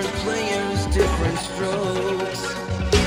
different 0.00 0.22
players, 0.22 0.86
different 0.94 1.38
strokes. 1.38 2.54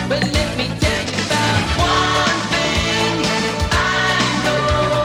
But 0.10 0.24
let 0.34 0.58
me 0.58 0.68
tell 0.68 1.04
you 1.08 1.16
about 1.26 1.64
one 1.80 2.40
thing 2.52 3.24
I 3.72 4.20
know. 4.44 5.00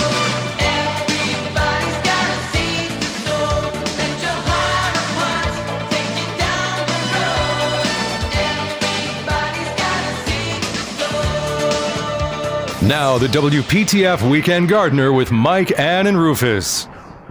Everybody's 0.59 1.99
got 2.03 2.27
a 2.27 2.39
seed 2.51 2.91
to 2.91 3.07
sow. 3.23 3.71
Let 3.99 4.15
your 4.21 4.39
heart 4.49 4.95
of 4.99 5.09
hearts 5.21 5.59
take 5.95 6.15
you 6.19 6.29
down 6.43 6.75
the 6.91 6.99
road. 7.15 7.87
Everybody's 8.51 9.73
got 9.79 10.03
a 10.11 10.15
seed 10.27 10.63
to 10.63 10.83
sow. 12.81 12.87
Now, 12.89 13.19
the 13.19 13.29
WPTF 13.29 14.29
Weekend 14.29 14.69
Gardener 14.69 15.13
with 15.13 15.31
Mike, 15.31 15.79
Ann, 15.79 16.09
and 16.09 16.19
Rufus. 16.19 16.89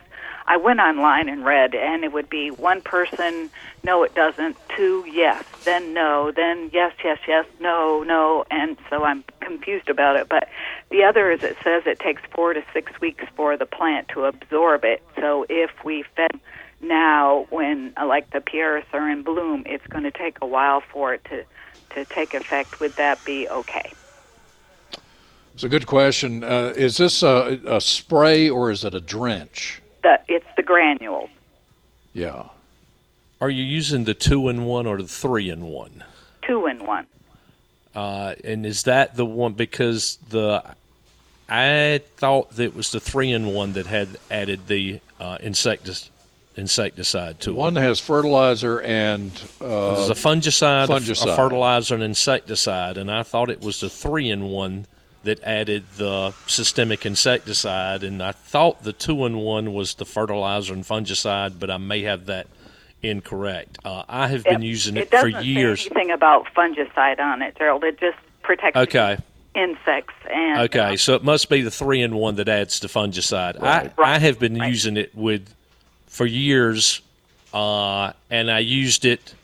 I 0.46 0.58
went 0.58 0.78
online 0.78 1.30
and 1.30 1.42
read, 1.42 1.74
and 1.74 2.04
it 2.04 2.12
would 2.12 2.28
be 2.28 2.50
one 2.50 2.82
person, 2.82 3.48
no, 3.82 4.02
it 4.02 4.14
doesn't, 4.14 4.58
two, 4.76 5.04
yes, 5.10 5.42
then 5.64 5.94
no, 5.94 6.32
then 6.32 6.68
yes, 6.70 6.92
yes, 7.02 7.18
yes, 7.26 7.46
no, 7.60 8.02
no, 8.02 8.44
and 8.50 8.76
so 8.90 9.04
I'm 9.04 9.24
confused 9.40 9.88
about 9.88 10.16
it. 10.16 10.28
But 10.28 10.48
the 10.90 11.02
other 11.02 11.30
is 11.30 11.42
it 11.42 11.56
says 11.64 11.84
it 11.86 11.98
takes 11.98 12.20
four 12.34 12.52
to 12.52 12.62
six 12.74 12.92
weeks 13.00 13.24
for 13.34 13.56
the 13.56 13.64
plant 13.64 14.08
to 14.08 14.26
absorb 14.26 14.84
it. 14.84 15.02
So 15.18 15.46
if 15.48 15.70
we 15.82 16.04
fed 16.14 16.38
now, 16.82 17.46
when 17.48 17.94
like 17.96 18.30
the 18.30 18.40
pieris 18.40 18.84
are 18.92 19.08
in 19.08 19.22
bloom, 19.22 19.62
it's 19.64 19.86
going 19.86 20.04
to 20.04 20.10
take 20.10 20.36
a 20.42 20.46
while 20.46 20.82
for 20.92 21.14
it 21.14 21.24
to 21.30 21.44
to 21.94 22.04
take 22.04 22.34
effect. 22.34 22.80
Would 22.80 22.96
that 22.96 23.24
be 23.24 23.48
okay? 23.48 23.92
It's 25.54 25.64
a 25.64 25.68
good 25.68 25.86
question. 25.86 26.42
Uh, 26.42 26.72
is 26.76 26.96
this 26.96 27.22
a, 27.22 27.60
a 27.66 27.80
spray 27.80 28.50
or 28.50 28.70
is 28.70 28.84
it 28.84 28.94
a 28.94 29.00
drench? 29.00 29.80
The 30.02 30.20
it's 30.28 30.46
the 30.56 30.62
granules. 30.62 31.30
Yeah. 32.12 32.48
Are 33.40 33.50
you 33.50 33.62
using 33.62 34.04
the 34.04 34.14
two 34.14 34.48
in 34.48 34.64
one 34.64 34.86
or 34.86 35.00
the 35.00 35.08
three 35.08 35.50
in 35.50 35.62
one? 35.62 36.04
Two 36.42 36.66
in 36.66 36.84
one. 36.84 37.06
Uh, 37.94 38.34
and 38.42 38.66
is 38.66 38.82
that 38.84 39.16
the 39.16 39.24
one 39.24 39.52
because 39.52 40.18
the 40.30 40.62
I 41.48 42.00
thought 42.16 42.56
that 42.56 42.64
it 42.64 42.74
was 42.74 42.90
the 42.90 43.00
three 43.00 43.30
in 43.30 43.46
one 43.46 43.74
that 43.74 43.86
had 43.86 44.08
added 44.30 44.66
the 44.66 45.00
uh, 45.20 45.38
insectis, 45.38 46.10
insecticide 46.56 47.40
to 47.40 47.52
One 47.52 47.76
it. 47.76 47.80
has 47.80 48.00
fertilizer 48.00 48.80
and 48.80 49.30
uh, 49.60 49.94
There's 49.96 50.10
a 50.10 50.14
fungicide, 50.14 50.84
a- 50.84 50.88
fungicide. 50.88 51.32
a 51.32 51.36
fertilizer, 51.36 51.94
and 51.94 52.02
insecticide, 52.04 52.96
and 52.96 53.10
I 53.10 53.22
thought 53.22 53.50
it 53.50 53.60
was 53.60 53.80
the 53.80 53.90
three 53.90 54.30
in 54.30 54.44
one 54.44 54.86
that 55.24 55.42
added 55.42 55.84
the 55.96 56.32
systemic 56.46 57.06
insecticide, 57.06 58.04
and 58.04 58.22
I 58.22 58.32
thought 58.32 58.82
the 58.84 58.92
two 58.92 59.24
in 59.26 59.38
one 59.38 59.72
was 59.72 59.94
the 59.94 60.04
fertilizer 60.04 60.74
and 60.74 60.84
fungicide, 60.84 61.58
but 61.58 61.70
I 61.70 61.78
may 61.78 62.02
have 62.02 62.26
that 62.26 62.46
incorrect. 63.02 63.78
Uh, 63.84 64.02
I 64.08 64.28
have 64.28 64.44
been 64.44 64.62
using 64.62 64.96
it, 64.96 65.10
for 65.10 65.30
doesn't 65.30 65.44
years. 65.44 65.82
Say 65.82 65.90
anything 65.94 66.10
about 66.10 66.46
fungicide 66.54 67.20
on 67.20 67.42
it, 67.42 67.56
Gerald. 67.56 67.84
It 67.84 67.98
just 67.98 68.16
protects 68.42 68.76
Okay. 68.78 69.16
insects 69.54 70.14
and 70.30 70.60
Okay, 70.62 70.94
uh, 70.94 70.96
so 70.96 71.14
it 71.14 71.22
must 71.24 71.48
be 71.48 71.62
the 71.62 71.70
three 71.70 72.02
in 72.02 72.14
one 72.14 72.36
that 72.36 72.48
adds 72.48 72.80
the 72.80 72.88
fungicide. 72.88 73.62
I, 73.62 73.82
Right. 73.82 73.92
I 73.98 74.18
have 74.18 74.38
been 74.38 74.58
Right. 74.58 74.68
using 74.68 74.96
it 74.96 75.14
with 75.14 75.53
for 76.14 76.26
years, 76.26 77.00
uh, 77.52 78.12
and 78.30 78.48
I 78.48 78.60
used 78.60 79.04
it 79.04 79.34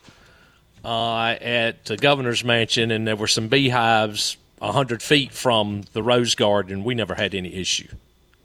uh, 0.84 1.34
at 1.40 1.84
the 1.84 1.96
governor's 1.96 2.44
mansion, 2.44 2.92
and 2.92 3.08
there 3.08 3.16
were 3.16 3.26
some 3.26 3.48
beehives 3.48 4.36
a 4.62 4.70
hundred 4.70 5.02
feet 5.02 5.32
from 5.32 5.82
the 5.94 6.02
rose 6.02 6.36
garden. 6.36 6.84
We 6.84 6.94
never 6.94 7.16
had 7.16 7.34
any 7.34 7.52
issue. 7.54 7.88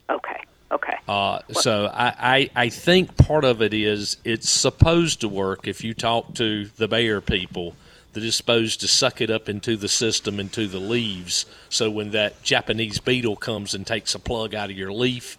okay, 0.09 0.41
okay. 0.72 0.97
Uh, 1.08 1.41
so 1.52 1.85
I, 1.94 2.14
I, 2.18 2.50
I 2.64 2.69
think 2.69 3.16
part 3.16 3.46
of 3.46 3.62
it 3.62 3.75
is 3.75 4.18
it's 4.24 4.50
supposed 4.50 5.22
to 5.22 5.30
work 5.30 5.68
if 5.68 5.84
you 5.84 5.94
talk 5.94 6.34
to 6.35 6.66
the 6.78 6.88
Bayer 6.88 7.22
people 7.22 7.75
that 8.14 8.24
is 8.24 8.35
supposed 8.35 8.80
to 8.80 8.88
suck 8.88 9.22
it 9.22 9.30
up 9.30 9.50
into 9.50 9.78
the 9.78 9.90
system, 9.90 10.40
into 10.40 10.68
the 10.68 10.80
leaves. 10.80 11.46
So 11.69 11.91
when 11.91 12.09
that 12.12 12.41
Japanese 12.41 12.97
beetle 12.97 13.35
comes 13.35 13.75
and 13.75 13.85
takes 13.85 14.16
a 14.16 14.19
plug 14.19 14.56
out 14.56 14.72
of 14.72 14.78
your 14.78 14.91
leaf, 14.91 15.38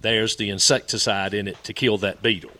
there's 0.00 0.36
the 0.36 0.50
insecticide 0.50 1.34
in 1.34 1.48
it 1.48 1.62
to 1.64 1.72
kill 1.72 1.98
that 1.98 2.22
beetle. 2.22 2.50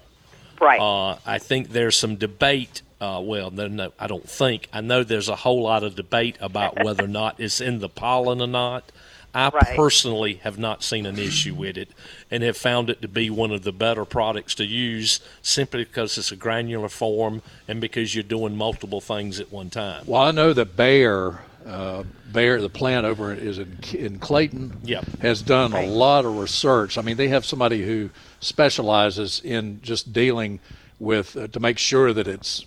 right. 0.60 0.80
Uh, 0.80 1.18
I 1.26 1.38
think 1.38 1.70
there's 1.70 1.96
some 1.96 2.16
debate. 2.16 2.82
Uh, 3.00 3.20
well, 3.22 3.50
no, 3.50 3.68
no, 3.68 3.92
I 3.98 4.06
don't 4.08 4.28
think. 4.28 4.68
I 4.72 4.80
know 4.80 5.04
there's 5.04 5.28
a 5.28 5.36
whole 5.36 5.62
lot 5.62 5.84
of 5.84 5.94
debate 5.94 6.36
about 6.40 6.82
whether 6.84 7.04
or 7.04 7.08
not 7.08 7.38
it's 7.38 7.60
in 7.60 7.78
the 7.78 7.88
pollen 7.88 8.40
or 8.40 8.46
not. 8.48 8.90
I 9.34 9.50
Right. 9.50 9.76
personally 9.76 10.34
have 10.42 10.58
not 10.58 10.82
seen 10.82 11.04
an 11.06 11.18
issue 11.18 11.54
with 11.54 11.76
it 11.76 11.90
and 12.30 12.42
have 12.42 12.56
found 12.56 12.88
it 12.90 13.02
to 13.02 13.08
be 13.08 13.28
one 13.28 13.52
of 13.52 13.62
the 13.62 13.72
better 13.72 14.04
products 14.06 14.54
to 14.56 14.64
use 14.64 15.20
simply 15.42 15.84
because 15.84 16.16
it's 16.16 16.32
a 16.32 16.36
granular 16.36 16.88
form 16.88 17.42
and 17.68 17.78
because 17.80 18.14
you're 18.14 18.24
doing 18.24 18.56
multiple 18.56 19.02
things 19.02 19.38
at 19.38 19.52
one 19.52 19.68
time. 19.68 20.02
Well, 20.06 20.22
I 20.22 20.30
know 20.30 20.54
that 20.54 20.76
Bayer, 20.76 21.40
uh, 21.68 22.02
Bayer, 22.32 22.60
the 22.60 22.68
plant 22.68 23.04
over 23.06 23.32
is 23.32 23.58
in, 23.58 23.78
in 23.92 24.18
Clayton, 24.18 24.78
Yep. 24.84 25.04
has 25.20 25.42
done 25.42 25.72
Right. 25.72 25.86
a 25.86 25.90
lot 25.90 26.24
of 26.24 26.36
research. 26.38 26.96
I 26.98 27.02
mean, 27.02 27.16
they 27.16 27.28
have 27.28 27.44
somebody 27.44 27.84
who 27.84 28.10
specializes 28.40 29.40
in 29.44 29.80
just 29.82 30.12
dealing 30.12 30.60
with 30.98 31.36
uh, 31.36 31.46
to 31.48 31.60
make 31.60 31.78
sure 31.78 32.12
that 32.12 32.26
it's 32.26 32.64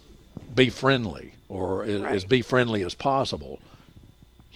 bee 0.55 0.69
friendly 0.69 1.33
or 1.49 1.83
is, 1.85 2.01
as 2.03 2.23
Right. 2.23 2.29
bee 2.29 2.41
friendly 2.41 2.83
as 2.83 2.93
possible. 2.93 3.59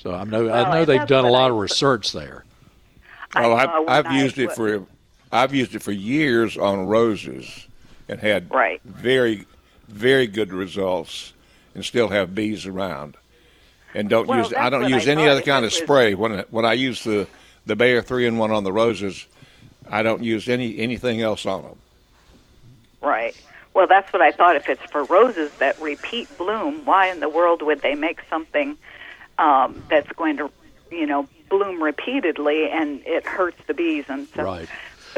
So 0.01 0.13
I 0.13 0.23
know 0.23 0.45
Well, 0.45 0.53
I 0.65 0.71
know 0.71 0.77
and 0.81 0.87
they've 0.87 1.07
done 1.07 1.25
a 1.25 1.29
lot 1.31 1.47
I- 1.47 1.53
of 1.53 1.55
research 1.59 2.11
there. 2.11 2.45
I 3.33 3.43
oh, 3.43 3.53
I've, 3.53 3.69
I've 3.89 4.05
I- 4.05 4.21
used 4.21 4.37
it 4.37 4.51
for 4.53 4.85
I've 5.31 5.53
used 5.53 5.75
it 5.75 5.81
for 5.81 5.91
years 5.91 6.55
on 6.57 6.85
roses, 6.85 7.67
and 8.07 8.19
had 8.21 8.49
Right. 8.53 8.79
very, 8.85 9.45
very 9.89 10.27
good 10.27 10.53
results, 10.53 11.33
and 11.73 11.83
still 11.83 12.07
have 12.09 12.33
bees 12.33 12.65
around. 12.65 13.17
And 13.95 14.09
don't 14.09 14.27
Well, 14.27 14.39
use 14.39 14.53
I 14.53 14.69
don't 14.69 14.89
use 14.89 15.07
I 15.07 15.11
any 15.11 15.27
other 15.27 15.41
kind 15.41 15.65
of 15.65 15.73
spray 15.73 16.13
when 16.13 16.39
when 16.51 16.65
I 16.65 16.73
use 16.73 17.03
the 17.03 17.27
the 17.65 17.75
Bayer 17.75 18.01
three 18.01 18.27
in 18.27 18.37
one 18.37 18.51
on 18.51 18.63
the 18.63 18.73
roses. 18.73 19.25
I 19.89 20.03
don't 20.03 20.23
use 20.23 20.49
any 20.49 20.77
anything 20.79 21.21
else 21.21 21.45
on 21.45 21.63
them. 21.63 21.77
Right. 23.01 23.35
Well, 23.73 23.87
that's 23.87 24.11
what 24.11 24.21
I 24.21 24.31
thought. 24.31 24.55
If 24.55 24.69
it's 24.69 24.83
for 24.91 25.03
roses 25.05 25.51
that 25.59 25.79
repeat 25.81 26.27
bloom, 26.37 26.85
why 26.85 27.07
in 27.07 27.19
the 27.19 27.29
world 27.29 27.61
would 27.61 27.81
they 27.81 27.95
make 27.95 28.19
something 28.29 28.77
um, 29.37 29.83
that's 29.89 30.11
going 30.13 30.37
to, 30.37 30.49
you 30.91 31.05
know, 31.05 31.27
bloom 31.49 31.81
repeatedly 31.81 32.69
and 32.69 33.01
it 33.05 33.25
hurts 33.25 33.57
the 33.67 33.73
bees 33.73 34.05
and 34.07 34.27
so. 34.35 34.43
Right. 34.43 34.69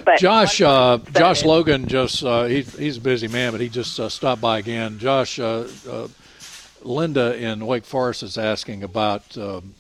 But 0.04 0.20
Josh, 0.20 0.62
uh, 0.62 1.00
Josh 1.16 1.44
Logan 1.44 1.88
just 1.88 2.24
uh, 2.24 2.44
he's 2.46 2.78
he's 2.78 2.98
a 2.98 3.02
busy 3.02 3.28
man, 3.28 3.52
but 3.52 3.62
he 3.62 3.70
just 3.70 4.00
uh, 4.00 4.10
stopped 4.10 4.42
by 4.42 4.60
again. 4.60 5.00
Josh, 5.00 5.40
uh, 5.40 5.68
uh, 5.90 6.08
Linda 6.88 7.36
in 7.38 7.66
Wake 7.66 7.86
Forest 7.86 8.24
is 8.24 8.38
asking 8.38 8.84
about 8.84 9.38
um, 9.38 9.76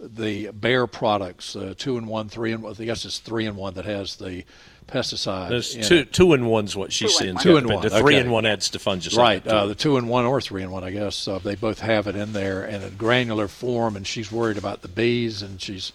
the 0.00 0.50
Bayer 0.50 0.86
products, 0.86 1.56
uh, 1.56 1.74
two 1.76 1.96
and 1.96 2.06
one, 2.08 2.28
three 2.28 2.52
and 2.52 2.62
one. 2.62 2.74
I 2.78 2.84
guess 2.84 3.04
it's 3.04 3.18
three 3.18 3.46
and 3.46 3.56
one 3.56 3.74
that 3.74 3.84
has 3.84 4.16
the 4.16 4.44
pesticide. 4.86 5.48
There's 5.48 5.74
in 5.74 5.82
two 5.82 5.94
it. 5.96 6.12
two 6.12 6.32
and 6.32 6.46
one's 6.48 6.76
what 6.76 6.92
she 6.92 7.06
Two 7.06 7.08
and 7.08 7.14
sends. 7.16 7.34
one. 7.36 7.42
Two 7.42 7.56
and 7.56 7.66
but 7.66 7.74
one, 7.76 7.82
The 7.82 7.90
three 7.90 8.14
okay. 8.14 8.20
and 8.20 8.30
one 8.30 8.46
adds 8.46 8.70
to 8.70 8.78
fungicide. 8.78 9.16
Right, 9.18 9.46
uh, 9.46 9.66
the 9.66 9.74
two 9.74 9.96
in 9.96 10.08
one 10.08 10.24
or 10.26 10.40
three 10.40 10.62
in 10.62 10.70
one, 10.70 10.84
I 10.84 10.90
guess. 10.90 11.26
Uh, 11.26 11.38
they 11.38 11.54
both 11.54 11.80
have 11.80 12.06
it 12.06 12.16
in 12.16 12.32
there 12.32 12.64
in 12.64 12.82
a 12.82 12.90
granular 12.90 13.48
form, 13.48 13.96
and 13.96 14.06
she's 14.06 14.30
worried 14.30 14.58
about 14.58 14.82
the 14.82 14.88
bees, 14.88 15.42
and 15.42 15.60
she's 15.60 15.92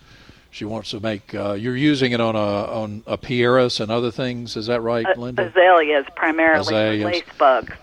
she 0.51 0.65
wants 0.65 0.89
to 0.91 0.99
make. 0.99 1.33
Uh, 1.35 1.53
you're 1.53 1.75
using 1.77 2.11
it 2.11 2.19
on 2.19 2.35
a 2.35 2.39
on 2.39 3.03
a 3.05 3.17
Pieris 3.17 3.79
and 3.79 3.91
other 3.91 4.09
things. 4.11 4.57
Is 4.57 4.65
that 4.67 4.81
right, 4.81 5.05
uh, 5.05 5.13
Linda? 5.15 5.47
azaleas 5.47 6.05
primarily 6.15 6.61
Azaleas. 6.61 7.05
lace 7.05 7.23
bugs. 7.37 7.73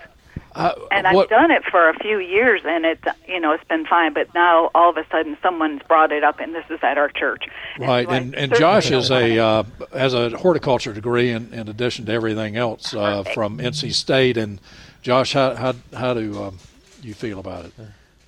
Uh, 0.57 0.75
And 0.91 1.07
I've 1.07 1.29
done 1.29 1.51
it 1.51 1.65
for 1.71 1.91
a 1.91 1.95
few 1.99 2.19
years, 2.19 2.63
and 2.65 2.87
it 2.87 2.99
you 3.29 3.39
know 3.39 3.53
it's 3.53 3.65
been 3.65 3.85
fine. 3.85 4.15
But 4.15 4.33
now 4.35 4.71
all 4.75 4.89
of 4.89 4.97
a 4.97 5.07
sudden, 5.11 5.37
someone's 5.43 5.83
brought 5.83 6.13
it 6.13 6.25
up, 6.25 6.41
and 6.41 6.55
this 6.55 6.65
is 6.71 6.79
at 6.83 6.97
our 6.97 7.11
church. 7.11 7.45
Right, 7.79 8.09
so 8.09 8.15
and, 8.15 8.35
and 8.35 8.55
Josh 8.55 8.91
is 8.91 9.11
a 9.11 9.39
uh, 9.39 9.65
has 9.93 10.15
a 10.15 10.31
horticulture 10.31 10.95
degree 10.95 11.31
in, 11.31 11.53
in 11.53 11.69
addition 11.69 12.07
to 12.07 12.13
everything 12.13 12.57
else 12.57 12.95
uh, 12.95 13.23
from 13.35 13.59
NC 13.59 13.93
State. 13.93 14.39
And 14.39 14.59
Josh, 15.03 15.35
how 15.35 15.55
how 15.55 15.75
how 15.95 16.15
do 16.15 16.43
um, 16.43 16.59
you 17.03 17.13
feel 17.13 17.39
about 17.39 17.67
it? 17.67 17.73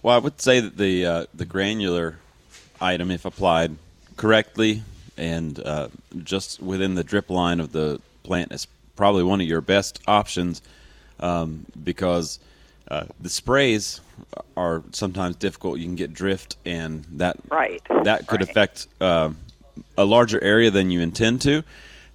Well, 0.03 0.15
I 0.15 0.19
would 0.19 0.39
say 0.39 0.61
that 0.61 0.77
the 0.77 1.07
uh, 1.07 1.27
the 1.33 1.47
granular 1.47 2.19
item, 2.79 3.11
if 3.11 3.25
applied 3.25 3.77
correctly 4.19 4.83
and 5.17 5.59
uh, 5.61 5.89
just 6.23 6.61
within 6.61 6.95
the 6.95 7.05
drip 7.05 7.31
line 7.31 7.59
of 7.59 7.73
the 7.73 8.03
plant, 8.23 8.53
is 8.53 8.67
probably 8.97 9.23
one 9.23 9.41
of 9.41 9.47
your 9.47 9.63
best 9.63 10.01
options 10.07 10.61
um, 11.21 11.67
because 11.83 12.39
uh, 12.91 13.05
the 13.21 13.29
sprays 13.29 14.01
are 14.57 14.83
sometimes 14.93 15.37
difficult. 15.37 15.79
You 15.79 15.85
can 15.85 15.95
get 15.97 16.13
drift, 16.15 16.57
and 16.65 17.05
that 17.13 17.37
Right. 17.51 17.83
that 18.05 18.27
could 18.27 18.41
Right. 18.41 18.51
affect 18.51 18.87
uh, 19.01 19.31
a 19.97 20.05
larger 20.05 20.43
area 20.43 20.71
than 20.71 20.91
you 20.91 21.01
intend 21.01 21.41
to. 21.43 21.63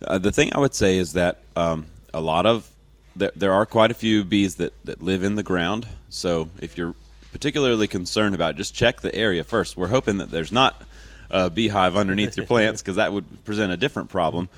Uh, 0.06 0.18
the 0.18 0.32
thing 0.32 0.52
I 0.54 0.60
would 0.60 0.74
say 0.74 0.98
is 0.98 1.14
that 1.14 1.40
um, 1.56 1.86
a 2.14 2.20
lot 2.22 2.46
of 2.46 2.70
there, 3.16 3.32
there 3.36 3.54
are 3.54 3.66
quite 3.66 3.92
a 3.92 3.94
few 3.94 4.24
bees 4.24 4.56
that, 4.56 4.74
that 4.86 5.02
live 5.02 5.24
in 5.24 5.36
the 5.36 5.44
ground. 5.44 5.88
So 6.10 6.50
if 6.60 6.78
you're 6.78 6.96
particularly 7.32 7.88
concerned 7.88 8.34
about, 8.36 8.52
it, 8.56 8.58
just 8.58 8.74
check 8.74 9.02
the 9.02 9.14
area 9.14 9.44
first. 9.44 9.78
We're 9.78 9.88
hoping 9.88 10.18
that 10.18 10.32
there's 10.32 10.52
not 10.52 10.82
a 11.30 11.50
beehive 11.50 11.96
underneath 11.96 12.36
your 12.36 12.46
plants 12.48 12.82
because 12.84 12.96
that 12.96 13.14
would 13.14 13.46
present 13.46 13.72
a 13.72 13.78
different 13.78 14.10
problem. 14.10 14.50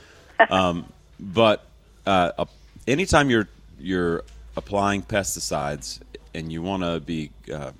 Um, 0.50 0.86
but 1.20 1.66
uh, 2.06 2.32
uh, 2.38 2.46
anytime 2.88 3.30
you're 3.30 3.48
you're 3.80 4.24
applying 4.56 5.02
pesticides 5.02 6.00
and 6.34 6.52
you 6.52 6.62
want 6.62 6.84
to 6.84 7.00
be 7.00 7.32
uh, 7.54 7.72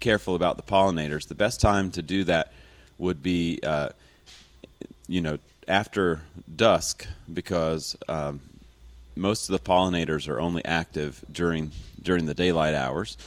careful 0.00 0.34
about 0.34 0.56
the 0.56 0.62
pollinators, 0.62 1.28
the 1.28 1.34
best 1.34 1.60
time 1.60 1.90
to 1.92 2.02
do 2.02 2.24
that 2.24 2.52
would 2.98 3.22
be, 3.22 3.60
uh, 3.62 3.90
you 5.06 5.20
know, 5.20 5.38
after 5.66 6.22
dusk 6.54 7.06
because 7.32 7.96
um, 8.08 8.40
most 9.14 9.48
of 9.48 9.52
the 9.52 9.70
pollinators 9.70 10.28
are 10.28 10.40
only 10.40 10.64
active 10.64 11.24
during 11.30 11.70
during 12.02 12.26
the 12.26 12.34
daylight 12.34 12.74
hours. 12.74 13.18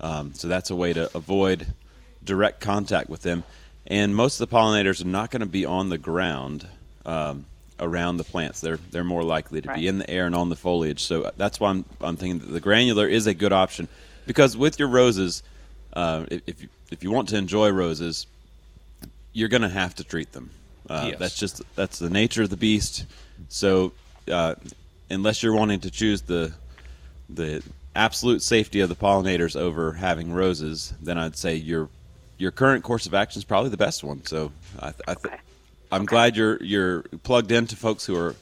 Um, 0.00 0.34
so 0.34 0.48
that's 0.48 0.70
a 0.70 0.76
way 0.76 0.92
to 0.92 1.10
avoid 1.16 1.66
direct 2.22 2.60
contact 2.60 3.08
with 3.08 3.22
them. 3.22 3.44
And 3.86 4.14
most 4.14 4.40
of 4.40 4.48
the 4.48 4.54
pollinators 4.54 5.02
are 5.02 5.08
not 5.08 5.30
going 5.30 5.40
to 5.40 5.46
be 5.46 5.64
on 5.64 5.88
the 5.88 5.98
ground 5.98 6.68
um, 7.06 7.46
around 7.80 8.16
the 8.16 8.24
plants. 8.24 8.60
They're 8.60 8.78
they're 8.90 9.04
more 9.04 9.22
likely 9.22 9.60
to 9.60 9.68
Right. 9.68 9.78
be 9.78 9.86
in 9.88 9.98
the 9.98 10.08
air 10.10 10.26
and 10.26 10.34
on 10.34 10.48
the 10.48 10.56
foliage. 10.56 11.02
So 11.04 11.30
that's 11.36 11.58
why 11.60 11.70
I'm 11.70 11.84
I'm 12.00 12.16
thinking 12.16 12.38
that 12.40 12.52
the 12.52 12.60
granular 12.60 13.06
is 13.06 13.26
a 13.26 13.34
good 13.34 13.52
option 13.52 13.88
because 14.26 14.56
with 14.56 14.78
your 14.78 14.88
roses, 14.88 15.42
uh, 15.94 16.24
if 16.30 16.42
if 16.46 16.62
you, 16.62 16.68
if 16.90 17.02
you 17.04 17.10
want 17.10 17.28
to 17.30 17.36
enjoy 17.36 17.70
roses, 17.70 18.26
you're 19.32 19.48
going 19.48 19.62
to 19.62 19.68
have 19.68 19.94
to 19.96 20.04
treat 20.04 20.32
them. 20.32 20.50
Uh, 20.88 21.08
Yes. 21.10 21.18
That's 21.18 21.38
just 21.38 21.62
that's 21.76 21.98
the 21.98 22.10
nature 22.10 22.42
of 22.42 22.50
the 22.50 22.56
beast. 22.56 23.04
So 23.48 23.92
uh, 24.30 24.54
unless 25.10 25.42
you're 25.42 25.54
wanting 25.54 25.80
to 25.80 25.90
choose 25.90 26.22
the 26.22 26.52
the 27.30 27.62
absolute 27.94 28.42
safety 28.42 28.80
of 28.80 28.88
the 28.88 28.94
pollinators 28.94 29.54
over 29.56 29.92
having 29.92 30.32
roses, 30.32 30.94
then 31.02 31.18
I'd 31.18 31.36
say 31.36 31.56
your 31.56 31.88
your 32.38 32.50
current 32.52 32.84
course 32.84 33.06
of 33.06 33.14
action 33.14 33.38
is 33.40 33.44
probably 33.44 33.70
the 33.70 33.76
best 33.76 34.02
one. 34.04 34.24
So 34.24 34.52
I, 34.80 34.88
I 35.06 35.14
th- 35.14 35.18
Okay. 35.26 35.36
I'm 35.90 36.04
glad 36.04 36.36
you're 36.36 36.62
you're 36.62 37.02
plugged 37.22 37.52
into 37.52 37.76
folks 37.76 38.06
who 38.06 38.16
are 38.16 38.34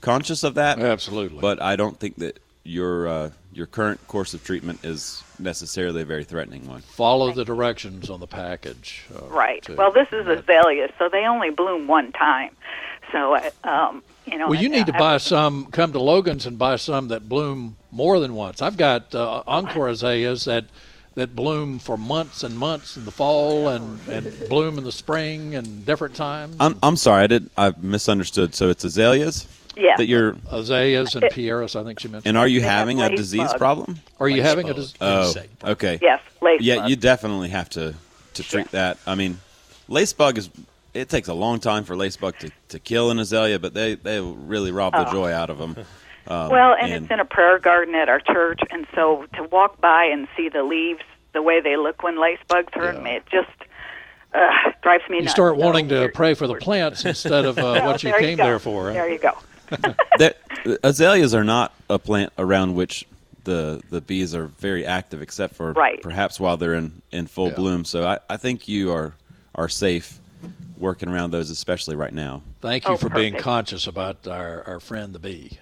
conscious 0.00 0.42
of 0.44 0.54
that. 0.54 0.78
Absolutely. 0.78 1.40
But 1.40 1.60
I 1.60 1.76
don't 1.76 1.98
think 1.98 2.16
that 2.16 2.38
your 2.64 3.08
uh, 3.08 3.30
your 3.52 3.66
current 3.66 4.06
course 4.06 4.34
of 4.34 4.44
treatment 4.44 4.84
is 4.84 5.22
necessarily 5.38 6.02
a 6.02 6.04
very 6.04 6.24
threatening 6.24 6.66
one. 6.68 6.82
Follow 6.82 7.32
the 7.32 7.44
directions 7.44 8.10
on 8.10 8.20
the 8.20 8.26
package. 8.26 9.06
Uh, 9.14 9.26
Right. 9.26 9.62
to- 9.64 9.74
Well, 9.74 9.90
this 9.90 10.08
is 10.12 10.26
azaleas, 10.26 10.90
so 10.98 11.08
they 11.08 11.24
only 11.26 11.50
bloom 11.50 11.86
one 11.86 12.12
time. 12.12 12.54
So, 13.10 13.34
uh, 13.34 13.50
um, 13.64 14.02
you 14.26 14.38
know. 14.38 14.48
Well, 14.48 14.60
you 14.60 14.66
and, 14.66 14.74
need 14.74 14.86
to 14.86 14.92
buy 14.92 15.16
some. 15.18 15.66
Come 15.66 15.92
to 15.92 16.00
Logan's 16.00 16.46
and 16.46 16.58
buy 16.58 16.76
some 16.76 17.08
that 17.08 17.28
bloom 17.28 17.76
more 17.90 18.20
than 18.20 18.34
once. 18.34 18.62
I've 18.62 18.76
got 18.76 19.14
uh, 19.14 19.42
encore 19.46 19.88
azaleas 19.88 20.44
that 20.44 20.66
that 21.14 21.34
bloom 21.34 21.78
for 21.78 21.96
months 21.96 22.42
and 22.44 22.56
months 22.56 22.96
in 22.96 23.04
the 23.04 23.10
fall 23.10 23.68
and, 23.68 23.98
and 24.08 24.48
bloom 24.48 24.78
in 24.78 24.84
the 24.84 24.92
spring 24.92 25.54
and 25.54 25.84
different 25.84 26.14
times. 26.14 26.56
I'm 26.60 26.78
I'm 26.82 26.96
sorry, 26.96 27.24
I 27.24 27.26
did 27.26 27.50
I 27.56 27.74
misunderstood. 27.80 28.54
So 28.54 28.68
it's 28.68 28.84
azaleas 28.84 29.46
Yeah. 29.76 29.96
that 29.96 30.06
you're 30.06 30.36
azaleas 30.50 31.14
and 31.14 31.24
pieris, 31.24 31.78
I 31.78 31.84
think 31.84 32.00
she 32.00 32.08
mentioned. 32.08 32.28
and 32.28 32.38
are 32.38 32.48
you 32.48 32.60
having 32.62 33.00
a 33.00 33.14
disease 33.14 33.48
bug. 33.48 33.58
problem? 33.58 34.00
Are 34.20 34.28
you 34.28 34.36
Lace 34.36 34.46
having 34.46 34.68
a 34.70 34.74
disease? 34.74 34.96
Oh, 35.00 35.34
okay. 35.64 35.98
Yes, 36.00 36.20
lace 36.40 36.60
Yeah, 36.60 36.76
bug. 36.76 36.90
you 36.90 36.96
definitely 36.96 37.48
have 37.48 37.68
to 37.70 37.94
to 38.34 38.42
treat 38.42 38.70
that. 38.70 38.98
I 39.06 39.14
mean, 39.16 39.40
lace 39.88 40.12
bug 40.12 40.38
is 40.38 40.48
it 40.94 41.08
takes 41.08 41.28
a 41.28 41.34
long 41.34 41.60
time 41.60 41.84
for 41.84 41.96
lace 41.96 42.16
bug 42.16 42.36
to, 42.40 42.50
to 42.68 42.78
kill 42.78 43.10
an 43.10 43.18
azalea, 43.18 43.58
but 43.58 43.74
they 43.74 43.94
they 43.96 44.20
really 44.20 44.70
rob 44.72 44.92
the 44.92 45.08
oh. 45.08 45.12
joy 45.12 45.32
out 45.32 45.50
of 45.50 45.58
them. 45.58 45.76
Um, 46.30 46.48
Well, 46.48 46.74
and, 46.80 46.92
it's 46.92 47.10
in 47.10 47.18
a 47.20 47.24
prayer 47.24 47.58
garden 47.58 47.94
at 47.96 48.08
our 48.08 48.20
church, 48.20 48.60
and 48.70 48.86
so 48.94 49.26
to 49.34 49.42
walk 49.50 49.80
by 49.80 50.04
and 50.04 50.28
see 50.36 50.48
the 50.48 50.62
leaves 50.62 51.02
the 51.34 51.42
way 51.42 51.60
they 51.60 51.76
look 51.76 52.02
when 52.02 52.20
lace 52.20 52.38
bugs 52.48 52.72
hurt 52.72 52.94
Yeah. 52.96 53.02
me, 53.02 53.10
it 53.16 53.24
just 53.30 53.48
uh, 54.32 54.70
drives 54.82 55.02
me 55.10 55.16
you 55.18 55.22
nuts. 55.24 55.32
start 55.32 55.56
So 55.58 55.64
wanting 55.64 55.88
to 55.88 56.08
pray 56.14 56.34
for 56.34 56.46
the 56.46 56.54
plants 56.54 57.04
instead 57.04 57.44
of 57.44 57.58
uh, 57.58 57.62
Well, 57.82 57.84
what 57.86 58.02
you 58.04 58.12
came 58.14 58.38
go. 58.38 58.44
there 58.44 58.58
for. 58.60 58.88
huh? 58.88 58.92
There 58.94 59.10
you 59.10 59.18
go. 59.18 59.32
that, 60.18 60.38
azaleas 60.84 61.34
are 61.34 61.44
not 61.44 61.74
a 61.88 61.98
plant 61.98 62.32
around 62.38 62.74
which 62.74 63.04
the 63.44 63.80
the 63.90 64.00
bees 64.00 64.34
are 64.34 64.46
very 64.46 64.84
active, 64.86 65.20
except 65.22 65.54
for 65.56 65.72
Right. 65.72 66.00
perhaps 66.02 66.38
while 66.38 66.56
they're 66.56 66.74
in, 66.74 67.02
in 67.10 67.26
full 67.26 67.48
Yeah. 67.48 67.54
bloom. 67.54 67.84
So 67.84 68.06
I, 68.06 68.18
I 68.28 68.36
think 68.36 68.68
you 68.68 68.92
are 68.92 69.14
are 69.54 69.68
safe 69.68 70.20
working 70.78 71.08
around 71.08 71.30
those, 71.32 71.50
especially 71.50 71.96
right 71.96 72.12
now. 72.12 72.42
Thank 72.60 72.86
you 72.86 72.94
Oh, 72.94 72.96
for 72.96 73.08
being 73.08 73.34
conscious 73.34 73.86
about 73.86 74.26
our, 74.28 74.62
our 74.66 74.80
friend 74.80 75.12
the 75.12 75.18
bee. 75.18 75.58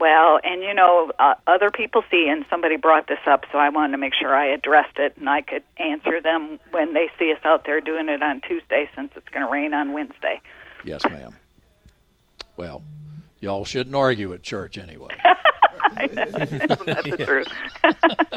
Well, 0.00 0.40
and 0.42 0.62
you 0.62 0.72
know, 0.72 1.12
uh, 1.18 1.34
other 1.46 1.70
people 1.70 2.02
see, 2.10 2.26
and 2.30 2.46
somebody 2.48 2.76
brought 2.76 3.06
this 3.06 3.18
up, 3.26 3.44
so 3.52 3.58
I 3.58 3.68
wanted 3.68 3.92
to 3.92 3.98
make 3.98 4.14
sure 4.18 4.34
I 4.34 4.46
addressed 4.46 4.98
it 4.98 5.16
and 5.18 5.28
I 5.28 5.42
could 5.42 5.62
answer 5.76 6.22
them 6.22 6.58
when 6.70 6.94
they 6.94 7.10
see 7.18 7.30
us 7.32 7.38
out 7.44 7.66
there 7.66 7.82
doing 7.82 8.08
it 8.08 8.22
on 8.22 8.40
Tuesday, 8.40 8.88
since 8.96 9.12
it's 9.14 9.28
going 9.28 9.44
to 9.44 9.52
rain 9.52 9.74
on 9.74 9.92
Wednesday. 9.92 10.40
Yes, 10.84 11.02
ma'am. 11.04 11.36
Well, 12.56 12.82
y'all 13.40 13.66
shouldn't 13.66 13.94
argue 13.94 14.32
at 14.32 14.42
church 14.42 14.78
anyway. 14.78 15.14
That's 16.14 16.82
the 17.10 17.24
truth. 17.26 17.48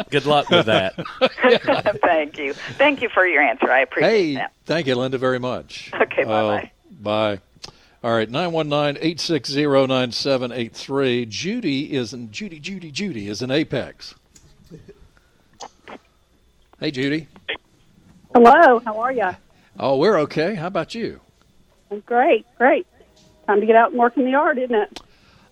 Good 0.10 0.26
luck 0.26 0.50
with 0.50 0.66
that. 0.66 0.96
Thank 2.02 2.38
you. 2.38 2.54
Thank 2.78 3.02
you 3.02 3.10
for 3.14 3.26
your 3.26 3.42
answer. 3.42 3.72
I 3.72 3.82
appreciate 3.82 4.12
Hey, 4.12 4.36
that. 4.36 4.52
thank 4.66 4.88
you, 4.88 4.96
Linda, 4.96 5.18
very 5.18 5.40
much. 5.40 5.92
Okay, 5.94 6.24
bye-bye. 6.24 6.58
Uh, 6.58 7.38
bye. 7.38 7.40
All 8.04 8.12
right, 8.12 8.30
919-860-9783. 8.30 11.30
Judy 11.30 11.94
is 11.94 12.14
in 12.14 12.30
Judy, 12.32 12.60
Judy, 12.60 12.92
Judy 12.92 13.30
is 13.30 13.42
in 13.42 13.50
Apex. 13.50 14.14
Hey, 16.82 16.92
Judy. 16.92 17.30
Hello, 18.34 18.80
how 18.80 19.00
are 19.00 19.14
you? 19.14 19.30
Oh, 19.80 19.96
we're 19.96 20.18
okay. 20.20 20.56
How 20.56 20.68
about 20.68 20.94
you? 20.94 21.22
Great, 22.06 22.46
great. 22.58 22.86
Time 23.48 23.62
to 23.62 23.66
get 23.66 23.78
out 23.78 23.92
and 23.92 24.00
work 24.00 24.18
in 24.18 24.26
the 24.26 24.32
yard, 24.32 24.58
isn't 24.58 24.76
it? 24.76 25.00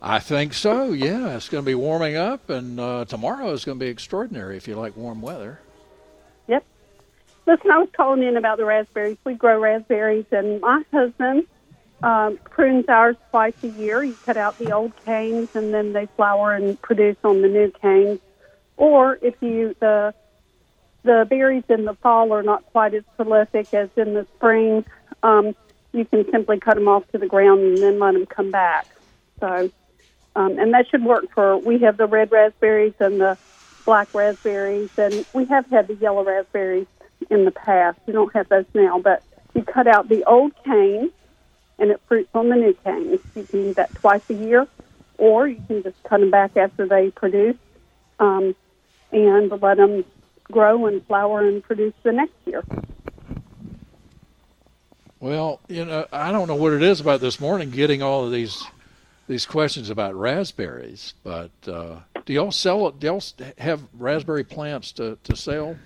I 0.01 0.19
think 0.19 0.53
so. 0.53 0.91
Yeah, 0.91 1.37
it's 1.37 1.47
going 1.47 1.63
to 1.63 1.65
be 1.65 1.75
warming 1.75 2.17
up, 2.17 2.49
and 2.49 2.81
uh, 2.81 3.05
tomorrow 3.05 3.53
is 3.53 3.63
going 3.63 3.79
to 3.79 3.85
be 3.85 3.89
extraordinary 3.89 4.57
if 4.57 4.67
you 4.67 4.75
like 4.75 4.97
warm 4.97 5.21
weather. 5.21 5.61
Yep. 6.47 6.65
Listen, 7.45 7.71
I 7.71 7.77
was 7.77 7.87
calling 7.95 8.23
in 8.23 8.35
about 8.35 8.57
the 8.57 8.65
raspberries. 8.65 9.15
We 9.23 9.35
grow 9.35 9.57
raspberries, 9.57 10.25
and 10.31 10.59
my 10.59 10.83
husband 10.91 11.47
um, 12.03 12.37
prunes 12.49 12.85
ours 12.87 13.15
twice 13.29 13.53
a 13.63 13.67
year. 13.67 14.03
You 14.03 14.15
cut 14.25 14.37
out 14.37 14.57
the 14.57 14.71
old 14.71 14.93
canes, 15.05 15.49
and 15.53 15.73
then 15.73 15.93
they 15.93 16.07
flower 16.17 16.53
and 16.53 16.81
produce 16.81 17.17
on 17.23 17.41
the 17.41 17.47
new 17.47 17.71
canes. 17.81 18.19
Or 18.77 19.19
if 19.21 19.35
you 19.41 19.75
the 19.79 20.13
the 21.03 21.25
berries 21.29 21.63
in 21.69 21.85
the 21.85 21.95
fall 21.95 22.31
are 22.33 22.43
not 22.43 22.65
quite 22.67 22.93
as 22.93 23.03
prolific 23.15 23.73
as 23.73 23.89
in 23.95 24.13
the 24.13 24.27
spring, 24.35 24.85
um, 25.23 25.55
you 25.93 26.05
can 26.05 26.29
simply 26.31 26.59
cut 26.59 26.75
them 26.75 26.87
off 26.87 27.07
to 27.11 27.17
the 27.17 27.27
ground 27.27 27.61
and 27.61 27.77
then 27.77 27.99
let 27.99 28.13
them 28.13 28.25
come 28.25 28.51
back. 28.51 28.87
So, 29.39 29.71
um, 30.35 30.59
and 30.59 30.73
that 30.73 30.87
should 30.89 31.03
work 31.03 31.25
for. 31.33 31.57
We 31.57 31.79
have 31.79 31.97
the 31.97 32.05
red 32.05 32.31
raspberries 32.31 32.93
and 32.99 33.19
the 33.19 33.37
black 33.85 34.13
raspberries, 34.13 34.89
and 34.97 35.25
we 35.33 35.45
have 35.45 35.65
had 35.67 35.87
the 35.87 35.95
yellow 35.95 36.23
raspberries 36.23 36.87
in 37.29 37.45
the 37.45 37.51
past. 37.51 37.99
We 38.05 38.13
don't 38.13 38.33
have 38.33 38.49
those 38.49 38.65
now, 38.73 38.99
but 38.99 39.23
you 39.53 39.63
cut 39.63 39.87
out 39.87 40.07
the 40.07 40.23
old 40.25 40.53
cane, 40.63 41.11
and 41.81 41.89
it 41.89 41.99
fruits 42.07 42.29
on 42.33 42.47
the 42.47 42.55
new 42.55 42.73
canes. 42.85 43.19
You 43.35 43.43
can 43.43 43.63
do 43.63 43.73
that 43.73 43.93
twice 43.95 44.21
a 44.29 44.35
year, 44.35 44.67
or 45.17 45.47
you 45.47 45.61
can 45.67 45.83
just 45.83 46.01
cut 46.03 46.19
them 46.19 46.29
back 46.29 46.55
after 46.55 46.87
they 46.87 47.09
produce, 47.09 47.57
um, 48.19 48.55
and 49.11 49.51
let 49.61 49.77
them 49.77 50.05
grow 50.51 50.85
and 50.85 51.05
flower 51.07 51.45
and 51.45 51.63
produce 51.63 51.93
the 52.03 52.11
next 52.11 52.35
year. 52.45 52.63
Well, 55.19 55.59
you 55.67 55.85
know, 55.85 56.07
I 56.13 56.31
don't 56.31 56.47
know 56.47 56.55
what 56.55 56.73
it 56.73 56.83
is 56.83 56.99
about 56.99 57.19
this 57.19 57.39
morning 57.39 57.71
getting 57.71 58.01
all 58.01 58.25
of 58.25 58.31
these 58.31 58.63
these 59.27 59.45
questions 59.45 59.89
about 59.89 60.13
raspberries, 60.15 61.13
but 61.23 61.51
uh, 61.67 61.99
do 62.25 62.33
y'all 62.33 62.51
sell 62.51 62.87
it? 62.87 62.99
Do 62.99 63.07
y'all 63.07 63.23
have 63.57 63.81
raspberry 63.97 64.43
plants 64.43 64.91
to, 64.93 65.17
to 65.23 65.35
sell? 65.35 65.77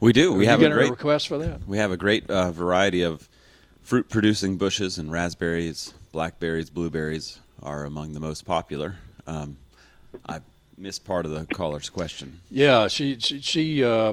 We 0.00 0.12
do. 0.12 0.32
Are 0.32 0.36
We 0.36 0.44
you 0.44 0.50
have 0.50 0.60
a 0.60 0.62
getting 0.62 0.76
great 0.76 0.90
request 0.90 1.28
for 1.28 1.38
that. 1.38 1.66
We 1.66 1.78
have 1.78 1.90
a 1.90 1.96
great 1.96 2.30
uh, 2.30 2.52
variety 2.52 3.02
of 3.02 3.28
fruit 3.86 4.08
producing 4.10 4.56
bushes, 4.56 4.98
and 4.98 5.12
raspberries, 5.12 5.94
blackberries, 6.12 6.70
blueberries 6.70 7.38
are 7.62 7.84
among 7.84 8.12
the 8.12 8.20
most 8.20 8.44
popular. 8.44 8.96
Um, 9.28 9.56
I 10.28 10.40
missed 10.76 11.04
part 11.04 11.24
of 11.24 11.30
the 11.30 11.46
caller's 11.54 11.88
question. 11.88 12.40
Yeah, 12.50 12.88
she 12.88 13.18
she, 13.20 13.40
she 13.40 13.84
uh, 13.84 14.12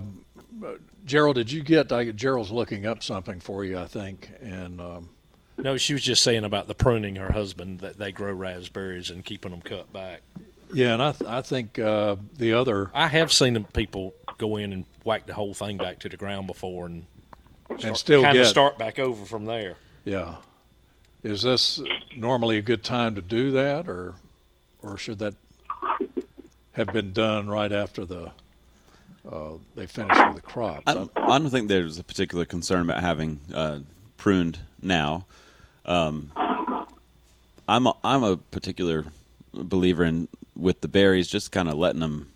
Gerald, 1.05 1.35
did 1.35 1.51
you 1.51 1.63
get? 1.63 1.91
I, 1.91 2.11
Gerald's 2.11 2.51
looking 2.51 2.85
up 2.85 3.03
something 3.03 3.39
for 3.39 3.65
you, 3.65 3.79
I 3.79 3.85
think, 3.87 4.29
and 4.41 4.79
um, 4.79 5.09
No, 5.57 5.75
she 5.77 5.93
was 5.93 6.03
just 6.03 6.21
saying 6.21 6.43
about 6.45 6.67
the 6.67 6.75
pruning 6.75 7.15
her 7.15 7.31
husband 7.33 7.79
that 7.79 7.97
they 7.97 8.11
grow 8.11 8.31
raspberries 8.31 9.09
and 9.09 9.25
keeping 9.25 9.51
them 9.51 9.61
cut 9.61 9.91
back. 9.91 10.21
yeah, 10.73 10.93
and 10.93 11.01
I 11.01 11.11
th- 11.13 11.29
I 11.29 11.41
think 11.41 11.79
uh, 11.79 12.15
the 12.37 12.53
other 12.53 12.91
I 12.93 13.07
have 13.07 13.33
seen 13.33 13.61
people 13.73 14.13
go 14.37 14.57
in 14.57 14.71
and 14.71 14.85
whack 15.03 15.25
the 15.25 15.33
whole 15.33 15.53
thing 15.55 15.77
back 15.77 15.97
to 15.99 16.09
the 16.09 16.17
ground 16.17 16.45
before 16.47 16.85
and 16.85 17.05
and 17.83 17.97
still 17.97 18.21
kind 18.23 18.33
get 18.33 18.41
of 18.41 18.47
start 18.47 18.77
back 18.77 18.99
over 18.99 19.25
from 19.25 19.45
there. 19.45 19.75
yeah. 20.05 20.35
Is 21.23 21.41
this 21.41 21.79
normally 22.17 22.57
a 22.57 22.61
good 22.61 22.83
time 22.83 23.15
to 23.15 23.21
do 23.21 23.51
that, 23.51 23.87
or 23.87 24.15
or 24.81 24.97
should 24.97 25.19
that 25.19 25.35
have 26.73 26.87
been 26.87 27.13
done 27.13 27.47
right 27.47 27.71
after 27.71 28.03
the 28.03 28.31
uh, 29.31 29.51
they 29.75 29.85
finish 29.87 30.17
with 30.17 30.35
the 30.35 30.41
crop? 30.41 30.83
I 30.85 30.93
don't, 30.93 31.11
I 31.15 31.39
don't 31.39 31.49
think 31.49 31.69
there's 31.69 31.97
a 31.97 32.03
particular 32.03 32.43
concern 32.43 32.81
about 32.81 32.99
having 33.01 33.39
uh, 33.53 33.79
pruned 34.17 34.59
now. 34.81 35.25
Um, 35.85 36.31
I'm 37.69 37.87
a, 37.87 37.95
I'm 38.03 38.23
a 38.23 38.35
particular 38.35 39.05
believer 39.53 40.03
in 40.03 40.27
with 40.57 40.81
the 40.81 40.89
berries, 40.89 41.29
just 41.29 41.53
kind 41.53 41.69
of 41.69 41.75
letting 41.75 42.01
them, 42.01 42.31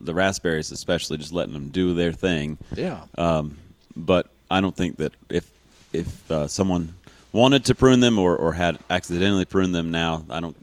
the 0.00 0.14
raspberries 0.14 0.70
especially, 0.72 1.18
just 1.18 1.32
letting 1.32 1.52
them 1.52 1.68
do 1.68 1.92
their 1.92 2.12
thing. 2.12 2.56
yeah, 2.74 3.02
Um, 3.18 3.58
but 3.94 4.23
I 4.50 4.60
don't 4.60 4.76
think 4.76 4.96
that 4.98 5.12
if 5.28 5.50
if 5.92 6.30
uh, 6.30 6.46
someone 6.48 6.94
wanted 7.32 7.64
to 7.66 7.74
prune 7.74 8.00
them 8.00 8.18
or, 8.18 8.36
or 8.36 8.52
had 8.52 8.78
accidentally 8.90 9.44
pruned 9.44 9.74
them 9.74 9.90
now, 9.90 10.24
I 10.30 10.40
don't 10.40 10.56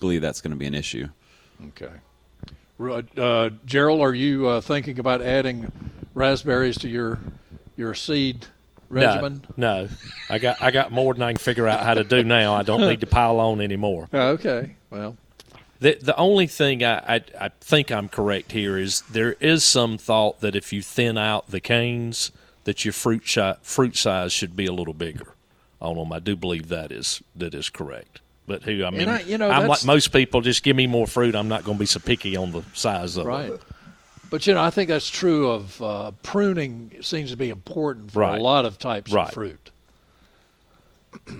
believe 0.00 0.20
that's 0.22 0.40
going 0.40 0.50
to 0.52 0.56
be 0.56 0.66
an 0.66 0.74
issue. 0.74 1.08
okay. 1.68 1.90
Uh, 3.16 3.50
Gerald, 3.64 4.00
are 4.00 4.14
you 4.14 4.48
uh, 4.48 4.60
thinking 4.60 4.98
about 4.98 5.22
adding 5.22 5.70
raspberries 6.12 6.76
to 6.78 6.88
your 6.88 7.18
your 7.76 7.94
seed 7.94 8.46
regimen? 8.90 9.44
No, 9.56 9.84
no, 9.84 9.88
I 10.28 10.38
got 10.38 10.60
I 10.60 10.70
got 10.72 10.90
more 10.90 11.14
than 11.14 11.22
I 11.22 11.32
can 11.32 11.38
figure 11.38 11.68
out 11.68 11.80
how 11.84 11.94
to 11.94 12.04
do 12.04 12.24
now. 12.24 12.54
I 12.54 12.62
don't 12.62 12.80
need 12.80 13.00
to 13.00 13.06
pile 13.06 13.38
on 13.38 13.60
anymore. 13.60 14.08
Oh, 14.12 14.28
okay. 14.38 14.74
Well, 14.90 15.16
The 15.80 15.96
the 16.02 16.16
only 16.16 16.46
thing 16.48 16.82
I, 16.84 16.98
I 17.16 17.20
I 17.40 17.48
think 17.60 17.90
I'm 17.92 18.08
correct 18.08 18.52
here 18.52 18.76
is 18.76 19.02
there 19.02 19.34
is 19.40 19.62
some 19.64 19.96
thought 19.96 20.40
that 20.40 20.56
if 20.56 20.72
you 20.72 20.82
thin 20.82 21.16
out 21.16 21.50
the 21.50 21.60
canes, 21.60 22.32
that 22.64 22.84
your 22.84 22.92
fruit 22.92 23.22
shi- 23.26 23.52
fruit 23.62 23.96
size 23.96 24.32
should 24.32 24.56
be 24.56 24.66
a 24.66 24.72
little 24.72 24.94
bigger 24.94 25.34
on 25.80 25.96
them. 25.96 26.12
I 26.12 26.18
do 26.18 26.34
believe 26.36 26.68
that 26.68 26.90
is 26.92 27.22
that 27.36 27.54
is 27.54 27.68
correct. 27.70 28.20
But 28.46 28.62
who 28.64 28.84
I 28.84 28.90
mean, 28.90 29.08
I- 29.08 29.22
you 29.22 29.38
know, 29.38 29.50
I'm 29.50 29.68
like 29.68 29.84
most 29.84 30.08
people. 30.12 30.40
Just 30.42 30.62
give 30.62 30.76
me 30.76 30.86
more 30.86 31.06
fruit. 31.06 31.34
I'm 31.34 31.48
not 31.48 31.64
going 31.64 31.76
to 31.78 31.80
be 31.80 31.86
so 31.86 32.00
picky 32.00 32.36
on 32.36 32.52
the 32.52 32.62
size 32.74 33.16
of 33.16 33.26
right. 33.26 33.50
it. 33.50 33.62
But 34.30 34.46
you 34.46 34.54
know, 34.54 34.60
I 34.62 34.70
think 34.70 34.88
that's 34.88 35.08
true 35.08 35.48
of 35.50 35.80
uh, 35.82 36.10
pruning. 36.22 36.90
Seems 37.02 37.30
to 37.30 37.36
be 37.36 37.50
important 37.50 38.10
for 38.10 38.22
a 38.22 38.36
lot 38.40 38.64
of 38.64 38.78
types 38.78 39.12
Right. 39.12 39.28
of 39.28 39.34
fruit, 39.34 39.70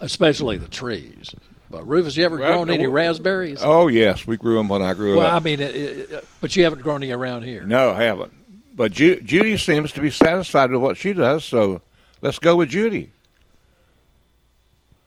especially 0.00 0.56
the 0.58 0.68
trees. 0.68 1.34
But 1.70 1.86
Rufus, 1.86 2.16
you 2.16 2.24
ever 2.24 2.36
Well, 2.36 2.52
grown 2.64 2.70
any 2.70 2.86
raspberries? 2.86 3.60
Oh 3.62 3.86
yes, 3.88 4.26
we 4.26 4.36
grew 4.36 4.56
them 4.56 4.68
when 4.68 4.82
I 4.82 4.92
grew 4.94 5.18
well, 5.18 5.34
I 5.34 5.38
mean, 5.38 5.60
it, 5.60 5.74
it, 5.76 6.24
but 6.40 6.54
you 6.56 6.64
haven't 6.64 6.82
grown 6.82 7.02
any 7.02 7.12
around 7.12 7.42
here. 7.44 7.62
no, 7.64 7.90
I 7.92 8.02
haven't. 8.02 8.32
But 8.80 8.92
Ju- 8.92 9.20
Judy 9.20 9.58
seems 9.58 9.92
to 9.92 10.00
be 10.00 10.10
satisfied 10.10 10.70
with 10.70 10.80
what 10.80 10.96
she 10.96 11.12
does, 11.12 11.44
so 11.44 11.82
let's 12.22 12.38
go 12.38 12.56
with 12.56 12.70
Judy. 12.70 13.12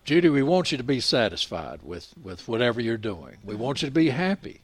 Judy, 0.04 0.30
we 0.30 0.44
want 0.44 0.72
you 0.72 0.78
to 0.78 0.84
be 0.84 1.00
satisfied 1.00 1.80
with, 1.82 2.14
with 2.22 2.48
whatever 2.48 2.80
you're 2.82 2.98
doing. 2.98 3.38
We 3.44 3.56
want 3.56 3.82
you 3.82 3.88
to 3.88 3.92
be 3.92 4.12
happy. 4.12 4.62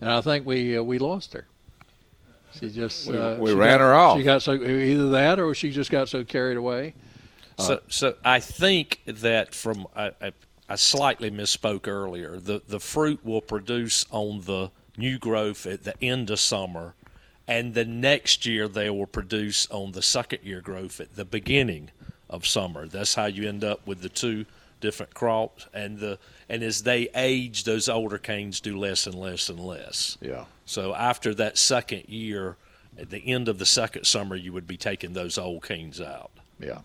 And 0.00 0.10
I 0.10 0.22
think 0.22 0.46
we 0.46 0.78
uh, 0.78 0.82
we 0.82 0.98
lost 0.98 1.34
her. 1.34 1.46
She 2.58 2.70
just 2.70 3.08
We- 3.08 3.18
uh, 3.18 3.36
we 3.36 3.50
she 3.50 3.56
ran 3.56 3.74
got- 3.74 3.80
her 3.84 3.94
off. 3.94 4.16
She 4.16 4.22
got 4.24 4.40
so 4.40 4.54
either 4.54 5.10
that 5.10 5.38
or 5.38 5.54
she 5.54 5.70
just 5.70 5.90
got 5.90 6.08
so 6.08 6.24
carried 6.24 6.56
away. 6.56 6.94
So, 7.58 7.80
so 7.88 8.14
I 8.24 8.40
think 8.40 9.02
that 9.04 9.54
from 9.54 9.86
I, 9.94 10.12
I, 10.22 10.32
I 10.70 10.76
slightly 10.76 11.30
misspoke 11.30 11.86
earlier. 11.88 12.38
The 12.38 12.62
the 12.66 12.80
fruit 12.80 13.20
will 13.22 13.42
produce 13.42 14.06
on 14.10 14.40
the 14.46 14.70
new 14.96 15.18
growth 15.18 15.66
at 15.66 15.84
the 15.84 16.00
end 16.02 16.30
of 16.30 16.40
summer, 16.40 16.94
and 17.46 17.74
the 17.74 17.84
next 17.84 18.46
year 18.46 18.68
they 18.68 18.88
will 18.90 19.06
produce 19.06 19.68
on 19.70 19.92
the 19.92 20.02
second 20.02 20.40
year 20.42 20.60
growth 20.60 21.00
at 21.00 21.16
the 21.16 21.24
beginning 21.24 21.90
of 22.30 22.46
summer. 22.46 22.86
That's 22.86 23.14
how 23.14 23.26
you 23.26 23.48
end 23.48 23.64
up 23.64 23.86
with 23.86 24.00
the 24.00 24.08
two 24.08 24.46
different 24.80 25.14
crops, 25.14 25.66
and 25.72 25.98
the 25.98 26.18
and 26.48 26.62
as 26.62 26.82
they 26.82 27.08
age, 27.14 27.64
those 27.64 27.88
older 27.88 28.18
canes 28.18 28.60
do 28.60 28.78
less 28.78 29.06
and 29.06 29.14
less 29.14 29.48
and 29.48 29.58
less. 29.58 30.18
Yeah. 30.20 30.44
So 30.66 30.94
after 30.94 31.34
that 31.34 31.58
second 31.58 32.08
year, 32.08 32.56
at 32.98 33.10
the 33.10 33.18
end 33.18 33.48
of 33.48 33.58
the 33.58 33.66
second 33.66 34.04
summer, 34.04 34.36
you 34.36 34.52
would 34.52 34.66
be 34.66 34.76
taking 34.76 35.12
those 35.12 35.38
old 35.38 35.62
canes 35.62 36.00
out. 36.00 36.30
Yeah. 36.60 36.80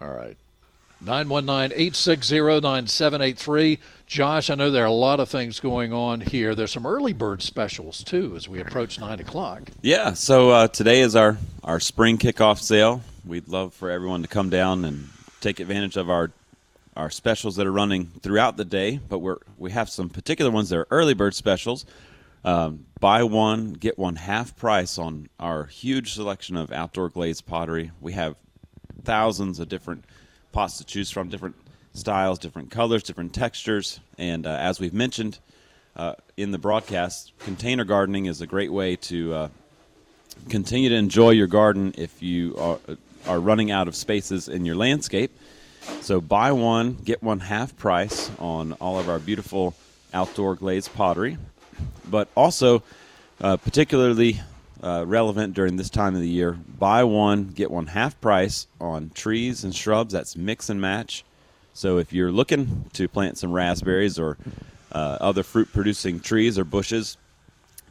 All 0.00 0.10
right. 0.10 0.36
919-860-9783. 1.04 3.78
Josh, 4.06 4.48
I 4.50 4.54
know 4.54 4.70
there 4.70 4.84
are 4.84 4.86
a 4.86 4.92
lot 4.92 5.18
of 5.20 5.28
things 5.28 5.60
going 5.60 5.92
on 5.92 6.20
here. 6.20 6.54
There's 6.54 6.72
some 6.72 6.86
early 6.86 7.12
bird 7.12 7.42
specials, 7.42 8.04
too, 8.04 8.34
as 8.36 8.48
we 8.48 8.60
approach 8.60 9.00
9 9.00 9.18
o'clock. 9.20 9.70
Yeah, 9.82 10.12
so 10.12 10.50
uh, 10.50 10.68
today 10.68 11.00
is 11.00 11.16
our, 11.16 11.38
our 11.64 11.80
spring 11.80 12.18
kickoff 12.18 12.60
sale. 12.60 13.00
We'd 13.24 13.48
love 13.48 13.74
for 13.74 13.90
everyone 13.90 14.22
to 14.22 14.28
come 14.28 14.50
down 14.50 14.84
and 14.84 15.08
take 15.40 15.58
advantage 15.60 15.96
of 15.96 16.10
our 16.10 16.30
our 16.96 17.10
specials 17.10 17.56
that 17.56 17.66
are 17.66 17.72
running 17.72 18.06
throughout 18.20 18.56
the 18.56 18.64
day. 18.64 18.98
But 19.08 19.20
we're 19.20 19.38
we 19.56 19.70
have 19.70 19.88
some 19.88 20.08
particular 20.08 20.50
ones 20.50 20.70
that 20.70 20.78
are 20.78 20.86
early 20.90 21.14
bird 21.14 21.34
specials. 21.34 21.86
Um, 22.44 22.86
buy 22.98 23.22
one 23.22 23.74
get 23.74 23.98
one 23.98 24.16
half 24.16 24.56
price 24.56 24.98
on 24.98 25.28
our 25.38 25.66
huge 25.66 26.14
selection 26.14 26.56
of 26.56 26.72
outdoor 26.72 27.08
glazed 27.08 27.46
pottery. 27.46 27.92
We 28.00 28.14
have 28.14 28.34
thousands 29.02 29.60
of 29.60 29.68
different 29.68 30.04
pots 30.52 30.78
to 30.78 30.84
choose 30.84 31.10
from, 31.10 31.28
different 31.28 31.56
styles, 31.94 32.38
different 32.38 32.70
colors, 32.70 33.02
different 33.02 33.34
textures, 33.34 34.00
and 34.18 34.46
uh, 34.46 34.50
as 34.50 34.80
we've 34.80 34.94
mentioned 34.94 35.38
uh, 35.96 36.14
in 36.36 36.50
the 36.50 36.58
broadcast, 36.58 37.32
container 37.40 37.84
gardening 37.84 38.26
is 38.26 38.40
a 38.40 38.46
great 38.46 38.72
way 38.72 38.96
to 38.96 39.34
uh, 39.34 39.48
continue 40.48 40.88
to 40.88 40.94
enjoy 40.94 41.30
your 41.30 41.46
garden 41.46 41.94
if 41.98 42.22
you 42.22 42.56
are, 42.56 42.78
are 43.26 43.40
running 43.40 43.70
out 43.70 43.88
of 43.88 43.94
spaces 43.94 44.48
in 44.48 44.64
your 44.64 44.76
landscape. 44.76 45.36
So 46.00 46.20
buy 46.20 46.52
one, 46.52 46.94
get 46.94 47.22
one 47.22 47.40
half 47.40 47.76
price 47.76 48.30
on 48.38 48.72
all 48.74 48.98
of 48.98 49.08
our 49.08 49.18
beautiful 49.18 49.74
outdoor 50.14 50.54
glazed 50.54 50.94
pottery. 50.94 51.38
But 52.08 52.28
also, 52.34 52.82
uh, 53.40 53.56
particularly 53.56 54.40
uh, 54.82 55.04
relevant 55.06 55.54
during 55.54 55.76
this 55.76 55.90
time 55.90 56.14
of 56.14 56.20
the 56.20 56.28
year, 56.28 56.52
buy 56.52 57.04
one, 57.04 57.48
get 57.48 57.70
one 57.70 57.86
half 57.86 58.20
price 58.20 58.66
on 58.80 59.10
trees 59.14 59.64
and 59.64 59.74
shrubs. 59.74 60.12
That's 60.12 60.36
mix 60.36 60.68
and 60.70 60.80
match. 60.80 61.24
So 61.74 61.98
if 61.98 62.12
you're 62.12 62.32
looking 62.32 62.86
to 62.94 63.08
plant 63.08 63.38
some 63.38 63.52
raspberries 63.52 64.18
or 64.18 64.36
uh, 64.92 65.18
other 65.20 65.42
fruit 65.42 65.72
producing 65.72 66.20
trees 66.20 66.58
or 66.58 66.64
bushes, 66.64 67.16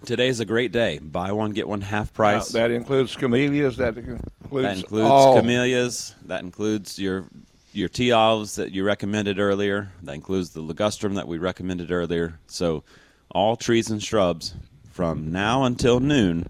today's 0.06 0.40
a 0.40 0.46
great 0.46 0.72
day. 0.72 1.00
Buy 1.00 1.32
one, 1.32 1.52
get 1.52 1.68
one 1.68 1.82
half 1.82 2.08
Now, 2.12 2.16
price. 2.16 2.50
that 2.50 2.72
includes 2.72 3.16
camellias. 3.16 3.78
That 3.78 3.98
includes, 3.98 4.24
That 4.52 4.78
includes 4.78 5.10
all. 5.10 5.40
camellias. 5.40 6.16
That 6.26 6.44
includes 6.44 7.00
your 7.00 7.26
your 7.72 7.88
tea 7.88 8.12
olives 8.12 8.56
that 8.56 8.72
you 8.72 8.84
recommended 8.84 9.40
earlier. 9.40 9.92
That 10.04 10.16
includes 10.16 10.50
the 10.50 10.62
ligustrum 10.62 11.16
that 11.16 11.28
we 11.28 11.38
recommended 11.38 11.92
earlier. 11.92 12.40
So, 12.48 12.84
all 13.30 13.56
trees 13.56 13.92
and 13.92 14.02
shrubs 14.02 14.56
from 14.92 15.32
now 15.32 15.64
until 15.66 16.00
noon. 16.00 16.48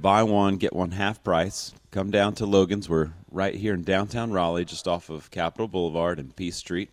Buy 0.00 0.22
one 0.22 0.56
get 0.56 0.72
one 0.72 0.92
half 0.92 1.22
price. 1.22 1.72
Come 1.90 2.10
down 2.10 2.34
to 2.34 2.46
Logan's. 2.46 2.88
We're 2.88 3.10
right 3.30 3.54
here 3.54 3.74
in 3.74 3.82
downtown 3.82 4.30
Raleigh, 4.30 4.64
just 4.64 4.86
off 4.86 5.10
of 5.10 5.30
Capitol 5.30 5.68
Boulevard 5.68 6.18
and 6.18 6.34
Peace 6.36 6.56
Street, 6.56 6.90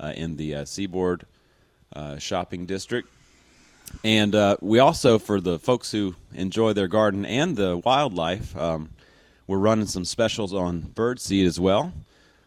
uh, 0.00 0.12
in 0.16 0.36
the 0.36 0.56
uh, 0.56 0.64
Seaboard 0.64 1.24
uh, 1.94 2.18
shopping 2.18 2.66
district. 2.66 3.08
And 4.02 4.34
uh, 4.34 4.56
we 4.60 4.80
also, 4.80 5.18
for 5.18 5.40
the 5.40 5.58
folks 5.58 5.92
who 5.92 6.16
enjoy 6.34 6.72
their 6.72 6.88
garden 6.88 7.24
and 7.24 7.56
the 7.56 7.76
wildlife, 7.78 8.56
um, 8.56 8.90
we're 9.46 9.58
running 9.58 9.86
some 9.86 10.04
specials 10.04 10.52
on 10.52 10.80
bird 10.80 11.20
seed 11.20 11.46
as 11.46 11.60
well. 11.60 11.92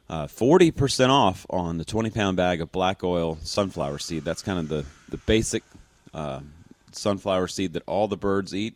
Uh, 0.09 0.27
Forty 0.27 0.71
percent 0.71 1.11
off 1.11 1.45
on 1.49 1.77
the 1.77 1.85
twenty-pound 1.85 2.35
bag 2.35 2.61
of 2.61 2.71
black 2.71 3.03
oil 3.03 3.37
sunflower 3.43 3.99
seed. 3.99 4.25
That's 4.25 4.41
kind 4.41 4.59
of 4.59 4.67
the 4.67 4.85
the 5.07 5.17
basic 5.17 5.63
uh, 6.13 6.41
sunflower 6.91 7.47
seed 7.47 7.73
that 7.73 7.83
all 7.85 8.07
the 8.07 8.17
birds 8.17 8.53
eat. 8.53 8.75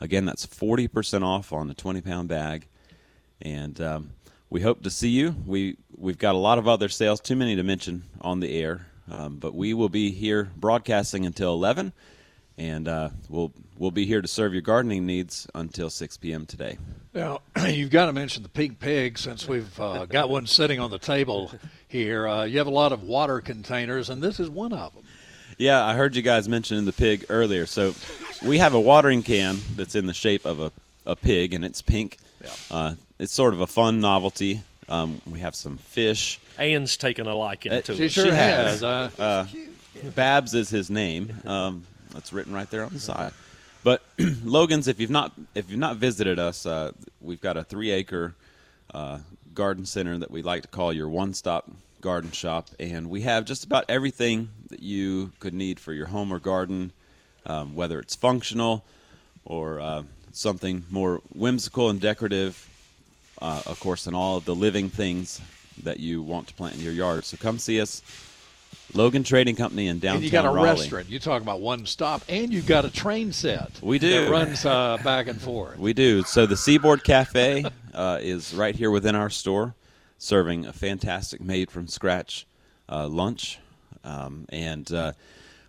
Again, 0.00 0.24
that's 0.24 0.46
forty 0.46 0.86
percent 0.88 1.24
off 1.24 1.52
on 1.52 1.68
the 1.68 1.74
twenty-pound 1.74 2.28
bag, 2.28 2.66
and 3.42 3.80
um, 3.80 4.10
we 4.48 4.60
hope 4.60 4.82
to 4.84 4.90
see 4.90 5.08
you. 5.08 5.34
We 5.44 5.76
we've 5.96 6.18
got 6.18 6.34
a 6.34 6.38
lot 6.38 6.58
of 6.58 6.68
other 6.68 6.88
sales, 6.88 7.20
too 7.20 7.36
many 7.36 7.56
to 7.56 7.62
mention 7.62 8.04
on 8.20 8.40
the 8.40 8.60
air, 8.60 8.86
um, 9.10 9.36
but 9.36 9.54
we 9.54 9.74
will 9.74 9.88
be 9.88 10.12
here 10.12 10.50
broadcasting 10.56 11.26
until 11.26 11.52
eleven, 11.52 11.92
and 12.56 12.86
uh, 12.86 13.08
we'll 13.28 13.52
we'll 13.76 13.90
be 13.90 14.06
here 14.06 14.22
to 14.22 14.28
serve 14.28 14.52
your 14.52 14.62
gardening 14.62 15.04
needs 15.04 15.48
until 15.54 15.90
six 15.90 16.16
p.m. 16.16 16.46
today. 16.46 16.78
Now, 17.12 17.40
you've 17.68 17.90
got 17.90 18.06
to 18.06 18.12
mention 18.12 18.44
the 18.44 18.48
pink 18.48 18.78
pig 18.78 19.18
since 19.18 19.48
we've 19.48 19.80
uh, 19.80 20.06
got 20.06 20.30
one 20.30 20.46
sitting 20.46 20.78
on 20.78 20.90
the 20.90 20.98
table 20.98 21.50
here. 21.88 22.28
Uh, 22.28 22.44
you 22.44 22.58
have 22.58 22.68
a 22.68 22.70
lot 22.70 22.92
of 22.92 23.02
water 23.02 23.40
containers, 23.40 24.10
and 24.10 24.22
this 24.22 24.38
is 24.38 24.48
one 24.48 24.72
of 24.72 24.94
them. 24.94 25.02
Yeah, 25.58 25.84
I 25.84 25.94
heard 25.94 26.14
you 26.16 26.22
guys 26.22 26.48
mentioning 26.48 26.84
the 26.84 26.92
pig 26.92 27.26
earlier. 27.28 27.66
So 27.66 27.94
we 28.44 28.58
have 28.58 28.74
a 28.74 28.80
watering 28.80 29.22
can 29.22 29.58
that's 29.76 29.94
in 29.96 30.06
the 30.06 30.14
shape 30.14 30.44
of 30.44 30.60
a, 30.60 30.72
a 31.04 31.16
pig, 31.16 31.52
and 31.54 31.64
it's 31.64 31.82
pink. 31.82 32.18
Yeah. 32.42 32.50
Uh, 32.70 32.94
it's 33.18 33.32
sort 33.32 33.54
of 33.54 33.60
a 33.60 33.66
fun 33.66 34.00
novelty. 34.00 34.62
Um, 34.88 35.20
we 35.28 35.40
have 35.40 35.54
some 35.56 35.76
fish. 35.76 36.38
Anne's 36.58 36.96
taken 36.96 37.26
a 37.26 37.34
liking 37.34 37.72
Uh, 37.72 37.80
to 37.82 37.94
She 37.96 38.04
it. 38.04 38.12
sure 38.12 38.24
She 38.26 38.30
has. 38.30 38.80
has. 38.80 39.18
Uh, 39.18 39.46
Babs 40.14 40.54
is 40.54 40.70
his 40.70 40.88
name. 40.90 41.32
Um, 41.44 41.84
that's 42.14 42.32
written 42.32 42.52
right 42.54 42.70
there 42.70 42.84
on 42.84 42.92
the 42.92 43.00
side. 43.00 43.32
But 43.82 44.02
Logan's, 44.44 44.86
if 44.88 45.00
you've 45.00 45.10
not 45.10 45.32
if 45.54 45.68
you've 45.70 45.78
not 45.80 45.96
visited 45.96 46.38
us, 46.38 46.64
uh, 46.66 46.92
we've 47.20 47.40
got 47.40 47.56
a 47.56 47.64
three 47.64 47.90
acre 47.90 48.34
uh, 48.94 49.18
garden 49.54 49.84
center 49.84 50.16
that 50.18 50.30
we 50.30 50.42
like 50.42 50.62
to 50.62 50.68
call 50.68 50.92
your 50.92 51.08
one 51.08 51.34
stop 51.34 51.68
garden 52.00 52.30
shop, 52.30 52.68
and 52.78 53.10
we 53.10 53.22
have 53.22 53.44
just 53.44 53.64
about 53.64 53.84
everything 53.88 54.48
that 54.68 54.82
you 54.82 55.32
could 55.40 55.54
need 55.54 55.80
for 55.80 55.92
your 55.92 56.06
home 56.06 56.32
or 56.32 56.38
garden, 56.38 56.92
um, 57.46 57.74
whether 57.74 57.98
it's 57.98 58.14
functional 58.14 58.84
or 59.44 59.80
uh, 59.80 60.02
something 60.32 60.84
more 60.90 61.20
whimsical 61.34 61.90
and 61.90 62.00
decorative. 62.00 62.68
Uh, 63.40 63.62
of 63.66 63.78
course, 63.78 64.06
and 64.08 64.16
all 64.16 64.36
of 64.36 64.44
the 64.44 64.54
living 64.54 64.90
things 64.90 65.40
that 65.84 66.00
you 66.00 66.22
want 66.22 66.48
to 66.48 66.54
plant 66.54 66.74
in 66.74 66.80
your 66.80 66.92
yard. 66.92 67.24
So 67.24 67.36
come 67.36 67.58
see 67.58 67.80
us. 67.80 68.02
Logan 68.94 69.22
Trading 69.22 69.54
Company 69.54 69.86
in 69.86 69.98
downtown 69.98 70.16
and 70.16 70.24
you 70.24 70.30
got 70.30 70.46
a 70.46 70.48
Raleigh. 70.50 70.80
restaurant. 70.80 71.08
You 71.10 71.18
talking 71.18 71.42
about 71.42 71.60
one 71.60 71.84
stop, 71.86 72.22
and 72.28 72.52
you've 72.52 72.66
got 72.66 72.84
a 72.84 72.90
train 72.90 73.32
set. 73.32 73.70
We 73.82 73.98
do. 73.98 74.24
That 74.24 74.30
runs 74.30 74.64
uh, 74.64 74.96
back 75.04 75.28
and 75.28 75.40
forth. 75.40 75.78
We 75.78 75.92
do. 75.92 76.22
So 76.22 76.46
the 76.46 76.56
Seaboard 76.56 77.04
Cafe 77.04 77.64
uh, 77.94 78.18
is 78.20 78.54
right 78.54 78.74
here 78.74 78.90
within 78.90 79.14
our 79.14 79.28
store, 79.30 79.74
serving 80.16 80.64
a 80.64 80.72
fantastic 80.72 81.40
made 81.40 81.70
from 81.70 81.86
scratch 81.86 82.46
uh, 82.88 83.06
lunch, 83.08 83.58
um, 84.04 84.46
and 84.50 84.90
uh, 84.92 85.12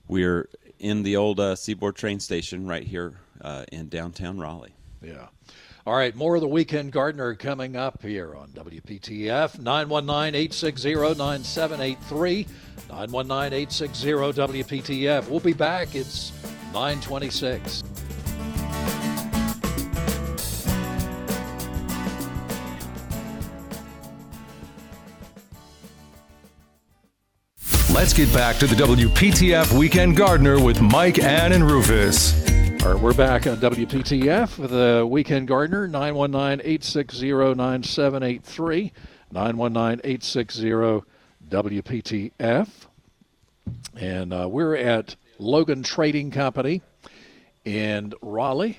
we're 0.08 0.50
in 0.80 1.04
the 1.04 1.18
old 1.18 1.40
uh, 1.40 1.56
Seaboard 1.56 1.96
train 1.96 2.20
station 2.20 2.68
right 2.68 2.84
here 2.84 3.14
uh, 3.42 3.66
in 3.72 3.90
downtown 3.90 4.40
Raleigh. 4.40 4.74
Yeah. 5.02 5.28
All 5.86 5.96
right, 5.96 6.16
more 6.16 6.36
of 6.36 6.42
the 6.42 6.48
Weekend 6.48 6.92
Gardener 6.92 7.34
coming 7.36 7.76
up 7.76 8.04
here 8.04 8.36
on 8.36 8.50
WPTF 8.50 9.60
919 9.60 10.36
860 10.36 10.94
9783. 10.94 12.48
919 12.90 13.54
860 13.54 14.12
WPTF. 14.12 15.30
We'll 15.30 15.40
be 15.40 15.54
back. 15.54 15.96
It's 15.96 16.32
926. 16.74 17.84
Let's 27.94 28.14
get 28.14 28.32
back 28.32 28.58
to 28.58 28.68
the 28.68 28.76
WPTF 28.76 29.78
Weekend 29.78 30.16
Gardener 30.16 30.64
with 30.64 30.80
Mike, 30.80 31.18
Ann, 31.18 31.54
and 31.54 31.64
Rufus. 31.64 32.34
All 32.84 32.94
right, 32.94 33.02
we're 33.02 33.16
back 33.16 33.48
on 33.48 33.58
WPTF 33.58 34.60
with 34.60 34.70
the 34.70 35.06
Weekend 35.10 35.48
Gardener, 35.48 35.88
919 35.88 36.62
860 36.64 37.32
9783. 37.56 38.94
919 39.32 40.02
860 40.04 40.70
WPTF. 41.50 42.70
And 43.96 44.34
uh, 44.34 44.48
we're 44.48 44.76
at 44.76 45.16
Logan 45.40 45.82
Trading 45.82 46.30
Company 46.30 46.84
in 47.66 48.14
Raleigh, 48.22 48.78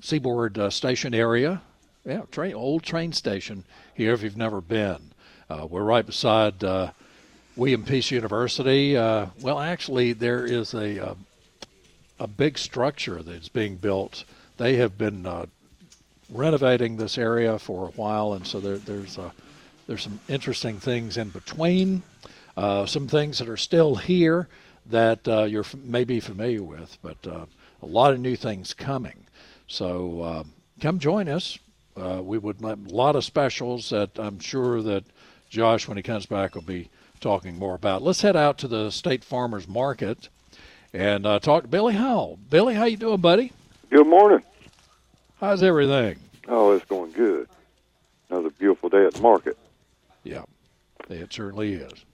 Seaboard 0.00 0.58
uh, 0.58 0.68
Station 0.68 1.14
area. 1.14 1.62
Yeah, 2.04 2.22
train, 2.30 2.54
old 2.54 2.82
train 2.82 3.12
station 3.12 3.64
here 3.94 4.12
if 4.12 4.22
you've 4.22 4.36
never 4.36 4.60
been. 4.60 5.14
Uh, 5.48 5.66
we're 5.68 5.84
right 5.84 6.04
beside 6.04 6.62
uh, 6.62 6.92
William 7.54 7.84
Peace 7.84 8.10
University. 8.10 8.96
Uh, 8.96 9.26
well, 9.40 9.58
actually, 9.58 10.14
there 10.14 10.46
is 10.46 10.72
a 10.72 11.10
uh, 11.10 11.14
a 12.18 12.26
big 12.26 12.56
structure 12.56 13.22
that's 13.22 13.48
being 13.48 13.76
built. 13.76 14.24
They 14.56 14.76
have 14.76 14.96
been 14.96 15.26
uh, 15.26 15.46
renovating 16.30 16.96
this 16.96 17.18
area 17.18 17.58
for 17.58 17.88
a 17.88 17.90
while, 17.90 18.32
and 18.32 18.46
so 18.46 18.60
there, 18.60 18.78
there's 18.78 19.18
uh, 19.18 19.30
there's 19.86 20.02
some 20.02 20.20
interesting 20.28 20.78
things 20.78 21.16
in 21.16 21.28
between. 21.28 22.02
Uh, 22.56 22.86
some 22.86 23.08
things 23.08 23.38
that 23.38 23.48
are 23.48 23.56
still 23.56 23.96
here 23.96 24.48
that 24.86 25.26
uh, 25.26 25.44
you're 25.44 25.64
f- 25.64 25.74
maybe 25.74 26.20
familiar 26.20 26.62
with, 26.62 26.98
but 27.02 27.16
a 27.26 27.46
lot 27.86 28.12
of 28.12 28.20
new 28.20 28.36
things 28.36 28.74
coming. 28.74 29.26
So 29.66 30.22
uh, 30.22 30.44
come 30.80 30.98
join 30.98 31.28
us. 31.28 31.58
We 31.96 32.38
would 32.38 32.62
a 32.62 32.76
lot 32.86 33.16
of 33.16 33.24
specials 33.24 33.90
that 33.90 34.18
I'm 34.18 34.38
sure 34.38 34.80
that 34.82 35.04
Josh, 35.50 35.86
when 35.86 35.98
he 35.98 36.02
comes 36.02 36.24
back, 36.24 36.54
will 36.54 36.62
be 36.62 36.88
talking 37.22 37.58
more 37.58 37.74
about. 37.74 38.02
Let's 38.02 38.20
head 38.20 38.36
out 38.36 38.58
to 38.58 38.68
the 38.68 38.90
State 38.90 39.24
Farmers 39.24 39.66
Market 39.66 40.28
and 40.92 41.24
uh, 41.24 41.38
talk 41.38 41.62
to 41.62 41.68
Billy 41.68 41.94
Howell. 41.94 42.38
Billy, 42.50 42.74
how 42.74 42.84
you 42.84 42.98
doing, 42.98 43.20
buddy? 43.20 43.52
Good 43.90 44.06
morning. 44.06 44.44
How's 45.40 45.62
everything? 45.62 46.18
Oh, 46.48 46.72
it's 46.72 46.84
going 46.84 47.12
good. 47.12 47.48
Another 48.28 48.50
beautiful 48.50 48.88
day 48.88 49.06
at 49.06 49.14
the 49.14 49.22
market. 49.22 49.56
Yeah, 50.24 50.42
it 51.08 51.32
certainly 51.32 51.74
is. 51.74 52.04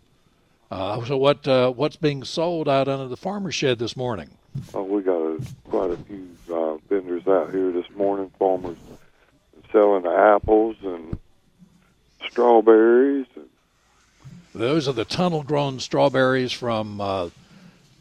Uh, 0.70 1.02
so 1.04 1.16
what 1.16 1.48
uh, 1.48 1.70
what's 1.72 1.96
being 1.96 2.24
sold 2.24 2.68
out 2.68 2.88
under 2.88 3.08
the 3.08 3.16
farmer 3.16 3.50
shed 3.50 3.78
this 3.78 3.96
morning? 3.96 4.30
Oh, 4.74 4.82
we 4.82 5.02
got 5.02 5.20
a, 5.20 5.40
quite 5.64 5.90
a 5.90 5.96
few 5.96 6.28
uh, 6.52 6.76
vendors 6.88 7.26
out 7.26 7.50
here 7.52 7.72
this 7.72 7.88
morning. 7.96 8.30
Farmers 8.38 8.76
selling 9.72 10.06
apples 10.06 10.76
and 10.82 11.18
strawberries. 12.28 13.26
And, 14.52 14.62
Those 14.62 14.88
are 14.88 14.92
the 14.92 15.04
tunnel 15.04 15.42
grown 15.42 15.80
strawberries 15.80 16.52
from 16.52 17.00
uh, 17.00 17.30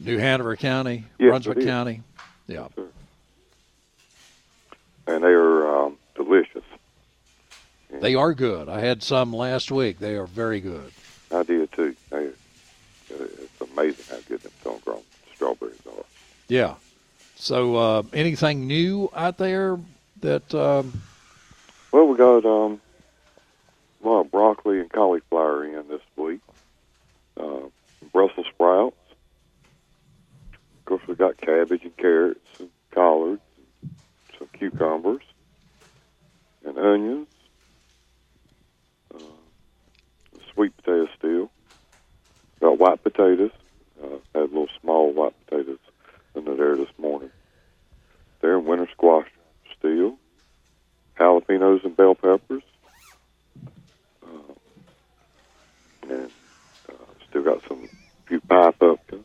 New 0.00 0.18
Hanover 0.18 0.56
County, 0.56 1.04
Yes, 1.18 1.28
Brunswick. 1.44 1.64
County. 1.66 2.02
Yeah. 2.46 2.68
and 5.06 5.22
they 5.22 5.28
are 5.28 5.84
um, 5.86 5.96
delicious. 6.14 6.64
They 7.90 8.14
are 8.14 8.34
good. 8.34 8.68
I 8.68 8.80
had 8.80 9.02
some 9.02 9.32
last 9.32 9.70
week. 9.70 9.98
They 9.98 10.14
are 10.14 10.26
very 10.26 10.60
good. 10.60 10.92
I 11.34 11.42
did 11.42 11.72
too. 11.72 11.94
They, 12.10 12.26
uh, 12.26 12.30
it's 13.10 13.60
amazing 13.72 14.04
how 14.10 14.20
good 14.28 14.40
them 14.42 14.52
tunnel 14.62 14.80
grown 14.84 15.02
strawberries 15.34 15.80
are. 15.86 16.04
Yeah. 16.48 16.74
So 17.36 17.76
uh, 17.76 18.02
anything 18.12 18.66
new 18.66 19.10
out 19.14 19.38
there 19.38 19.78
that 20.20 20.54
um, 20.54 21.00
Well, 21.92 22.06
we 22.08 22.16
got 22.16 22.44
um, 22.44 22.80
a 24.04 24.08
lot 24.08 24.20
of 24.20 24.30
broccoli 24.30 24.80
and 24.80 24.90
cauliflower 24.90 25.64
in 25.64 25.88
this. 25.88 26.00
Uh, 27.38 27.68
Brussels 28.12 28.46
sprouts. 28.52 28.96
Of 30.52 30.84
course, 30.84 31.02
we 31.06 31.14
got 31.14 31.36
cabbage 31.36 31.82
and 31.84 31.96
carrots 31.96 32.40
and 32.58 32.70
collards, 32.90 33.42
and 33.82 33.90
some 34.38 34.48
cucumbers 34.52 35.22
and 36.64 36.78
onions. 36.78 37.28
Uh, 39.14 39.18
sweet 40.52 40.76
potato 40.78 41.08
still. 41.16 41.50
Got 42.60 42.78
white 42.78 43.02
potatoes. 43.02 43.52
Uh, 44.02 44.18
had 44.34 44.50
little 44.50 44.68
small 44.80 45.12
white 45.12 45.34
potatoes 45.44 45.78
under 46.34 46.54
there 46.54 46.76
this 46.76 46.92
morning. 46.98 47.30
There, 48.40 48.58
winter 48.58 48.88
squash 48.92 49.28
still 49.76 50.18
jalapenos 51.18 51.84
and 51.84 51.96
bell 51.96 52.14
peppers. 52.14 52.62
Uh, 54.22 54.54
and 56.08 56.30
still 57.30 57.42
got 57.42 57.62
some 57.68 57.88
few 58.26 58.40
pie 58.40 58.70
pumpkins 58.72 59.24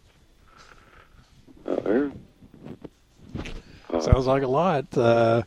out 1.70 1.84
there. 1.84 2.12
Uh, 3.92 4.02
sounds 4.02 4.26
like 4.26 4.44
a 4.44 4.48
lot. 4.48 4.98
Uh, 4.98 5.44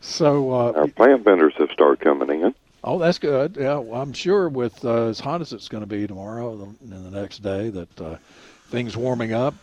So, 0.00 0.52
uh, 0.52 0.72
Our 0.76 0.86
plant 0.88 1.24
vendors 1.24 1.54
have 1.58 1.70
started 1.72 2.00
coming 2.00 2.40
in. 2.40 2.54
oh, 2.84 2.98
that's 2.98 3.18
good. 3.18 3.56
Yeah, 3.58 3.78
well, 3.78 4.00
I'm 4.00 4.12
sure 4.12 4.48
with 4.48 4.84
uh, 4.84 5.06
as 5.06 5.18
hot 5.18 5.40
as 5.40 5.52
it's 5.52 5.68
going 5.68 5.82
to 5.82 5.88
be 5.88 6.06
tomorrow 6.06 6.52
and 6.80 7.04
the 7.04 7.10
next 7.10 7.40
day 7.42 7.68
that 7.70 8.00
uh, 8.00 8.16
things 8.68 8.96
warming 8.96 9.32
up, 9.32 9.54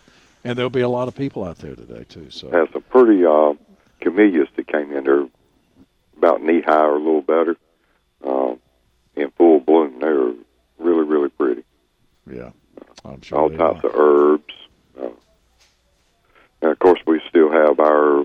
and 0.43 0.57
there'll 0.57 0.69
be 0.69 0.81
a 0.81 0.89
lot 0.89 1.07
of 1.07 1.15
people 1.15 1.45
out 1.45 1.57
there 1.59 1.75
today 1.75 2.03
too. 2.09 2.29
So, 2.29 2.51
Has 2.51 2.67
some 2.73 2.81
pretty 2.83 3.25
uh, 3.25 3.53
camellias 4.01 4.49
that 4.57 4.67
came 4.67 4.91
in. 4.91 5.05
They're 5.05 5.25
about 6.17 6.43
knee 6.43 6.61
high 6.61 6.83
or 6.85 6.95
a 6.95 6.99
little 6.99 7.21
better, 7.21 7.55
in 9.15 9.31
full 9.31 9.61
bloom. 9.61 9.99
They're 9.99 10.33
really, 10.77 11.05
really 11.07 11.29
pretty. 11.29 11.63
yeah, 12.29 12.49
I'm 13.15 13.21
sure. 13.21 13.39
All 13.39 13.49
types 13.49 13.83
are. 13.83 13.87
of 13.89 13.95
herbs. 13.95 14.53
Uh, 15.01 15.09
and 16.61 16.71
of 16.71 16.79
course, 16.79 16.99
we 17.07 17.21
still 17.29 17.51
have 17.51 17.79
our 17.79 18.21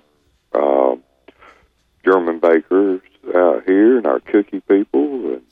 uh, 0.53 0.97
German 2.05 2.41
bakers 2.41 3.01
out 3.35 3.63
here 3.67 3.97
and 3.99 4.07
our 4.07 4.21
cookie 4.21 4.61
people. 4.61 5.35
And, 5.35 5.43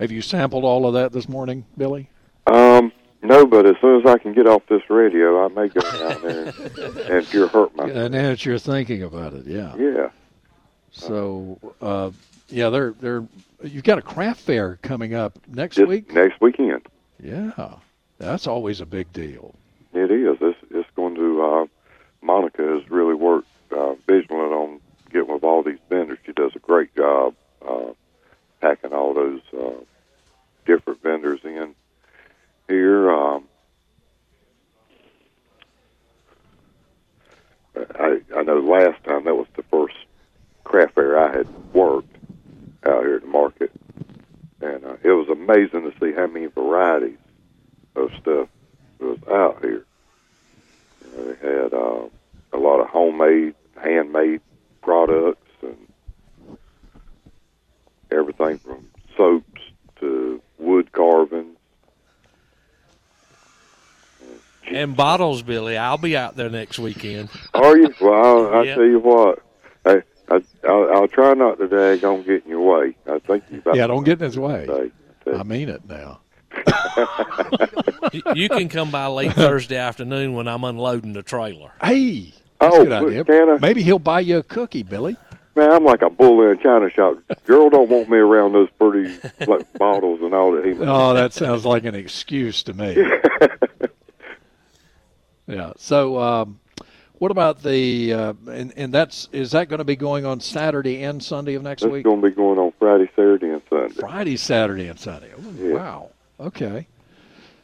Have 0.00 0.10
you 0.10 0.22
sampled 0.22 0.64
all 0.64 0.86
of 0.86 0.94
that 0.94 1.12
this 1.12 1.28
morning, 1.28 1.66
Billy? 1.76 2.08
um, 2.46 2.90
no, 3.24 3.46
but 3.46 3.66
as 3.66 3.76
soon 3.80 4.00
as 4.00 4.06
I 4.06 4.18
can 4.18 4.32
get 4.32 4.48
off 4.48 4.62
this 4.68 4.82
radio, 4.90 5.44
I 5.44 5.48
may 5.48 5.68
go 5.68 5.80
down 5.80 6.22
there 6.22 6.46
and, 6.46 6.96
and 6.98 7.26
cure 7.28 7.46
hurt 7.46 7.76
my. 7.76 7.84
And 7.84 8.12
now 8.12 8.30
that 8.30 8.44
you're 8.44 8.58
thinking 8.58 9.04
about 9.04 9.32
it, 9.34 9.46
yeah. 9.46 9.76
Yeah. 9.76 10.08
So, 10.90 11.58
uh, 11.80 12.10
yeah, 12.48 12.68
they're 12.70 12.94
they're. 13.00 13.24
You've 13.62 13.84
got 13.84 13.98
a 13.98 14.02
craft 14.02 14.40
fair 14.40 14.76
coming 14.82 15.14
up 15.14 15.38
next 15.46 15.76
This- 15.76 15.86
week. 15.86 16.12
Next 16.12 16.40
weekend. 16.40 16.82
Yeah, 17.22 17.52
that's 18.26 18.46
always 18.46 18.80
a 18.80 18.86
big 18.86 19.12
deal. 19.12 19.54
It 19.92 20.10
is. 20.10 20.38
It's, 20.40 20.58
it's 20.70 20.88
going 20.96 21.14
to. 21.16 21.42
Uh, 21.42 21.66
Monica 22.22 22.62
has 22.62 22.88
really 22.90 23.14
worked 23.14 23.48
uh, 23.72 23.94
vigilant 24.06 24.52
on 24.52 24.80
getting 25.10 25.32
with 25.32 25.44
all 25.44 25.62
these 25.62 25.78
vendors. 25.88 26.18
She 26.24 26.32
does 26.32 26.52
a 26.54 26.60
great 26.60 26.94
job 26.94 27.34
uh, 27.66 27.92
packing 28.60 28.92
all 28.92 29.12
those 29.12 29.40
uh, 29.52 29.80
different 30.64 31.02
vendors 31.02 31.40
in 31.44 31.74
here. 32.68 33.10
Um, 33.10 33.44
I, 37.76 38.20
I 38.36 38.42
know 38.42 38.60
last 38.60 39.02
time 39.04 39.24
that 39.24 39.34
was 39.34 39.46
the 39.56 39.62
first 39.64 39.96
craft 40.64 40.94
fair 40.94 41.18
I 41.18 41.36
had 41.36 41.48
worked 41.74 42.14
out 42.86 43.04
here 43.04 43.16
at 43.16 43.22
the 43.22 43.28
market, 43.28 43.72
and 44.60 44.84
uh, 44.84 44.96
it 45.02 45.10
was 45.10 45.28
amazing 45.28 45.90
to 45.90 45.92
see 45.98 46.12
how 46.12 46.26
many 46.26 46.46
varieties 46.46 47.18
of 47.96 48.10
stuff 48.20 48.48
was 48.98 49.18
out 49.30 49.62
here. 49.62 49.84
You 51.04 51.16
know, 51.16 51.32
they 51.32 51.48
had 51.48 51.74
uh, 51.74 52.08
a 52.52 52.58
lot 52.58 52.80
of 52.80 52.88
homemade, 52.88 53.54
handmade 53.82 54.40
products, 54.82 55.50
and 55.62 56.58
everything 58.10 58.58
from 58.58 58.88
soaps 59.16 59.60
to 60.00 60.40
wood 60.58 60.92
carvings. 60.92 61.56
And 64.82 64.96
bottles, 64.96 65.42
Billy. 65.42 65.76
I'll 65.76 65.96
be 65.96 66.16
out 66.16 66.36
there 66.36 66.50
next 66.50 66.78
weekend. 66.80 67.28
Are 67.54 67.76
you? 67.76 67.94
Well, 68.00 68.12
I'll, 68.14 68.54
I'll 68.56 68.64
tell 68.64 68.84
you 68.84 68.98
what. 68.98 69.38
Hey, 69.84 70.02
I, 70.28 70.42
I'll, 70.68 70.90
I'll 70.92 71.08
try 71.08 71.34
not 71.34 71.58
to 71.58 71.68
dag 71.68 72.04
on 72.04 72.22
get 72.24 72.42
in 72.44 72.50
your 72.50 72.60
way. 72.60 72.96
I 73.06 73.20
think 73.20 73.44
you 73.50 73.58
about 73.58 73.76
Yeah, 73.76 73.86
don't 73.86 74.02
get 74.04 74.18
in 74.20 74.24
his 74.24 74.38
way. 74.38 74.66
say. 75.24 75.32
I 75.32 75.44
mean 75.44 75.68
it 75.68 75.82
now. 75.88 76.18
You- 78.12 78.22
you 78.34 78.48
can 78.48 78.68
come 78.68 78.90
by 78.90 79.06
late 79.06 79.32
Thursday 79.34 79.76
afternoon 79.76 80.34
when 80.34 80.48
I'm 80.48 80.64
unloading 80.64 81.12
the 81.12 81.22
trailer. 81.22 81.70
Hey, 81.82 82.32
that's 82.60 82.74
Oh, 82.74 82.80
a 82.82 82.84
good 82.84 82.92
idea. 82.92 83.24
can 83.24 83.50
I- 83.50 83.58
Maybe 83.58 83.82
he'll 83.84 83.98
buy 84.00 84.20
you 84.20 84.38
a 84.38 84.42
cookie, 84.42 84.82
Billy. 84.82 85.16
Man, 85.54 85.70
I'm 85.70 85.84
like 85.84 86.02
a 86.02 86.08
bull 86.10 86.42
in 86.42 86.58
a 86.58 86.62
china 86.62 86.88
shop. 86.90 87.18
Girl 87.46 87.68
don't 87.70 87.88
want 87.90 88.08
me 88.08 88.16
around 88.18 88.52
those 88.54 88.68
pretty 88.80 89.14
like 89.46 89.70
bottles 89.74 90.20
and 90.22 90.32
all 90.34 90.52
that. 90.52 90.64
He, 90.64 90.72
Oh, 90.80 91.12
that 91.14 91.34
sounds 91.34 91.64
like 91.66 91.84
an 91.84 91.94
excuse 91.94 92.62
to 92.64 92.72
me. 92.74 92.96
yeah. 95.52 95.72
So, 95.76 96.18
um, 96.18 96.58
what 97.18 97.30
about 97.30 97.62
the 97.62 98.12
uh, 98.12 98.34
and 98.48 98.72
and 98.76 98.92
that's 98.92 99.28
is 99.32 99.52
that 99.52 99.68
going 99.68 99.78
to 99.78 99.84
be 99.84 99.96
going 99.96 100.26
on 100.26 100.40
Saturday 100.40 101.02
and 101.04 101.22
Sunday 101.22 101.54
of 101.54 101.62
next 101.62 101.82
That's 101.82 101.92
week? 101.92 102.00
It's 102.00 102.04
going 102.04 102.20
to 102.22 102.28
be 102.30 102.34
going 102.34 102.58
on 102.58 102.72
Friday, 102.78 103.08
Saturday, 103.14 103.50
and 103.50 103.62
Sunday. 103.70 103.94
Friday, 103.94 104.36
Saturday, 104.36 104.88
and 104.88 104.98
Sunday. 104.98 105.30
Oh, 105.36 105.52
Yeah. 105.56 105.74
Wow. 105.74 106.10
Okay. 106.40 106.88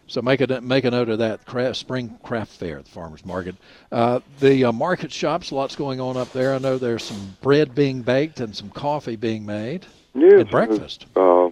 So 0.07 0.23
make 0.23 0.41
a 0.41 0.61
make 0.63 0.85
a 0.85 0.91
note 0.91 1.11
of 1.11 1.19
that 1.19 1.45
craft, 1.45 1.77
spring 1.77 2.19
craft 2.23 2.53
fair 2.53 2.79
at 2.79 2.87
the 2.87 2.91
farmers 2.91 3.27
market. 3.27 3.57
Uh, 3.93 4.21
the 4.41 4.65
uh, 4.65 4.73
market 4.73 5.13
shops, 5.13 5.53
lots 5.53 5.77
going 5.77 6.01
on 6.01 6.17
up 6.17 6.33
there. 6.33 6.55
I 6.55 6.59
know 6.59 6.79
there's 6.79 7.05
some 7.05 7.37
bread 7.43 7.75
being 7.75 8.03
baked 8.03 8.41
and 8.41 8.57
some 8.57 8.71
coffee 8.71 9.17
being 9.17 9.45
made 9.45 9.87
Yes, 10.15 10.41
and 10.41 10.51
breakfast. 10.51 11.05
Uh, 11.15 11.51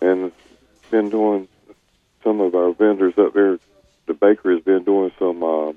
and 0.00 0.32
been 0.90 1.10
doing 1.10 1.46
some 2.24 2.40
of 2.40 2.54
our 2.56 2.72
vendors 2.72 3.14
up 3.16 3.34
there. 3.34 3.58
The 4.06 4.14
bakery 4.14 4.56
has 4.56 4.64
been 4.64 4.84
doing 4.84 5.12
some 5.18 5.42
uh, 5.42 5.72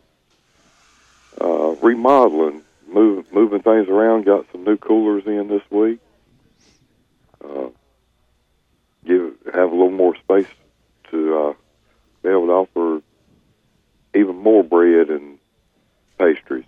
uh, 1.39 1.75
remodeling, 1.81 2.61
move, 2.87 3.31
moving 3.31 3.61
things 3.61 3.87
around. 3.87 4.25
Got 4.25 4.45
some 4.51 4.63
new 4.63 4.77
coolers 4.77 5.25
in 5.25 5.47
this 5.47 5.61
week. 5.69 5.99
Uh, 7.43 7.69
give 9.05 9.33
have 9.53 9.71
a 9.71 9.75
little 9.75 9.91
more 9.91 10.15
space 10.15 10.47
to 11.11 11.37
uh, 11.37 11.53
be 12.23 12.29
able 12.29 12.47
to 12.47 12.53
offer 12.53 13.01
even 14.15 14.35
more 14.35 14.63
bread 14.63 15.09
and 15.09 15.37
pastries. 16.17 16.65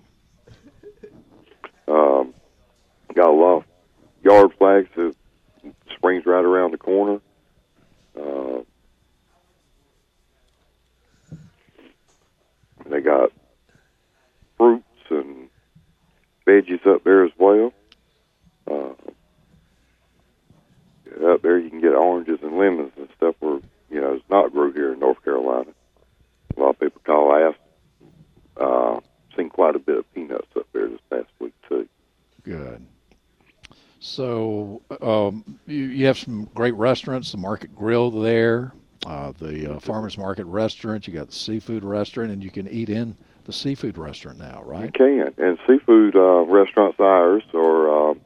Um, 1.88 2.34
got 3.14 3.30
a 3.30 3.32
lot 3.32 3.58
of 3.58 3.64
yard 4.24 4.52
flags 4.58 4.90
that 4.96 5.16
springs 5.96 6.26
right 6.26 6.44
around 6.44 6.72
the 6.72 6.78
corner. 6.78 7.22
Uh, 8.16 8.60
they 12.98 13.04
got 13.04 13.32
fruits 14.58 14.84
and 15.12 15.50
veggies 16.48 16.86
up 16.88 17.04
there 17.04 17.26
as 17.26 17.32
well. 17.38 17.72
Uh, 18.70 18.94
up 21.32 21.42
there 21.42 21.60
you 21.60 21.70
can 21.70 21.80
get 21.80 21.94
oranges 21.94 22.40
and 22.42 22.58
lemons 22.58 22.92
and 22.98 23.08
stuff 23.16 23.36
where 23.40 23.60
you 23.90 24.02
know 24.02 24.14
it's 24.14 24.30
not 24.30 24.52
grew 24.52 24.74
here 24.74 24.94
in 24.94 25.00
North 25.00 25.24
Carolina. 25.24 25.72
A 26.56 26.60
lot 26.60 26.70
of 26.72 26.80
people 26.80 27.02
call 27.06 27.34
ask. 27.36 27.60
Uh, 28.60 29.00
seen 29.36 29.50
quite 29.50 29.76
a 29.76 29.80
bit 29.80 30.00
of 30.00 30.14
peanuts 30.16 30.48
up 30.56 30.66
there 30.74 30.90
this 30.90 31.00
past 31.12 31.28
week 31.40 31.54
too. 31.70 31.88
Good. 32.44 32.84
So 34.00 34.82
um, 35.02 35.60
you, 35.68 35.84
you 35.86 36.08
have 36.08 36.18
some 36.18 36.50
great 36.56 36.74
restaurants, 36.74 37.32
the 37.32 37.38
Market 37.38 37.76
Grill 37.76 38.10
there, 38.10 38.74
uh, 39.08 39.32
the 39.40 39.76
uh, 39.76 39.80
Farmers 39.80 40.18
Market 40.18 40.46
restaurant. 40.46 41.08
You 41.08 41.14
got 41.14 41.28
the 41.28 41.34
seafood 41.34 41.86
restaurant, 41.86 42.30
and 42.30 42.44
you 42.44 42.52
can 42.52 42.68
eat 42.68 42.90
in 42.90 43.16
the 43.46 43.54
seafood 43.54 43.98
restaurant 43.98 44.38
now, 44.38 44.62
right? 44.66 44.86
You 44.86 44.92
can. 44.92 45.34
And 45.38 45.58
seafood 45.66 46.16
uh, 46.16 46.42
restaurants 46.42 47.00
hours 47.00 47.44
are 47.54 48.10
um, 48.10 48.22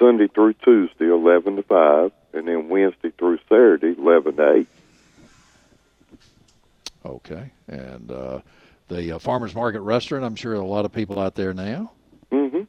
Sunday 0.00 0.26
through 0.26 0.54
Tuesday, 0.54 1.06
11 1.06 1.56
to 1.56 1.62
5, 1.62 2.12
and 2.32 2.48
then 2.48 2.68
Wednesday 2.68 3.12
through 3.16 3.38
Saturday, 3.48 3.94
11 3.96 4.36
to 4.36 4.52
8. 4.52 4.66
Okay. 7.06 7.50
And 7.68 8.10
uh, 8.10 8.40
the 8.88 9.12
uh, 9.12 9.18
Farmers 9.20 9.54
Market 9.54 9.82
restaurant, 9.82 10.24
I'm 10.24 10.34
sure 10.34 10.54
a 10.54 10.66
lot 10.66 10.84
of 10.84 10.92
people 10.92 11.20
out 11.20 11.36
there 11.36 11.54
now. 11.54 11.92
Mm-hmm. 12.32 12.62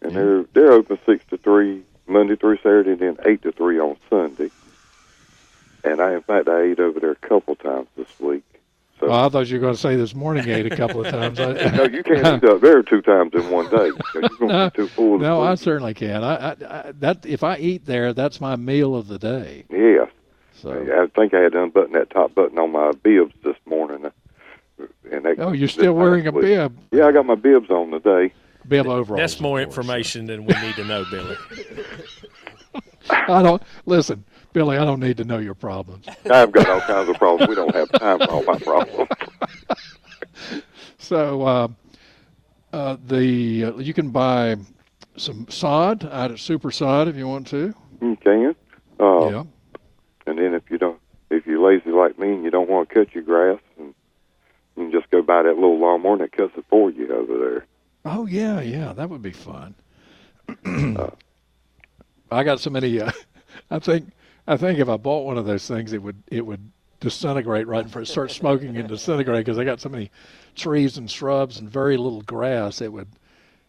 And 0.00 0.16
they're 0.16 0.44
they're 0.54 0.72
open 0.72 0.98
6 1.04 1.24
to 1.26 1.36
3 1.36 1.82
Monday 2.06 2.36
through 2.36 2.56
Saturday, 2.58 2.92
and 2.92 3.00
then 3.00 3.16
8 3.24 3.42
to 3.42 3.52
3 3.52 3.80
on 3.80 3.96
Sunday. 4.08 4.50
And 5.84 6.00
I, 6.00 6.14
in 6.14 6.22
fact, 6.22 6.48
I 6.48 6.62
ate 6.62 6.80
over 6.80 6.98
there 7.00 7.10
a 7.12 7.16
couple 7.16 7.54
times 7.56 7.88
this 7.96 8.08
week. 8.18 8.42
So, 9.00 9.08
Oh, 9.08 9.26
I 9.26 9.28
thought 9.28 9.48
you 9.48 9.56
were 9.56 9.60
going 9.60 9.74
to 9.74 9.80
say 9.80 9.96
this 9.96 10.14
morning 10.14 10.48
ate 10.48 10.70
a 10.72 10.76
couple 10.76 11.04
of 11.04 11.10
times. 11.12 11.38
I, 11.40 11.52
no, 11.76 11.84
you 11.84 12.02
can't 12.02 12.42
eat 12.42 12.48
up 12.48 12.60
there 12.60 12.82
two 12.82 13.02
times 13.02 13.32
in 13.34 13.50
one 13.50 13.68
day. 13.68 13.86
You're 14.14 14.22
going 14.22 14.28
to 14.38 14.46
no, 14.46 14.70
be 14.70 14.76
too 14.76 14.88
full. 14.88 15.14
of 15.16 15.20
no, 15.20 15.42
I 15.42 15.56
certainly 15.56 15.94
can. 15.94 16.22
I, 16.24 16.34
I, 16.36 16.50
I 16.52 16.92
that 17.00 17.26
if 17.26 17.42
I 17.42 17.56
eat 17.58 17.84
there, 17.86 18.12
that's 18.12 18.40
my 18.40 18.56
meal 18.56 18.94
of 18.94 19.08
the 19.08 19.18
day. 19.18 19.64
Yeah. 19.68 20.06
So, 20.54 20.70
I 20.70 21.06
think 21.18 21.34
I 21.34 21.40
had 21.40 21.52
to 21.52 21.62
unbutton 21.64 21.92
that 21.92 22.08
top 22.10 22.34
button 22.34 22.58
on 22.58 22.72
my 22.72 22.92
bibs 22.92 23.34
this 23.44 23.56
morning. 23.66 24.06
Uh, 24.06 24.10
and 25.12 25.24
that, 25.24 25.34
oh, 25.38 25.52
you're 25.52 25.68
still 25.68 25.92
wearing 25.92 26.26
a 26.26 26.32
this 26.32 26.42
past 26.42 26.44
week. 26.44 26.90
bib, 26.90 26.98
Yeah, 27.00 27.06
I 27.06 27.12
got 27.12 27.26
my 27.26 27.34
bibs 27.34 27.68
on 27.70 27.90
today. 27.90 28.32
bib 28.66 28.86
overalls. 28.86 29.18
That's 29.20 29.40
more 29.40 29.58
course. 29.58 29.66
information 29.66 30.26
than 30.26 30.46
we 30.46 30.54
need 30.62 30.76
to 30.76 30.84
know, 30.84 31.04
Billy. 31.10 31.36
I 33.10 33.42
don't 33.42 33.62
listen, 33.86 34.24
Billy. 34.54 34.78
I 34.78 34.84
don't 34.86 35.00
need 35.00 35.18
to 35.18 35.24
know 35.24 35.38
your 35.38 35.54
problems. 35.54 36.06
I've 36.30 36.52
got 36.52 36.66
all 36.66 36.80
kinds 36.80 37.10
of 37.10 37.16
problems. 37.16 37.48
We 37.50 37.54
don't 37.56 37.74
have 37.74 37.90
time 37.92 38.18
for 38.20 38.30
all 38.30 38.44
my 38.44 38.58
problems. 38.58 39.10
So, 41.04 41.42
uh, 41.42 41.68
uh, 42.72 42.96
the 43.06 43.64
uh, 43.64 43.76
you 43.76 43.92
can 43.92 44.08
buy 44.08 44.56
some 45.18 45.46
sod 45.50 46.06
out 46.06 46.30
at 46.30 46.38
Super 46.38 46.70
Sod 46.70 47.08
if 47.08 47.16
you 47.16 47.28
want 47.28 47.46
to. 47.48 47.74
You 48.00 48.16
can. 48.16 48.56
Uh, 48.98 49.28
yeah. 49.28 49.44
And 50.26 50.38
then 50.38 50.54
if 50.54 50.62
you 50.70 50.78
don't, 50.78 50.98
if 51.28 51.46
you're 51.46 51.60
lazy 51.60 51.90
like 51.90 52.18
me 52.18 52.32
and 52.32 52.42
you 52.42 52.50
don't 52.50 52.70
want 52.70 52.88
to 52.88 52.94
cut 52.94 53.14
your 53.14 53.22
grass, 53.22 53.60
and 53.78 53.94
you 54.76 54.84
can 54.84 54.92
just 54.92 55.10
go 55.10 55.20
buy 55.20 55.42
that 55.42 55.56
little 55.56 55.78
lawnmower 55.78 56.14
and 56.14 56.22
it 56.22 56.32
cuts 56.32 56.54
it 56.56 56.64
for 56.70 56.90
you 56.90 57.14
over 57.14 57.38
there. 57.38 57.66
Oh 58.06 58.24
yeah, 58.26 58.62
yeah, 58.62 58.94
that 58.94 59.10
would 59.10 59.22
be 59.22 59.32
fun. 59.32 59.74
I 62.30 62.44
got 62.44 62.60
so 62.60 62.70
many. 62.70 62.98
Uh, 62.98 63.12
I 63.70 63.78
think 63.78 64.10
I 64.46 64.56
think 64.56 64.78
if 64.78 64.88
I 64.88 64.96
bought 64.96 65.24
one 65.24 65.38
of 65.38 65.46
those 65.46 65.66
things, 65.66 65.92
it 65.92 66.02
would 66.02 66.22
it 66.30 66.44
would 66.44 66.70
disintegrate 67.00 67.66
right 67.66 67.82
in 67.84 67.88
front, 67.88 68.08
start 68.08 68.30
smoking 68.30 68.76
and 68.76 68.88
disintegrate 68.88 69.44
because 69.44 69.58
I 69.58 69.64
got 69.64 69.80
so 69.80 69.88
many 69.88 70.10
trees 70.54 70.96
and 70.96 71.10
shrubs 71.10 71.58
and 71.58 71.68
very 71.68 71.96
little 71.96 72.22
grass. 72.22 72.80
It 72.80 72.92
would 72.92 73.08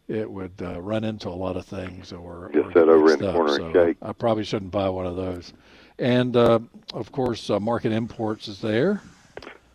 it 0.07 0.29
would 0.29 0.53
uh, 0.61 0.79
run 0.81 1.03
into 1.03 1.29
a 1.29 1.31
lot 1.31 1.55
of 1.57 1.65
things 1.65 2.11
or 2.13 2.51
Just 2.53 2.73
get 2.73 2.89
over 2.89 2.97
in 2.97 3.03
mixed 3.05 3.19
the 3.19 3.29
up. 3.29 3.35
corner 3.35 3.55
and 3.55 3.73
shake. 3.73 3.97
I 4.01 4.11
probably 4.11 4.43
shouldn't 4.43 4.71
buy 4.71 4.89
one 4.89 5.07
of 5.07 5.15
those. 5.15 5.53
And 5.97 6.35
uh, 6.35 6.59
of 6.93 7.11
course, 7.11 7.49
uh, 7.49 7.59
Market 7.59 7.91
Imports 7.91 8.47
is 8.47 8.59
there. 8.61 9.01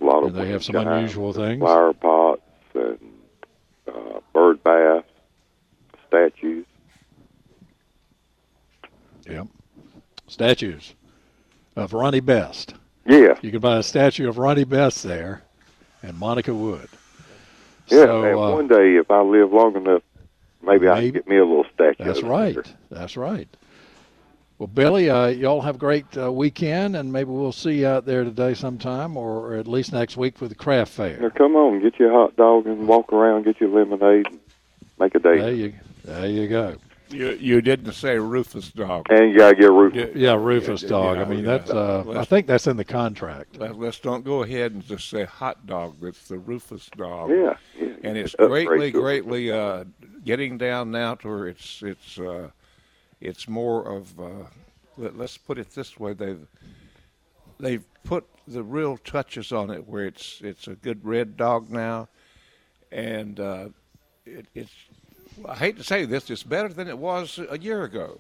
A 0.01 0.05
lot 0.05 0.23
of 0.23 0.35
they 0.35 0.49
have 0.49 0.65
some 0.65 0.77
unusual 0.77 1.33
things. 1.33 1.61
Flower 1.61 1.93
pots 1.95 2.43
and 2.75 2.99
uh, 3.89 4.21
bird 4.33 4.63
baths, 4.63 5.07
statues. 6.09 6.67
Yep. 9.29 9.47
Statues 10.41 10.95
of 11.77 11.93
Ronnie 11.93 12.21
Best. 12.21 12.73
Yeah, 13.05 13.35
You 13.43 13.51
can 13.51 13.61
buy 13.61 13.77
a 13.77 13.83
statue 13.83 14.27
of 14.27 14.39
Ronnie 14.39 14.65
Best 14.65 15.03
there, 15.03 15.43
and 16.03 16.19
Monica 16.19 16.55
Wood. 16.55 16.89
yeah. 17.89 18.05
So, 18.07 18.25
and 18.25 18.35
uh, 18.35 18.55
one 18.55 18.67
day, 18.67 18.97
if 18.97 19.11
I 19.11 19.21
live 19.21 19.53
long 19.53 19.77
enough, 19.77 20.03
maybe, 20.63 20.89
I 20.89 21.03
can 21.03 21.11
get 21.11 21.29
me 21.29 21.37
a 21.37 21.45
little 21.45 21.67
statue. 21.75 22.05
That's 22.05 22.23
right. 22.23 22.57
That's 22.91 23.19
right. 23.19 23.49
Well, 24.59 24.67
Billy, 24.69 25.11
uh, 25.11 25.27
y'all 25.27 25.61
have 25.61 25.75
a 25.75 25.79
great 25.79 26.07
uh, 26.17 26.33
weekend, 26.33 26.97
and 26.97 27.13
maybe 27.13 27.29
we'll 27.31 27.53
see 27.53 27.81
you 27.81 27.87
out 27.89 28.07
there 28.07 28.25
today 28.25 28.55
sometime, 28.55 29.19
or, 29.19 29.53
or 29.53 29.57
at 29.57 29.69
least 29.69 29.93
next 29.93 30.17
week 30.17 30.39
for 30.39 30.49
the 30.49 30.55
craft 30.55 30.99
Now, 30.99 31.05
fair. 31.19 31.31
come 31.31 31.55
on, 31.55 31.83
get 31.83 31.99
your 31.99 32.13
hot 32.13 32.35
dog 32.37 32.67
and 32.67 32.89
walk 32.89 33.13
around, 33.13 33.45
get 33.45 33.61
your 33.61 33.69
lemonade, 33.69 34.27
and 34.27 34.41
make 34.99 35.15
a 35.15 35.19
day. 35.19 35.39
There 35.39 35.53
you, 35.53 35.75
there 36.03 36.27
you 36.29 36.49
go. 36.49 36.77
You 37.11 37.31
you 37.33 37.61
didn't 37.61 37.93
say 37.93 38.19
Rufus 38.19 38.71
dog. 38.71 39.07
And 39.11 39.33
you 39.33 39.39
gotta 39.39 39.57
get 39.57 39.71
Rufus. 39.71 39.97
roof. 39.97 40.17
Yeah, 40.17 40.31
Yeah, 40.31 40.37
Rufus 40.37 40.83
yeah, 40.83 40.89
dog. 40.89 41.17
yeah, 41.17 41.23
I 41.23 41.27
mean, 41.27 41.45
that's. 41.45 41.71
Uh, 41.71 42.05
I 42.17 42.25
think 42.25 42.47
that's 42.47 42.67
in 42.67 42.77
the 42.77 42.85
contract. 42.85 43.59
Let, 43.59 43.79
let's 43.79 43.99
don't 43.99 44.25
go 44.25 44.43
ahead 44.43 44.73
and 44.73 44.85
just 44.85 45.09
say 45.09 45.25
hot 45.25 45.67
dog. 45.67 45.97
It's 46.03 46.29
the 46.29 46.39
Rufus 46.39 46.89
dog. 46.97 47.31
Yeah, 47.31 47.57
yeah. 47.79 47.89
and 48.05 48.17
it's 48.17 48.35
Upgrade 48.39 48.67
greatly, 48.69 48.91
greatly 48.93 49.53
uh, 49.53 49.85
getting 50.25 50.57
down 50.57 50.91
now 50.91 51.17
to 51.17 51.29
where 51.29 51.49
it's 51.49 51.83
it's 51.83 52.19
uh, 52.19 52.51
it's 53.21 53.49
more 53.49 53.87
of. 53.89 54.19
Uh, 54.21 54.45
let, 54.97 55.17
let's 55.17 55.37
put 55.37 55.59
it 55.59 55.71
this 55.75 55.99
way: 55.99 56.13
they've 56.13 56.47
they've 57.59 57.85
put 58.05 58.25
the 58.47 58.63
real 58.63 58.97
touches 58.99 59.51
on 59.53 59.71
it, 59.71 59.87
where 59.89 60.07
it's 60.07 60.41
it's 60.45 60.69
a 60.69 60.75
good 60.75 61.05
red 61.05 61.37
dog 61.37 61.71
now, 61.71 62.09
and 62.93 63.41
uh, 63.41 63.69
it, 64.25 64.47
it's. 64.55 64.73
I 65.47 65.55
hate 65.57 65.77
to 65.79 65.85
say 65.85 66.05
this, 66.05 66.31
it's 66.31 66.43
better 66.43 66.69
than 66.69 66.89
it 66.89 66.99
was 66.99 67.39
a 67.49 67.59
year 67.59 67.85
ago. 67.85 68.19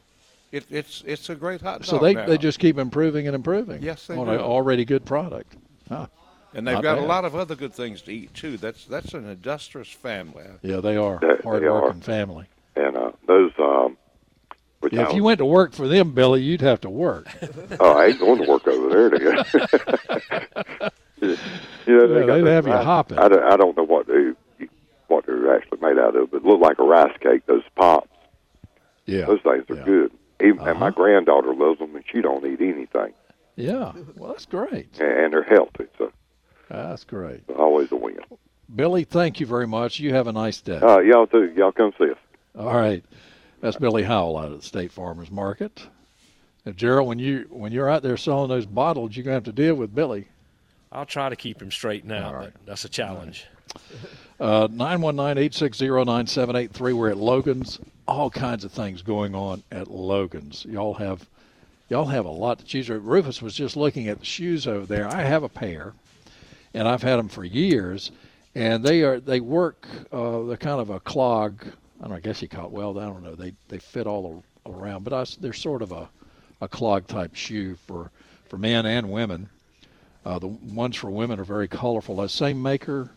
It, 0.53 0.64
it's 0.70 1.03
it's 1.07 1.29
a 1.31 1.35
great 1.35 1.61
hot 1.61 1.81
dog. 1.83 1.85
So 1.87 1.99
they, 1.99 2.14
now. 2.14 2.27
they 2.27 2.37
just 2.37 2.59
keep 2.59 2.77
improving 2.79 3.27
and 3.29 3.37
improving. 3.37 3.83
Yes, 3.83 4.07
they 4.09 4.16
on 4.16 4.27
do. 4.27 4.33
an 4.33 4.40
already 4.40 4.85
good 4.85 5.05
product. 5.05 5.55
Huh. 5.88 6.07
and 6.55 6.66
they've 6.66 6.75
not 6.75 6.83
got 6.83 6.99
a 6.99 7.03
lot 7.03 7.25
of 7.25 7.35
other 7.37 7.55
good 7.55 7.73
things 7.73 8.03
to 8.03 8.12
eat 8.12 8.35
too. 8.35 8.57
That's 8.57 8.85
that's 8.87 9.14
an 9.14 9.29
industrious 9.29 9.88
family. 9.90 10.44
Yeah, 10.62 10.81
they 10.81 10.96
are 10.96 11.18
They- 11.20 11.29
they 11.37 11.42
hard 11.42 11.64
are. 11.64 11.83
working 11.83 12.01
family. 12.01 12.46
And 12.77 12.96
uh, 12.96 13.12
those, 13.27 13.53
um, 13.59 13.96
Yeah, 14.90 15.09
if 15.09 15.14
you 15.14 15.23
went 15.25 15.38
to 15.38 15.44
work 15.44 15.73
for 15.73 15.87
them, 15.87 16.12
Billy, 16.12 16.42
you'd 16.42 16.61
have 16.62 16.81
to 16.83 16.90
work. 16.90 17.27
oh, 17.81 17.92
I 17.92 18.07
ain't 18.07 18.18
going 18.20 18.42
to 18.42 18.49
work 18.49 18.66
over 18.66 18.88
there. 18.88 19.11
To 19.11 20.90
you 21.20 21.29
know, 21.29 21.37
Yeah, 21.87 22.27
got 22.27 22.35
they'd 22.35 22.40
those 22.42 22.49
have 22.49 22.66
you 22.66 22.73
hopping. 22.73 23.18
I 23.18 23.29
don't, 23.29 23.42
I 23.42 23.57
don't 23.57 23.77
know 23.77 23.85
what 23.85 24.07
they 24.07 24.33
what 25.09 25.27
they're 25.27 25.55
actually 25.57 25.79
made 25.81 25.90
out 26.01 26.17
of, 26.17 26.31
but 26.31 26.39
it 26.39 26.45
look 26.45 26.61
like 26.61 26.79
a 26.79 26.83
rice 26.85 27.17
cake. 27.21 27.47
Those 27.47 27.63
pops, 27.77 28.09
Yeah, 29.07 29.27
those 29.27 29.41
things 29.43 29.65
are 29.71 29.77
yeah. 29.77 29.85
good. 29.85 30.13
Even 30.41 30.59
and 30.61 30.69
Uh-huh. 30.71 30.75
my 30.81 30.91
granddaughter 30.91 31.55
loves 31.55 31.79
them, 31.79 31.95
and 31.95 32.05
she 32.11 32.21
don't 32.23 32.45
eat 32.47 32.61
anything, 32.61 33.13
yeah. 33.57 33.93
Well, 34.17 34.31
that's 34.31 34.47
great. 34.47 34.99
and, 35.01 35.09
and 35.13 35.33
they're 35.33 35.43
healthy. 35.43 35.87
So 35.99 36.11
That's 36.71 37.05
great. 37.05 37.43
always 37.57 37.93
a 37.93 37.97
win. 37.97 38.19
Billy, 38.75 39.05
thank 39.05 39.39
you 39.41 39.47
very 39.47 39.67
much. 39.67 39.99
You 40.01 40.15
have 40.15 40.27
a 40.29 40.33
nice 40.33 40.61
day. 40.61 40.79
Uh, 40.79 41.01
y'all 41.01 41.27
too. 41.27 41.53
Y'all 41.57 41.73
come 41.73 41.93
see 41.99 42.11
us. 42.11 42.17
All 42.59 42.75
right, 42.75 43.05
that's 43.61 43.77
Billy 43.77 44.03
Howell 44.05 44.39
out 44.39 44.53
of 44.53 44.61
the 44.61 44.67
State 44.67 44.93
Farmers 44.93 45.31
Market. 45.31 45.87
Now, 46.65 46.73
Gerald, 46.73 47.09
when 47.09 47.19
you 47.19 47.47
when 47.51 47.73
you're 47.73 47.89
out 47.91 48.03
there 48.03 48.17
selling 48.17 48.49
those 48.49 48.67
bottles, 48.67 49.17
you're 49.17 49.25
gonna 49.25 49.35
have 49.35 49.45
to 49.45 49.53
deal 49.53 49.75
with 49.75 49.95
Billy. 49.95 50.29
I'll 50.93 51.07
try 51.07 51.29
to 51.29 51.37
keep 51.37 51.61
him 51.63 51.71
straight 51.71 52.05
now, 52.05 52.29
All 52.29 52.35
right. 52.35 52.51
but 52.53 52.67
that's 52.67 52.85
a 52.85 52.89
challenge. 52.89 53.47
Uh, 54.41 54.67
919-860-9783. 54.69 56.95
We're 56.95 57.11
at 57.11 57.19
Logan's. 57.19 57.79
All 58.09 58.31
kinds 58.31 58.65
of 58.65 58.73
things 58.73 59.03
going 59.03 59.35
on 59.35 59.63
at 59.71 59.89
Logan's. 59.89 60.65
Y'all 60.65 60.95
have 60.95 61.29
y'all 61.91 62.07
have 62.07 62.25
a 62.25 62.31
lot 62.31 62.59
to 62.59 62.65
choose 62.65 62.87
from. 62.87 63.05
Rufus 63.05 63.43
was 63.43 63.55
just 63.55 63.77
looking 63.77 64.09
at 64.09 64.21
the 64.21 64.25
shoes 64.25 64.67
over 64.67 64.87
there. 64.87 65.07
I 65.07 65.23
have 65.23 65.43
a 65.43 65.49
pair, 65.49 65.93
and 66.73 66.89
I've 66.89 67.03
had 67.03 67.17
them 67.17 67.29
for 67.29 67.45
years, 67.45 68.11
and 68.55 68.83
they 68.83 69.03
are 69.03 69.21
they 69.21 69.41
work. 69.41 69.87
Uh, 70.11 70.45
they're 70.45 70.57
kind 70.57 70.81
of 70.81 70.91
a 70.91 71.01
clog. 71.01 71.67
I 71.99 72.03
don't 72.03 72.11
know, 72.11 72.17
I 72.17 72.21
guess 72.21 72.41
you 72.41 72.49
call. 72.49 72.71
Well, 72.71 72.99
I 72.99 73.05
don't 73.05 73.23
know. 73.23 73.35
They 73.35 73.53
they 73.69 73.79
fit 73.79 74.07
all 74.07 74.43
around, 74.65 75.05
but 75.05 75.13
I 75.13 75.25
they're 75.41 75.53
sort 75.53 75.83
of 75.83 75.93
a 75.93 76.09
a 76.63 76.69
clog 76.69 77.07
type 77.07 77.35
shoe 77.35 77.77
for 77.87 78.11
for 78.49 78.59
men 78.59 78.87
and 78.87 79.11
women. 79.11 79.49
Uh, 80.25 80.39
the 80.39 80.49
ones 80.49 80.97
for 80.97 81.11
women 81.11 81.41
are 81.41 81.45
very 81.45 81.69
colorful. 81.69 82.17
The 82.17 82.29
same 82.29 82.63
maker. 82.63 83.11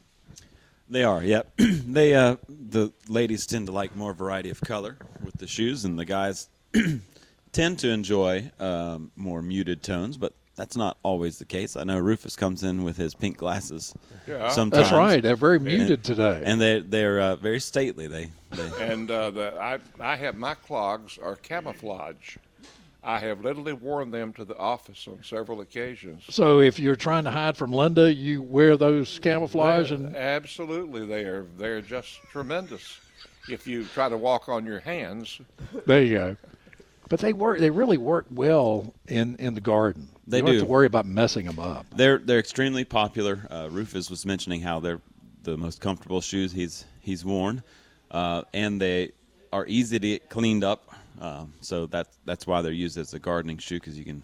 They 0.93 1.03
are, 1.03 1.23
yep. 1.23 1.51
they 1.57 2.13
uh, 2.13 2.35
the 2.47 2.93
ladies 3.07 3.47
tend 3.47 3.65
to 3.65 3.71
like 3.71 3.95
more 3.95 4.13
variety 4.13 4.51
of 4.51 4.61
color 4.61 4.95
with 5.23 5.35
the 5.39 5.47
shoes, 5.47 5.85
and 5.85 5.97
the 5.97 6.05
guys 6.05 6.49
tend 7.51 7.79
to 7.79 7.89
enjoy 7.89 8.51
um, 8.59 9.11
more 9.15 9.41
muted 9.41 9.81
tones. 9.81 10.17
But 10.17 10.33
that's 10.55 10.77
not 10.77 10.97
always 11.01 11.39
the 11.39 11.45
case. 11.45 11.75
I 11.75 11.83
know 11.83 11.97
Rufus 11.97 12.35
comes 12.35 12.61
in 12.61 12.83
with 12.83 12.95
his 12.95 13.15
pink 13.15 13.37
glasses. 13.37 13.95
Yeah. 14.27 14.49
sometimes. 14.49 14.83
That's 14.83 14.95
right. 14.95 15.23
They're 15.23 15.35
very 15.35 15.59
muted 15.59 16.03
today. 16.03 16.43
and 16.45 16.61
they 16.61 16.81
they're 16.81 17.19
uh, 17.19 17.35
very 17.37 17.59
stately. 17.59 18.05
They 18.05 18.29
they 18.51 18.91
And 18.91 19.09
uh, 19.09 19.31
the, 19.31 19.57
I, 19.59 19.79
I 19.99 20.15
have 20.15 20.35
my 20.35 20.53
clogs 20.53 21.17
are 21.17 21.37
camouflage. 21.37 22.37
I 23.03 23.19
have 23.19 23.41
literally 23.43 23.73
worn 23.73 24.11
them 24.11 24.31
to 24.33 24.45
the 24.45 24.57
office 24.57 25.07
on 25.07 25.19
several 25.23 25.61
occasions. 25.61 26.23
So 26.29 26.61
if 26.61 26.79
you're 26.79 26.95
trying 26.95 27.25
to 27.25 27.31
hide 27.31 27.57
from 27.57 27.73
Linda, 27.73 28.13
you 28.13 28.41
wear 28.41 28.77
those 28.77 29.19
camouflage 29.19 29.91
and 29.91 30.15
Absolutely, 30.15 31.05
they 31.05 31.23
are 31.23 31.45
they're 31.57 31.81
just 31.81 32.21
tremendous. 32.31 32.99
If 33.49 33.67
you 33.67 33.83
try 33.83 34.07
to 34.07 34.17
walk 34.17 34.47
on 34.47 34.65
your 34.65 34.79
hands, 34.79 35.41
there 35.85 36.01
you 36.01 36.17
go. 36.17 36.37
But 37.09 37.19
they 37.19 37.33
work. 37.33 37.59
They 37.59 37.69
really 37.69 37.97
work 37.97 38.25
well 38.31 38.93
in 39.07 39.35
in 39.35 39.53
the 39.53 39.61
garden. 39.61 40.07
They 40.25 40.37
you 40.37 40.43
don't 40.43 40.53
have 40.53 40.63
to 40.63 40.69
worry 40.69 40.87
about 40.87 41.05
messing 41.05 41.45
them 41.45 41.59
up. 41.59 41.85
They're 41.93 42.19
they're 42.19 42.39
extremely 42.39 42.85
popular. 42.85 43.45
Uh, 43.49 43.67
Rufus 43.69 44.09
was 44.09 44.25
mentioning 44.25 44.61
how 44.61 44.79
they're 44.79 45.01
the 45.43 45.57
most 45.57 45.81
comfortable 45.81 46.21
shoes 46.21 46.53
he's 46.53 46.85
he's 47.01 47.25
worn, 47.25 47.61
uh, 48.11 48.43
and 48.53 48.81
they 48.81 49.11
are 49.51 49.65
easy 49.67 49.99
to 49.99 50.07
get 50.07 50.29
cleaned 50.29 50.63
up. 50.63 50.89
Um, 51.21 51.53
so 51.61 51.85
that 51.87 52.07
that's 52.25 52.45
why 52.47 52.61
they're 52.61 52.71
used 52.71 52.97
as 52.97 53.13
a 53.13 53.19
gardening 53.19 53.57
shoe 53.57 53.79
because 53.79 53.97
you 53.97 54.05
can 54.05 54.23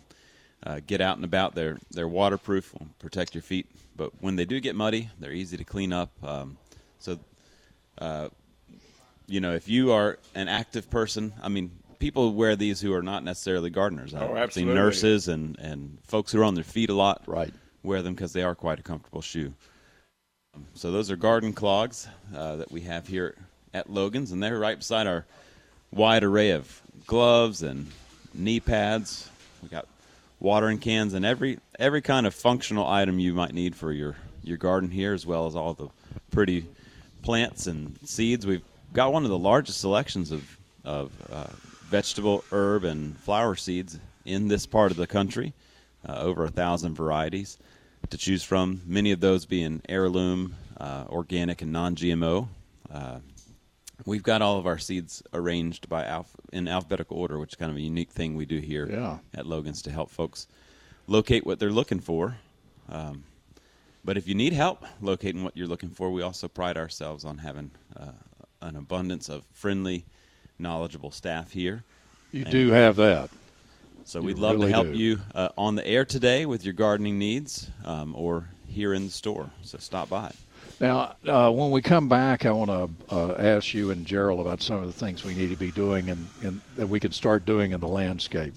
uh, 0.66 0.80
get 0.86 1.02
out 1.02 1.16
and 1.18 1.26
about. 1.26 1.56
They're 1.56 1.78
they're 1.92 2.08
waterproof, 2.08 2.74
will 2.74 2.88
protect 3.00 3.34
your 3.36 3.42
feet. 3.42 3.68
But 3.96 4.12
when 4.22 4.36
they 4.36 4.46
do 4.46 4.60
get 4.60 4.76
muddy, 4.76 5.10
they're 5.20 5.32
easy 5.32 5.58
to 5.58 5.64
clean 5.64 5.92
up. 5.94 6.12
Um, 6.24 6.58
so, 7.00 7.20
uh, 7.98 8.30
you 9.28 9.40
know, 9.42 9.54
if 9.54 9.68
you 9.68 9.92
are 9.92 10.18
an 10.36 10.48
active 10.48 10.90
person, 10.90 11.34
I 11.44 11.50
mean, 11.50 11.72
people 12.00 12.34
wear 12.34 12.56
these 12.56 12.80
who 12.82 12.94
are 12.94 13.04
not 13.04 13.24
necessarily 13.24 13.70
gardeners. 13.70 14.14
Oh, 14.14 14.20
I've 14.20 14.28
seen 14.54 14.70
absolutely. 14.70 14.74
nurses 14.74 15.28
and 15.28 15.58
and 15.60 15.98
folks 16.08 16.32
who 16.32 16.42
are 16.42 16.46
on 16.46 16.56
their 16.56 16.64
feet 16.64 16.90
a 16.90 16.94
lot 16.94 17.24
Right. 17.28 17.54
wear 17.84 18.02
them 18.02 18.14
because 18.16 18.34
they 18.34 18.44
are 18.44 18.56
quite 18.56 18.80
a 18.80 18.84
comfortable 18.84 19.22
shoe. 19.22 19.54
Um, 20.56 20.66
So 20.74 20.92
those 20.92 21.12
are 21.12 21.16
garden 21.18 21.54
clogs 21.54 22.08
uh, 22.36 22.56
that 22.58 22.72
we 22.72 22.82
have 22.82 23.08
here 23.08 23.36
at 23.74 23.90
Logan's, 23.90 24.32
and 24.32 24.42
they're 24.42 24.58
right 24.58 24.78
beside 24.78 25.08
our 25.08 25.26
wide 25.92 26.24
array 26.24 26.52
of 26.52 26.82
gloves 27.08 27.64
and 27.64 27.88
knee 28.34 28.60
pads. 28.60 29.30
We 29.62 29.70
got 29.70 29.88
watering 30.40 30.78
cans 30.80 31.14
and 31.14 31.26
every 31.26 31.60
every 31.78 32.02
kind 32.02 32.26
of 32.28 32.34
functional 32.34 32.88
item 32.88 33.20
you 33.20 33.34
might 33.34 33.54
need 33.54 33.76
for 33.76 33.92
your 33.92 34.16
your 34.44 34.58
garden 34.58 34.90
here, 34.90 35.14
as 35.14 35.26
well 35.26 35.48
as 35.48 35.56
all 35.56 35.74
the 35.74 35.90
pretty 36.32 36.66
plants 37.22 37.68
and 37.68 37.98
seeds. 38.06 38.46
We've 38.46 38.64
got 38.94 39.12
one 39.12 39.24
of 39.24 39.30
the 39.30 39.38
largest 39.38 39.80
selections 39.80 40.32
of 40.32 40.58
of 40.86 41.12
uh, 41.32 41.48
vegetable, 41.88 42.44
herb, 42.52 42.84
and 42.84 43.18
flower 43.18 43.56
seeds 43.56 44.00
in 44.26 44.48
this 44.48 44.66
part 44.66 44.92
of 44.92 44.98
the 44.98 45.08
country. 45.08 45.54
Uh, 46.08 46.16
over 46.20 46.46
a 46.46 46.50
thousand 46.50 46.96
varieties 46.96 47.58
to 48.10 48.18
choose 48.18 48.42
from. 48.42 48.82
Many 48.86 49.12
of 49.12 49.20
those 49.20 49.46
being 49.46 49.82
heirloom, 49.90 50.56
uh, 50.80 51.04
organic, 51.10 51.62
and 51.62 51.74
non-GMO. 51.74 52.48
Uh, 52.90 53.20
we've 54.06 54.24
got 54.24 54.42
all 54.42 54.58
of 54.58 54.66
our 54.68 54.78
seeds 54.78 55.22
arranged 55.34 55.90
by 55.90 56.06
alph- 56.06 56.36
in 56.54 56.68
alphabetical 56.68 57.18
order, 57.18 57.38
which 57.40 57.52
is 57.52 57.56
kind 57.56 57.72
of 57.72 57.78
a 57.78 57.82
unique 57.82 58.12
thing 58.12 58.36
we 58.36 58.46
do 58.46 58.60
here 58.60 58.90
Yeah. 58.90 59.18
at 59.34 59.46
Logan's 59.46 59.82
to 59.84 59.92
help 59.92 60.10
folks 60.10 60.48
locate 61.08 61.46
what 61.46 61.60
they're 61.60 61.72
looking 61.72 62.00
for. 62.00 62.38
Um, 62.90 63.24
but 64.06 64.18
if 64.18 64.28
you 64.28 64.36
need 64.36 64.54
help 64.54 64.86
locating 65.02 65.44
what 65.44 65.56
you're 65.58 65.68
looking 65.68 65.90
for, 65.90 66.10
we 66.12 66.22
also 66.22 66.48
pride 66.48 66.78
ourselves 66.78 67.26
on 67.26 67.38
having 67.40 67.72
uh, 67.98 68.12
an 68.62 68.76
abundance 68.76 69.30
of 69.30 69.44
friendly 69.54 70.06
knowledgeable 70.58 71.12
staff 71.12 71.52
here. 71.52 71.84
You 72.32 72.46
do 72.46 72.70
have 72.72 72.96
that. 72.98 73.30
So 74.06 74.20
You 74.20 74.26
we'd 74.28 74.40
love 74.40 74.56
really 74.56 74.68
to 74.68 74.74
help 74.74 74.88
do. 74.88 74.94
you 74.98 75.20
uh, 75.36 75.50
on 75.58 75.76
the 75.76 75.86
air 75.86 76.06
today 76.06 76.46
with 76.46 76.64
your 76.64 76.74
gardening 76.74 77.20
needs 77.20 77.70
um, 77.86 78.16
or 78.16 78.50
here 78.68 78.94
in 78.94 79.06
the 79.06 79.12
store. 79.12 79.50
So 79.64 79.78
stop 79.78 80.10
by. 80.10 80.32
Now, 80.80 81.16
uh, 81.28 81.52
when 81.52 81.72
we 81.72 81.82
come 81.82 82.08
back, 82.08 82.46
I 82.46 82.52
want 82.52 82.70
to 82.70 83.14
uh, 83.14 83.34
ask 83.34 83.74
you 83.74 83.92
and 83.92 84.06
Gerald 84.06 84.40
about 84.40 84.62
some 84.62 84.78
of 84.78 84.86
the 84.86 84.94
things 84.94 85.26
we 85.26 85.36
need 85.36 85.50
to 85.50 85.58
be 85.58 85.72
doing 85.72 86.10
and, 86.10 86.28
and 86.42 86.62
that 86.78 86.88
we 86.88 87.02
can 87.02 87.12
start 87.12 87.46
doing 87.46 87.72
in 87.72 87.82
the 87.82 87.88
landscape. 87.88 88.54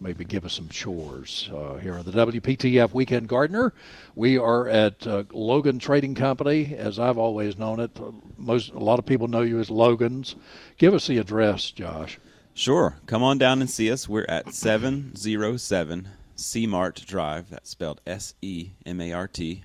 Maybe 0.00 0.24
give 0.24 0.46
us 0.46 0.54
some 0.54 0.68
chores 0.68 1.50
uh, 1.54 1.74
here 1.76 1.94
on 1.94 2.04
the 2.04 2.12
WPTF 2.12 2.94
Weekend 2.94 3.28
Gardener. 3.28 3.74
We 4.14 4.38
are 4.38 4.68
at 4.68 5.06
uh, 5.06 5.24
Logan 5.32 5.78
Trading 5.78 6.14
Company, 6.14 6.74
as 6.76 6.98
I've 6.98 7.18
always 7.18 7.58
known 7.58 7.80
it. 7.80 7.90
Most 8.38 8.72
a 8.72 8.78
lot 8.78 8.98
of 8.98 9.04
people 9.04 9.28
know 9.28 9.42
you 9.42 9.58
as 9.58 9.70
Logan's. 9.70 10.34
Give 10.78 10.94
us 10.94 11.06
the 11.06 11.18
address, 11.18 11.70
Josh. 11.70 12.18
Sure. 12.54 12.96
Come 13.06 13.22
on 13.22 13.36
down 13.36 13.60
and 13.60 13.68
see 13.68 13.90
us. 13.90 14.08
We're 14.08 14.26
at 14.28 14.54
707 14.54 16.08
Semart 16.36 17.04
Drive. 17.06 17.50
That's 17.50 17.68
spelled 17.68 18.00
S 18.06 18.34
E 18.40 18.70
M 18.86 19.00
A 19.00 19.12
R 19.12 19.28
T 19.28 19.64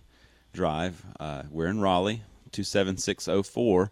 Drive. 0.53 1.03
Uh, 1.19 1.43
we're 1.49 1.67
in 1.67 1.79
Raleigh, 1.79 2.23
27604. 2.51 3.91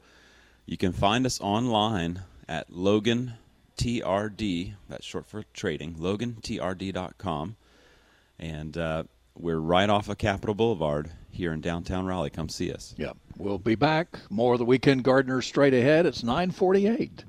You 0.66 0.78
can 0.78 0.92
find 0.92 1.26
us 1.26 1.40
online 1.42 2.22
at 2.48 2.72
Logan 2.72 3.34
TRD. 3.78 4.74
That's 4.88 5.06
short 5.06 5.26
for 5.26 5.44
trading. 5.54 5.96
LoganTRD.com. 5.96 7.56
And 8.38 8.78
uh, 8.78 9.04
we're 9.36 9.60
right 9.60 9.90
off 9.90 10.10
of 10.10 10.18
Capitol 10.18 10.54
Boulevard 10.54 11.12
here 11.32 11.54
in 11.54 11.62
downtown 11.62 12.06
Raleigh. 12.06 12.30
Come 12.30 12.50
see 12.50 12.72
us. 12.72 12.94
Yeah, 12.98 13.14
we'll 13.38 13.58
be 13.58 13.76
back. 13.76 14.20
More 14.30 14.54
of 14.54 14.60
the 14.60 14.66
Weekend 14.66 15.04
Gardener 15.04 15.42
straight 15.42 15.74
ahead. 15.74 16.06
It's 16.06 16.24
948. 16.24 17.24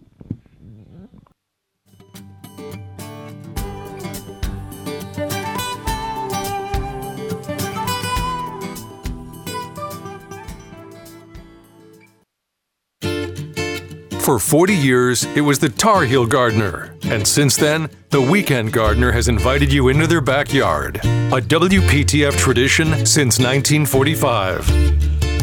For 14.30 14.38
40 14.38 14.74
years, 14.76 15.24
it 15.34 15.40
was 15.40 15.58
the 15.58 15.68
Tar 15.68 16.04
Heel 16.04 16.24
Gardener. 16.24 16.94
And 17.02 17.26
since 17.26 17.56
then, 17.56 17.90
the 18.10 18.20
Weekend 18.20 18.72
Gardener 18.72 19.10
has 19.10 19.26
invited 19.26 19.72
you 19.72 19.88
into 19.88 20.06
their 20.06 20.20
backyard. 20.20 20.98
A 20.98 21.40
WPTF 21.40 22.36
tradition 22.38 23.04
since 23.04 23.40
1945. 23.40 24.68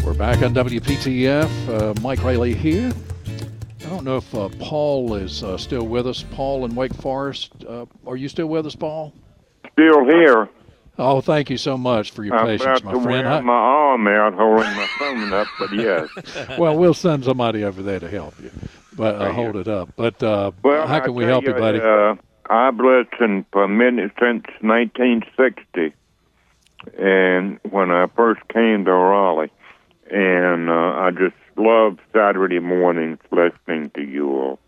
We're 0.06 0.14
back 0.14 0.40
on 0.40 0.54
WPTF. 0.54 1.68
Uh, 1.68 2.00
Mike 2.00 2.22
Riley 2.22 2.54
here. 2.54 2.90
I 3.84 3.90
don't 3.90 4.04
know 4.04 4.16
if 4.16 4.34
uh, 4.34 4.48
Paul 4.58 5.16
is 5.16 5.42
uh, 5.42 5.58
still 5.58 5.86
with 5.86 6.06
us. 6.06 6.24
Paul 6.32 6.64
in 6.64 6.74
Wake 6.74 6.94
Forest. 6.94 7.52
Uh, 7.68 7.84
are 8.06 8.16
you 8.16 8.30
still 8.30 8.46
with 8.46 8.64
us, 8.66 8.74
Paul? 8.74 9.12
Still 9.74 10.06
here. 10.06 10.48
Oh, 11.00 11.20
thank 11.20 11.48
you 11.48 11.58
so 11.58 11.78
much 11.78 12.10
for 12.10 12.24
your 12.24 12.34
I'm 12.36 12.46
patience, 12.46 12.80
about 12.80 12.84
my 12.84 12.92
to 12.92 13.00
friend. 13.02 13.26
wear 13.26 13.34
I- 13.36 13.40
my 13.40 13.52
arm 13.52 14.08
out 14.08 14.34
holding 14.34 14.64
my 14.74 14.88
phone 14.98 15.32
up, 15.32 15.46
but 15.58 15.72
yes. 15.72 16.08
well, 16.58 16.76
we'll 16.76 16.94
send 16.94 17.24
somebody 17.24 17.62
over 17.64 17.82
there 17.82 18.00
to 18.00 18.08
help 18.10 18.34
you, 18.42 18.50
but 18.98 19.14
uh, 19.14 19.32
hold 19.32 19.56
it 19.56 19.68
up. 19.68 19.90
But 19.96 20.22
uh, 20.22 20.50
Well, 20.62 20.86
how 20.86 20.96
I 20.96 21.00
can 21.00 21.14
we 21.14 21.24
help 21.24 21.44
you, 21.44 21.54
buddy? 21.54 21.80
Uh, 21.80 22.16
I've 22.50 22.76
listened 22.78 23.46
for 23.52 23.66
minute 23.68 24.12
since 24.20 24.44
1960, 24.60 25.92
and 26.98 27.58
when 27.70 27.90
I 27.90 28.06
first 28.16 28.40
came 28.52 28.84
to 28.84 28.92
Raleigh, 28.92 29.50
and 30.10 30.68
uh, 30.68 30.72
I 30.72 31.10
just 31.10 31.34
love 31.56 31.98
Saturday 32.12 32.58
mornings 32.58 33.18
listening 33.30 33.90
to 33.94 34.02
you 34.02 34.28
all. 34.30 34.58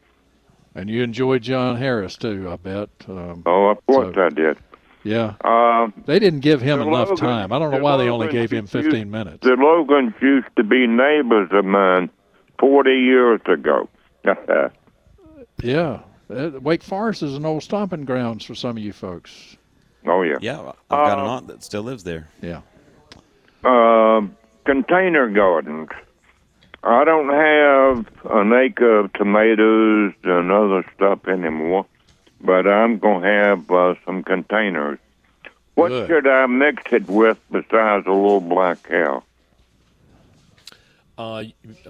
and 0.74 0.88
you 0.90 1.02
enjoyed 1.02 1.42
John 1.42 1.76
Harris 1.76 2.16
too, 2.16 2.48
I 2.50 2.56
bet. 2.56 2.90
Um, 3.08 3.42
Oh, 3.46 3.66
of 3.68 3.86
course 3.86 4.14
So- 4.14 4.22
I 4.22 4.28
did. 4.28 4.58
yeah, 5.02 5.34
Uh, 5.42 5.88
they 6.04 6.18
didn't 6.18 6.40
give 6.40 6.60
him 6.60 6.80
enough 6.80 7.16
time. 7.16 7.52
I 7.52 7.58
don't 7.58 7.70
know 7.70 7.78
the 7.78 7.82
why 7.84 7.96
they 7.96 8.08
only 8.08 8.28
gave 8.28 8.50
him 8.52 8.64
used- 8.64 8.72
15 8.72 9.10
minutes. 9.10 9.38
The 9.42 9.56
Logans 9.56 10.12
used 10.20 10.48
to 10.56 10.62
be 10.64 10.86
neighbors 10.86 11.48
of 11.52 11.64
mine 11.64 12.10
40 12.58 12.90
years 12.92 13.40
ago. 13.46 13.88
Yeah, 15.62 16.00
uh, 16.34 16.50
Wake 16.60 16.82
Forest 16.82 17.22
is 17.22 17.34
an 17.34 17.44
old 17.44 17.62
stomping 17.62 18.04
grounds 18.06 18.44
for 18.44 18.54
some 18.54 18.76
of 18.76 18.82
you 18.82 18.92
folks. 18.92 19.56
oh, 20.06 20.22
yeah. 20.22 20.36
Yeah, 20.40 20.58
I've 20.60 20.74
got 20.88 21.18
an 21.18 21.24
Uh, 21.26 21.28
aunt 21.28 21.46
that 21.48 21.62
still 21.62 21.82
lives 21.82 22.02
there. 22.04 22.28
Yeah. 22.40 22.60
uh, 23.64 24.22
container 24.64 25.28
gardens. 25.28 25.90
I 26.82 27.04
don't 27.04 27.28
have 27.28 28.06
an 28.32 28.52
acre 28.54 29.00
of 29.00 29.12
tomatoes 29.12 30.14
and 30.24 30.50
other 30.50 30.82
stuff 30.96 31.28
anymore, 31.28 31.84
but 32.40 32.66
I'm 32.66 32.98
going 32.98 33.20
to 33.22 33.28
have 33.28 33.70
uh, 33.70 33.94
some 34.06 34.22
containers. 34.22 34.98
What 35.74 35.88
Good. 35.90 36.08
should 36.08 36.26
I 36.26 36.46
mix 36.46 36.90
it 36.92 37.06
with 37.06 37.38
besides 37.50 38.06
a 38.06 38.12
little 38.12 38.40
black 38.40 38.82
cow? 38.84 39.22
Uh, 41.20 41.44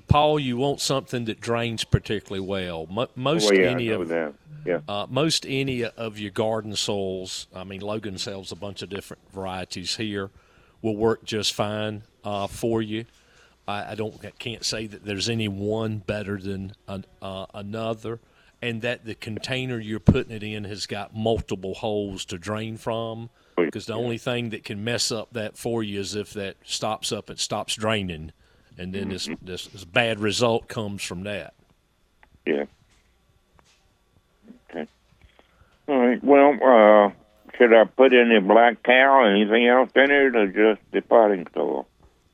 Paul, 0.08 0.40
you 0.40 0.56
want 0.56 0.80
something 0.80 1.26
that 1.26 1.40
drains 1.40 1.84
particularly 1.84 2.44
well. 2.44 2.88
Most 3.14 3.48
oh, 3.48 3.54
yeah, 3.54 3.68
any 3.68 3.88
of 3.90 4.08
that. 4.08 4.34
Yeah. 4.66 4.80
uh, 4.88 5.06
most 5.08 5.46
any 5.48 5.84
of 5.84 6.18
your 6.18 6.32
garden 6.32 6.74
soils. 6.74 7.46
I 7.54 7.62
mean, 7.62 7.80
Logan 7.80 8.18
sells 8.18 8.50
a 8.50 8.56
bunch 8.56 8.82
of 8.82 8.88
different 8.88 9.22
varieties 9.32 9.96
here. 9.96 10.30
Will 10.82 10.96
work 10.96 11.24
just 11.24 11.54
fine 11.54 12.02
uh, 12.24 12.48
for 12.48 12.82
you. 12.82 13.04
I, 13.68 13.92
I 13.92 13.94
don't 13.94 14.22
I 14.24 14.30
can't 14.30 14.64
say 14.64 14.88
that 14.88 15.04
there's 15.04 15.28
any 15.28 15.46
one 15.46 15.98
better 15.98 16.36
than 16.38 16.72
an, 16.88 17.04
uh, 17.22 17.46
another, 17.54 18.18
and 18.60 18.82
that 18.82 19.04
the 19.04 19.14
container 19.14 19.78
you're 19.78 20.00
putting 20.00 20.34
it 20.34 20.42
in 20.42 20.64
has 20.64 20.86
got 20.86 21.14
multiple 21.14 21.74
holes 21.74 22.24
to 22.26 22.36
drain 22.36 22.76
from. 22.78 23.30
Because 23.56 23.86
the 23.86 23.94
only 23.94 24.18
thing 24.18 24.50
that 24.50 24.64
can 24.64 24.82
mess 24.82 25.12
up 25.12 25.28
that 25.34 25.56
for 25.56 25.84
you 25.84 26.00
is 26.00 26.16
if 26.16 26.32
that 26.32 26.56
stops 26.64 27.12
up, 27.12 27.30
it 27.30 27.38
stops 27.38 27.76
draining, 27.76 28.32
and 28.78 28.92
then 28.92 29.08
this, 29.08 29.28
this 29.42 29.66
this 29.66 29.84
bad 29.84 30.20
result 30.20 30.68
comes 30.68 31.02
from 31.02 31.24
that. 31.24 31.54
Yeah. 32.46 32.64
Okay. 34.70 34.86
All 35.88 35.98
right. 35.98 36.22
Well, 36.24 36.54
uh, 36.54 37.10
should 37.56 37.74
I 37.74 37.84
put 37.84 38.12
any 38.12 38.40
black 38.40 38.82
cow 38.82 39.20
or 39.20 39.30
anything 39.30 39.66
else 39.66 39.90
in 39.94 40.10
it, 40.10 40.36
or 40.36 40.46
just 40.46 40.80
the 40.92 41.02
potting 41.02 41.46
soil? 41.54 41.86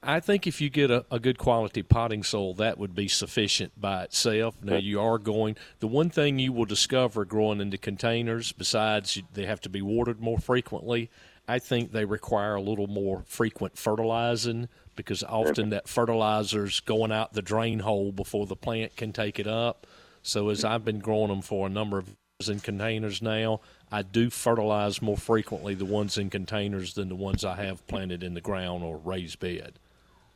I 0.02 0.20
think 0.20 0.46
if 0.46 0.60
you 0.60 0.70
get 0.70 0.92
a, 0.92 1.04
a 1.10 1.18
good 1.18 1.36
quality 1.36 1.82
potting 1.82 2.22
soil, 2.22 2.54
that 2.54 2.78
would 2.78 2.94
be 2.94 3.08
sufficient 3.08 3.72
by 3.80 4.04
itself. 4.04 4.54
Now, 4.62 4.76
you 4.76 5.00
are 5.00 5.18
going, 5.18 5.56
the 5.80 5.88
one 5.88 6.10
thing 6.10 6.38
you 6.38 6.52
will 6.52 6.64
discover 6.64 7.24
growing 7.24 7.60
into 7.60 7.76
containers, 7.76 8.52
besides 8.52 9.20
they 9.32 9.46
have 9.46 9.60
to 9.62 9.68
be 9.68 9.82
watered 9.82 10.20
more 10.20 10.38
frequently, 10.38 11.10
I 11.48 11.58
think 11.58 11.90
they 11.90 12.04
require 12.04 12.54
a 12.54 12.60
little 12.60 12.86
more 12.86 13.24
frequent 13.26 13.76
fertilizing 13.76 14.68
because 14.96 15.22
often 15.22 15.70
that 15.70 15.88
fertilizer's 15.88 16.80
going 16.80 17.12
out 17.12 17.32
the 17.34 17.42
drain 17.42 17.80
hole 17.80 18.10
before 18.12 18.46
the 18.46 18.56
plant 18.56 18.96
can 18.96 19.12
take 19.12 19.38
it 19.38 19.46
up. 19.46 19.86
So, 20.22 20.48
as 20.48 20.64
I've 20.64 20.84
been 20.84 20.98
growing 20.98 21.28
them 21.28 21.42
for 21.42 21.66
a 21.66 21.70
number 21.70 21.98
of 21.98 22.08
years 22.40 22.48
in 22.48 22.58
containers 22.60 23.22
now, 23.22 23.60
I 23.92 24.02
do 24.02 24.30
fertilize 24.30 25.00
more 25.00 25.16
frequently 25.16 25.74
the 25.74 25.84
ones 25.84 26.18
in 26.18 26.30
containers 26.30 26.94
than 26.94 27.08
the 27.08 27.14
ones 27.14 27.44
I 27.44 27.56
have 27.56 27.86
planted 27.86 28.24
in 28.24 28.34
the 28.34 28.40
ground 28.40 28.82
or 28.82 28.96
raised 28.96 29.38
bed. 29.38 29.74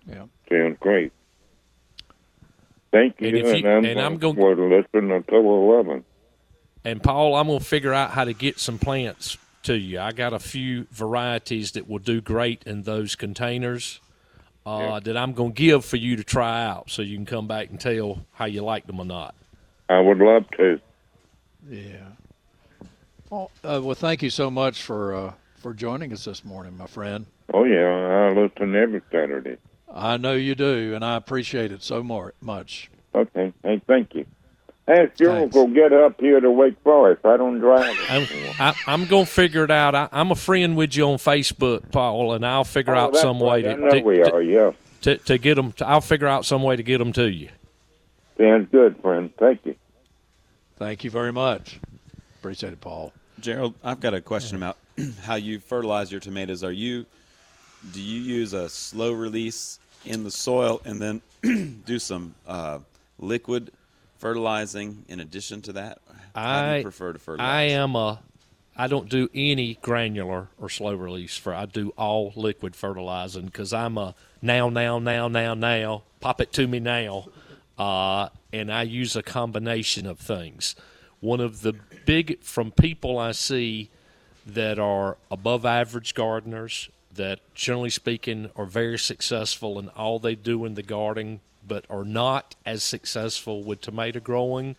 Yeah. 0.07 0.27
Sounds 0.49 0.77
great. 0.79 1.13
Thank 2.93 3.21
you, 3.21 3.29
And 3.29 3.37
if 3.37 3.47
you- 3.63 3.69
I'm, 3.69 3.85
and 3.85 4.01
I'm 4.01 4.19
going 4.19 4.37
to 4.37 4.65
listen 4.65 5.11
until 5.11 5.41
eleven. 5.41 6.05
And 6.85 7.03
Paul, 7.03 7.35
I'm 7.35 7.47
gonna 7.47 7.61
figure 7.61 7.93
out 7.93 8.11
how 8.13 8.25
to 8.25 8.33
get 8.33 8.59
some 8.59 8.79
plants 8.79 9.37
to 9.65 9.77
you. 9.77 10.01
I 10.01 10.13
got 10.13 10.33
a 10.33 10.39
few 10.39 10.87
varieties 10.91 11.73
that 11.73 11.89
will 11.89 11.99
do 11.99 12.21
great 12.21 12.63
in 12.65 12.83
those 12.85 13.17
containers 13.17 14.01
uh, 14.67 15.01
that 15.01 15.17
I'm 15.17 15.33
gonna 15.33 15.51
give 15.51 15.85
for 15.85 15.97
you 15.97 16.17
to 16.17 16.25
try 16.25 16.65
out, 16.65 16.91
so 16.91 17.03
you 17.03 17.17
can 17.17 17.27
come 17.27 17.47
back 17.47 17.71
and 17.71 17.81
tell 17.81 18.25
how 18.33 18.45
you 18.45 18.63
like 18.63 18.87
them 18.87 19.01
or 19.01 19.05
not. 19.05 19.35
I 19.89 20.01
would 20.01 20.19
love 20.19 20.45
to. 20.57 20.81
Yeah. 21.69 22.09
Well, 23.29 23.51
uh, 23.65 23.81
well, 23.83 23.95
thank 23.95 24.23
you 24.23 24.31
so 24.31 24.51
much 24.51 24.83
for 24.83 25.15
uh, 25.15 25.33
for 25.57 25.75
joining 25.75 26.13
us 26.13 26.25
this 26.25 26.45
morning, 26.45 26.77
my 26.77 26.87
friend. 26.87 27.27
Oh 27.53 27.65
yeah, 27.65 27.87
I 27.87 28.33
listen 28.33 28.75
every 28.75 29.03
Saturday. 29.11 29.57
I 29.93 30.17
know 30.17 30.35
you 30.35 30.55
do, 30.55 30.95
and 30.95 31.05
I 31.05 31.17
appreciate 31.17 31.73
it 31.73 31.83
so 31.83 32.03
more, 32.03 32.35
much. 32.41 32.91
Okay. 33.15 33.53
Hey, 33.63 33.83
thank 33.87 34.15
you. 34.15 34.25
Ask 34.91 35.21
your 35.21 35.33
Thanks. 35.35 35.57
uncle 35.57 35.73
get 35.73 35.93
up 35.93 36.21
here 36.21 36.41
to 36.41 36.51
Wake 36.51 36.75
Forest. 36.83 37.25
I 37.25 37.37
don't 37.37 37.61
drive. 37.61 37.97
I'm, 38.09 38.27
I, 38.59 38.75
I'm 38.89 39.05
gonna 39.07 39.25
figure 39.25 39.63
it 39.63 39.71
out. 39.71 39.95
I, 39.95 40.09
I'm 40.11 40.33
a 40.33 40.35
friend 40.35 40.77
with 40.77 40.97
you 40.97 41.05
on 41.05 41.19
Facebook, 41.19 41.93
Paul, 41.93 42.33
and 42.33 42.45
I'll 42.45 42.65
figure 42.65 42.97
Oh, 42.97 42.99
out 42.99 43.13
that's 43.13 43.23
some 43.23 43.39
way 43.39 43.63
to, 43.63 43.71
I 43.71 43.75
know 43.77 43.91
to, 43.91 44.01
we 44.01 44.17
to, 44.17 44.33
are. 44.33 44.43
Yeah. 44.43 44.73
to, 45.03 45.17
to 45.19 45.39
get 45.39 45.55
them. 45.55 45.71
To, 45.73 45.87
I'll 45.87 46.01
figure 46.01 46.27
out 46.27 46.45
some 46.45 46.65
way 46.65 46.75
to 46.75 46.83
get 46.83 46.99
them 46.99 47.13
to 47.13 47.31
you. 47.31 47.51
Sounds 48.37 48.69
good, 48.73 48.97
friend. 49.01 49.31
Thank 49.39 49.65
you. 49.65 49.77
Thank 50.77 51.05
you 51.05 51.11
very 51.11 51.33
much. 51.33 51.79
Appreciate 52.41 52.73
it, 52.73 52.81
Paul. 52.81 53.13
Gerald, 53.39 53.75
I've 53.85 54.01
got 54.01 54.15
a 54.15 54.21
question 54.21 54.57
about 54.57 54.77
how 55.23 55.37
you 55.37 55.61
fertilize 55.61 56.11
your 56.11 56.21
tomatoes. 56.21 56.65
Are 56.65 56.73
you 56.73 57.07
do 57.93 58.01
you 58.03 58.21
use 58.21 58.55
a 58.55 58.69
slow 58.69 59.13
release 59.13 59.79
in 60.05 60.25
the 60.25 60.31
soil 60.31 60.83
and 60.85 61.01
then 61.01 61.23
do 61.87 61.99
some 61.99 62.35
uh, 62.47 62.79
liquid 63.19 63.71
fertilizing 64.21 65.05
in 65.09 65.19
addition 65.19 65.63
to 65.63 65.73
that? 65.73 65.99
I 66.35 66.81
prefer 66.83 67.13
to 67.13 67.19
fertilize? 67.19 67.51
I 67.51 67.63
am 67.63 67.97
a. 67.97 68.21
I 68.77 68.87
don't 68.87 69.09
do 69.09 69.29
any 69.35 69.75
granular 69.83 70.49
or 70.59 70.69
slow 70.69 70.95
release 70.95 71.37
for. 71.37 71.53
I 71.53 71.67
do 71.67 71.93
all 71.99 72.33
liquid 72.37 72.77
fertilizing 72.77 73.47
because 73.47 73.73
I'm 73.73 73.99
a 73.99 74.15
now, 74.41 74.69
now, 74.69 74.99
now, 74.99 75.27
now, 75.27 75.55
now. 75.55 76.03
Pop 76.21 76.41
it 76.41 76.53
to 76.53 76.69
me 76.69 76.81
now, 76.81 77.29
uh, 77.79 78.29
and 78.53 78.73
I 78.73 78.83
use 78.83 79.17
a 79.17 79.23
combination 79.23 80.07
of 80.07 80.19
things. 80.19 80.77
One 81.21 81.41
of 81.41 81.63
the 81.63 81.75
big 82.07 82.43
from 82.43 82.71
people 82.71 83.19
I 83.19 83.33
see 83.33 83.91
that 84.47 84.79
are 84.79 85.17
above 85.31 85.67
average 85.67 86.15
gardeners 86.15 86.89
that 87.15 87.41
generally 87.55 87.91
speaking 87.91 88.51
are 88.57 88.65
very 88.67 88.99
successful 88.99 89.79
in 89.79 89.89
all 89.91 90.19
they 90.19 90.35
do 90.35 90.65
in 90.65 90.75
the 90.75 90.83
garden 90.83 91.41
but 91.71 91.87
are 91.89 92.05
not 92.05 92.57
as 92.67 92.83
successful 92.83 93.63
with 93.63 93.81
tomato 93.81 94.21
growing 94.21 94.75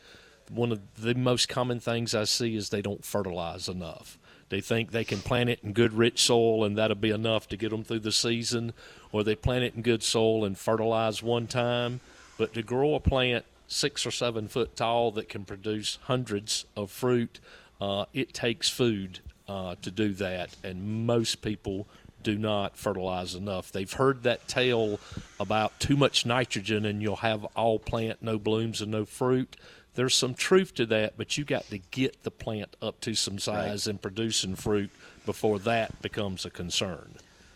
one 0.52 0.72
of 0.72 0.80
the 1.02 1.16
most 1.16 1.48
common 1.48 1.80
things 1.80 2.14
I 2.14 2.26
see 2.26 2.56
is 2.56 2.70
they 2.70 2.82
don't 2.82 3.06
fertilize 3.06 3.70
enough. 3.70 4.18
They 4.50 4.60
think 4.60 4.92
they 4.92 5.06
can 5.06 5.20
plant 5.20 5.50
it 5.50 5.60
in 5.64 5.72
good, 5.72 5.94
rich 5.94 6.22
soil 6.22 6.66
and 6.66 6.78
that'll 6.78 6.96
be 6.96 7.10
enough 7.10 7.48
to 7.50 7.58
get 7.58 7.72
them 7.72 7.86
through 7.86 8.00
the 8.00 8.12
season, 8.12 8.74
or 9.14 9.24
they 9.24 9.36
plant 9.36 9.64
it 9.64 9.76
in 9.76 9.82
good 9.82 10.04
soil 10.04 10.44
and 10.44 10.58
fertilize 10.58 11.24
one 11.24 11.48
time. 11.48 12.02
But 12.38 12.54
to 12.56 12.62
grow 12.62 12.96
a 12.96 13.00
plant 13.00 13.46
six 13.68 14.06
or 14.06 14.12
seven 14.12 14.50
foot 14.50 14.76
tall 14.76 15.12
that 15.12 15.30
can 15.30 15.46
produce 15.46 16.00
hundreds 16.04 16.66
of 16.76 16.92
fruit, 16.92 17.40
uh, 17.80 18.06
it 18.14 18.34
takes 18.34 18.68
food 18.68 19.20
uh, 19.48 19.76
to 19.82 19.90
do 19.90 20.14
that, 20.14 20.56
and 20.64 21.06
most 21.06 21.42
people 21.42 21.88
do 22.24 22.38
not 22.38 22.78
fertilize 22.78 23.36
enough. 23.36 23.72
They've 23.72 23.92
heard 23.92 24.24
that 24.24 24.48
tale 24.48 25.00
about 25.40 25.80
too 25.80 25.96
much 25.96 26.26
nitrogen 26.26 26.86
and 26.86 27.02
you'll 27.02 27.18
have 27.18 27.44
all 27.56 27.80
plant, 27.80 28.22
no 28.22 28.38
blooms, 28.38 28.82
and 28.82 28.92
no 28.92 29.06
fruit 29.06 29.56
there's 29.96 30.16
some 30.16 30.34
truth 30.34 30.74
to 30.76 30.86
that, 30.88 31.18
but 31.18 31.38
you 31.38 31.44
got 31.44 31.66
to 31.70 31.78
get 31.78 32.24
the 32.24 32.32
plant 32.32 32.76
up 32.82 33.00
to 33.02 33.14
some 33.14 33.40
size 33.40 33.88
and 33.88 34.02
producing 34.02 34.56
fruit 34.56 34.90
before 35.26 35.60
that 35.60 36.02
becomes 36.02 36.46
a 36.46 36.50
concern. 36.50 37.16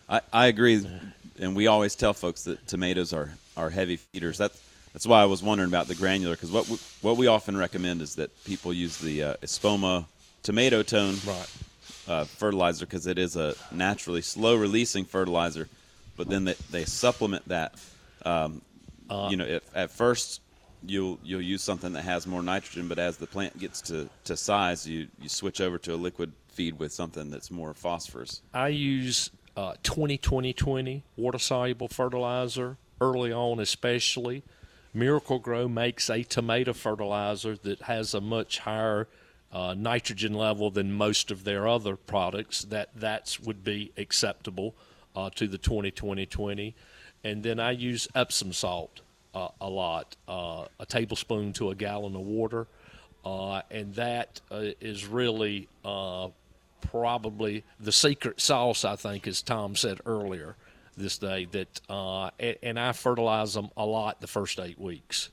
I, 0.10 0.22
I 0.34 0.48
agree, 0.48 0.86
and 1.40 1.56
we 1.56 1.68
always 1.68 1.96
tell 1.96 2.14
folks 2.14 2.44
that 2.44 2.68
tomatoes 2.68 3.14
are, 3.14 3.32
are 3.56 3.70
heavy 3.70 3.96
feeders. 3.96 4.38
That, 4.38 4.52
that's 4.94 5.08
why 5.08 5.22
I 5.22 5.26
was 5.26 5.42
wondering 5.42 5.70
about 5.70 5.88
the 5.88 5.96
granular, 5.96 6.36
because 6.36 6.52
what 6.52 6.68
we, 6.68 6.78
what 7.02 7.18
we 7.18 7.28
often 7.28 7.56
recommend 7.58 8.02
is 8.02 8.16
that 8.16 8.44
people 8.44 8.74
use 8.74 8.98
the 8.98 9.24
uh, 9.24 9.34
Espoma 9.42 10.06
Tomato-tone 10.44 11.16
Right. 11.26 11.50
Uh, 12.08 12.24
fertilizer 12.24 12.86
because 12.86 13.08
it 13.08 13.18
is 13.18 13.36
a 13.36 13.56
naturally 13.72 14.22
slow 14.22 14.56
releasing 14.56 15.06
fertilizer, 15.06 15.68
but 16.16 16.30
then 16.30 16.46
they, 16.46 16.54
they 16.70 16.86
supplement 16.86 17.48
that. 17.48 17.74
Um, 18.24 18.62
you 19.30 19.38
know, 19.38 19.46
if, 19.46 19.64
at 19.76 19.90
first 19.90 20.42
you'll 20.88 21.20
you'll 21.24 21.42
use 21.42 21.64
something 21.64 21.94
that 21.94 22.04
has 22.04 22.28
more 22.28 22.44
nitrogen, 22.44 22.88
but 22.88 23.00
as 23.00 23.18
the 23.18 23.28
plant 23.28 23.58
gets 23.58 23.82
to, 23.82 24.10
to 24.26 24.38
size, 24.38 24.88
you, 24.88 25.08
you 25.20 25.30
switch 25.30 25.62
over 25.62 25.78
to 25.80 25.94
a 25.94 25.98
liquid 25.98 26.32
feed 26.50 26.80
with 26.80 26.94
something 26.94 27.30
that's 27.30 27.52
more 27.52 27.74
phosphorus. 27.74 28.42
I 28.54 28.70
use 28.70 29.30
uh, 29.58 29.74
20 29.84 30.18
20 30.18 30.54
20 30.54 31.04
water 31.18 31.40
soluble 31.40 31.88
fertilizer 31.88 32.78
early 33.02 33.32
on, 33.32 33.60
especially. 33.60 34.44
Miracle-Gro 34.94 35.68
makes 35.68 36.10
a 36.10 36.24
tomato 36.24 36.72
fertilizer 36.72 37.58
that 37.64 37.82
has 37.82 38.14
a 38.14 38.22
much 38.22 38.60
higher 38.60 39.10
uh, 39.56 39.74
nitrogen 39.74 40.34
level 40.34 40.70
than 40.70 40.92
most 40.92 41.32
of 41.32 41.46
their 41.46 41.66
other 41.66 41.96
products. 41.96 42.64
That 42.64 42.90
that's 42.94 43.40
would 43.40 43.64
be 43.64 43.94
acceptable 43.98 44.76
uh, 45.16 45.30
to 45.36 45.48
the 45.48 45.58
20 45.58 45.92
20 45.92 46.26
20. 46.26 46.76
And 47.24 47.42
then 47.42 47.60
I 47.60 47.72
use 47.72 48.08
Epsom 48.14 48.52
salt 48.52 49.00
uh, 49.34 49.48
a 49.62 49.70
lot, 49.70 50.18
uh, 50.28 50.66
a 50.78 50.86
tablespoon 50.86 51.54
to 51.54 51.70
a 51.70 51.76
gallon 51.76 52.16
of 52.16 52.22
water. 52.22 52.68
Uh, 53.24 53.62
and 53.72 53.96
that 53.96 54.42
uh, 54.52 54.66
is 54.82 55.08
really 55.08 55.70
probably 56.92 57.64
the 57.80 57.92
secret 57.92 58.40
sauce, 58.40 58.86
I 58.86 58.98
think, 58.98 59.26
as 59.26 59.42
Tom 59.42 59.76
said 59.76 60.02
earlier 60.06 60.58
this 60.98 61.18
day. 61.18 61.46
That 61.46 61.82
and, 62.38 62.58
and 62.62 62.80
I 62.80 62.92
fertilize 62.92 63.54
them 63.54 63.70
a 63.78 63.86
lot 63.86 64.20
the 64.20 64.28
first 64.28 64.60
eight 64.60 64.80
weeks. 64.80 65.30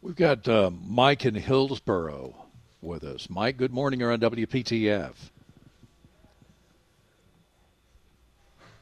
We've 0.00 0.16
got 0.16 0.48
uh, 0.48 0.70
Mike 0.70 1.26
in 1.26 1.34
Hillsborough 1.34 2.41
with 2.82 3.04
us. 3.04 3.30
Mike, 3.30 3.56
good 3.56 3.72
morning. 3.72 4.00
You're 4.00 4.12
on 4.12 4.20
WPTF. 4.20 5.12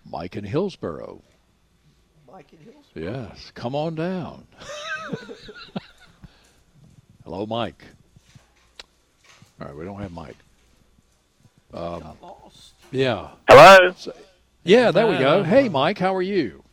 Mike 0.04 0.34
in 0.36 0.44
Hillsborough. 0.44 1.22
Mike 2.30 2.52
in 2.52 2.58
Hillsborough. 2.58 3.28
Yes, 3.30 3.52
come 3.54 3.74
on 3.76 3.94
down. 3.94 4.46
Hello, 7.24 7.46
Mike. 7.46 7.84
All 9.60 9.68
right, 9.68 9.76
we 9.76 9.84
don't 9.84 10.00
have 10.00 10.12
Mike. 10.12 10.36
Um, 11.72 12.00
Got 12.00 12.22
lost. 12.22 12.72
yeah. 12.90 13.28
Hello. 13.48 13.94
Yeah, 14.64 14.90
there 14.90 15.06
we 15.06 15.18
go. 15.18 15.44
Hey, 15.44 15.68
Mike, 15.68 15.98
how 15.98 16.14
are 16.16 16.22
you? 16.22 16.64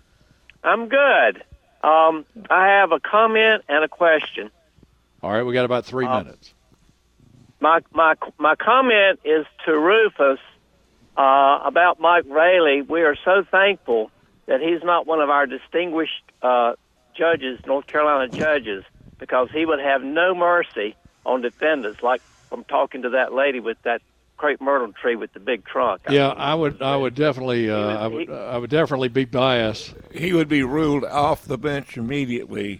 I'm 0.63 0.87
good. 0.89 1.43
Um, 1.83 2.25
I 2.49 2.67
have 2.67 2.91
a 2.91 2.99
comment 2.99 3.63
and 3.69 3.83
a 3.83 3.87
question. 3.87 4.49
All 5.21 5.31
right, 5.31 5.43
we 5.43 5.53
got 5.53 5.65
about 5.65 5.85
three 5.85 6.05
Uh, 6.05 6.23
minutes. 6.23 6.53
My 7.59 7.79
my 7.91 8.15
my 8.37 8.55
comment 8.55 9.19
is 9.23 9.45
to 9.65 9.71
Rufus 9.71 10.39
uh, 11.17 11.59
about 11.65 11.99
Mike 11.99 12.25
Rayleigh. 12.27 12.83
We 12.87 13.01
are 13.01 13.15
so 13.25 13.43
thankful 13.49 14.11
that 14.45 14.61
he's 14.61 14.83
not 14.83 15.07
one 15.07 15.19
of 15.19 15.29
our 15.29 15.45
distinguished 15.47 16.23
uh, 16.41 16.73
judges, 17.15 17.59
North 17.65 17.87
Carolina 17.87 18.31
judges, 18.31 18.83
because 19.17 19.49
he 19.51 19.65
would 19.65 19.79
have 19.79 20.03
no 20.03 20.35
mercy 20.35 20.95
on 21.25 21.41
defendants. 21.41 22.03
Like 22.03 22.21
from 22.49 22.63
talking 22.63 23.01
to 23.01 23.09
that 23.09 23.33
lady 23.33 23.59
with 23.59 23.77
that 23.83 24.01
crepe 24.37 24.61
myrtle 24.61 24.93
tree 24.93 25.15
with 25.15 25.33
the 25.33 25.39
big 25.39 25.65
trunk. 25.65 26.01
Yeah, 26.09 26.29
I 26.29 26.53
would. 26.55 26.81
I 26.81 26.95
would 26.95 27.15
definitely. 27.15 27.69
Uh, 27.69 27.77
I 27.97 28.07
would. 28.07 28.29
I 28.29 28.57
would 28.57 28.69
definitely 28.69 29.09
be 29.09 29.25
biased. 29.25 29.93
He 30.13 30.33
would 30.33 30.47
be 30.47 30.63
ruled 30.63 31.03
off 31.03 31.43
the 31.45 31.57
bench 31.57 31.97
immediately 31.97 32.79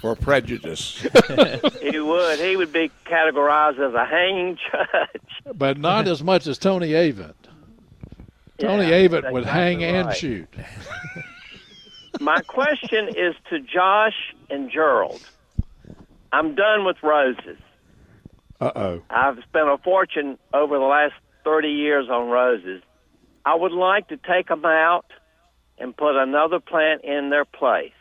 for 0.00 0.16
prejudice. 0.16 1.00
he 1.80 2.00
would. 2.00 2.38
He 2.38 2.56
would 2.56 2.72
be 2.72 2.90
categorized 3.06 3.78
as 3.78 3.94
a 3.94 4.04
hanging 4.04 4.58
judge. 4.72 5.56
but 5.56 5.78
not 5.78 6.08
as 6.08 6.22
much 6.22 6.46
as 6.46 6.58
Tony 6.58 6.90
Avent. 6.90 7.34
Tony 8.58 8.88
Yeah, 8.88 9.08
Avent 9.08 9.22
that's 9.22 9.32
would 9.32 9.44
hang 9.44 9.82
exactly 9.82 9.98
and 9.98 10.16
shoot. 10.16 10.48
My 12.20 12.40
question 12.42 13.08
is 13.08 13.34
to 13.50 13.58
Josh 13.60 14.34
and 14.48 14.70
Gerald. 14.70 15.20
I'm 16.32 16.54
done 16.54 16.84
with 16.84 16.96
roses. 17.02 17.58
Uh 18.64 18.72
oh. 18.76 19.02
I've 19.10 19.36
spent 19.46 19.68
a 19.68 19.76
fortune 19.84 20.38
over 20.54 20.78
the 20.78 20.84
last 20.84 21.12
30 21.44 21.68
years 21.68 22.08
on 22.08 22.30
roses. 22.30 22.82
I 23.44 23.54
would 23.54 23.72
like 23.72 24.08
to 24.08 24.16
take 24.16 24.48
them 24.48 24.64
out 24.64 25.04
and 25.76 25.94
put 25.94 26.16
another 26.16 26.60
plant 26.60 27.04
in 27.04 27.28
their 27.28 27.44
place. 27.44 27.92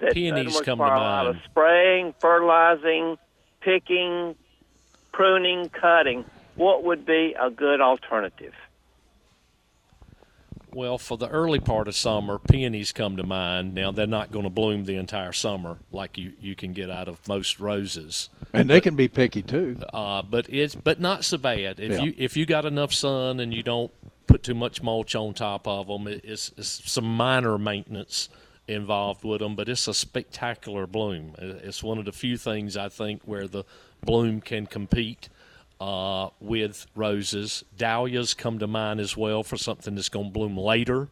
That 0.00 0.14
Peonies 0.14 0.60
come 0.62 0.78
to 0.78 0.84
require 0.84 0.94
a 0.96 1.00
lot 1.00 1.26
of 1.28 1.34
mind. 1.36 1.44
spraying, 1.50 2.14
fertilizing, 2.18 3.16
picking, 3.60 4.34
pruning, 5.12 5.68
cutting. 5.68 6.24
What 6.56 6.82
would 6.82 7.06
be 7.06 7.36
a 7.40 7.50
good 7.50 7.80
alternative? 7.80 8.54
Well, 10.74 10.98
for 10.98 11.16
the 11.16 11.28
early 11.28 11.60
part 11.60 11.86
of 11.86 11.94
summer, 11.94 12.38
peonies 12.38 12.90
come 12.92 13.16
to 13.16 13.22
mind. 13.22 13.74
Now 13.74 13.92
they're 13.92 14.06
not 14.06 14.32
going 14.32 14.42
to 14.44 14.50
bloom 14.50 14.84
the 14.84 14.96
entire 14.96 15.32
summer 15.32 15.78
like 15.92 16.18
you, 16.18 16.32
you 16.40 16.56
can 16.56 16.72
get 16.72 16.90
out 16.90 17.06
of 17.08 17.26
most 17.28 17.60
roses. 17.60 18.28
And 18.52 18.68
they 18.68 18.80
can 18.80 18.96
be 18.96 19.08
picky 19.08 19.42
too. 19.42 19.78
Uh, 19.92 20.22
but 20.22 20.46
it's 20.48 20.74
but 20.74 21.00
not 21.00 21.24
so 21.24 21.38
bad 21.38 21.78
if 21.78 21.92
Yeah. 21.92 22.02
you 22.02 22.14
if 22.18 22.36
you 22.36 22.44
got 22.46 22.64
enough 22.64 22.92
sun 22.92 23.40
and 23.40 23.54
you 23.54 23.62
don't 23.62 23.92
put 24.26 24.42
too 24.42 24.54
much 24.54 24.82
mulch 24.82 25.14
on 25.14 25.34
top 25.34 25.68
of 25.68 25.86
them. 25.86 26.08
It, 26.08 26.24
it's, 26.24 26.50
it's 26.56 26.90
some 26.90 27.04
minor 27.04 27.56
maintenance 27.58 28.28
involved 28.66 29.24
with 29.24 29.40
them, 29.40 29.54
but 29.54 29.68
it's 29.68 29.86
a 29.86 29.94
spectacular 29.94 30.86
bloom. 30.86 31.34
It's 31.38 31.82
one 31.82 31.98
of 31.98 32.04
the 32.04 32.12
few 32.12 32.36
things 32.36 32.76
I 32.76 32.88
think 32.88 33.22
where 33.24 33.46
the 33.46 33.64
bloom 34.02 34.40
can 34.40 34.66
compete 34.66 35.28
uh, 35.84 36.30
with 36.40 36.86
roses. 36.96 37.62
Dahlias 37.76 38.32
come 38.32 38.58
to 38.58 38.66
mind 38.66 39.00
as 39.00 39.18
well 39.18 39.42
for 39.42 39.58
something 39.58 39.94
that's 39.94 40.08
going 40.08 40.26
to 40.26 40.32
bloom 40.32 40.56
later. 40.56 41.08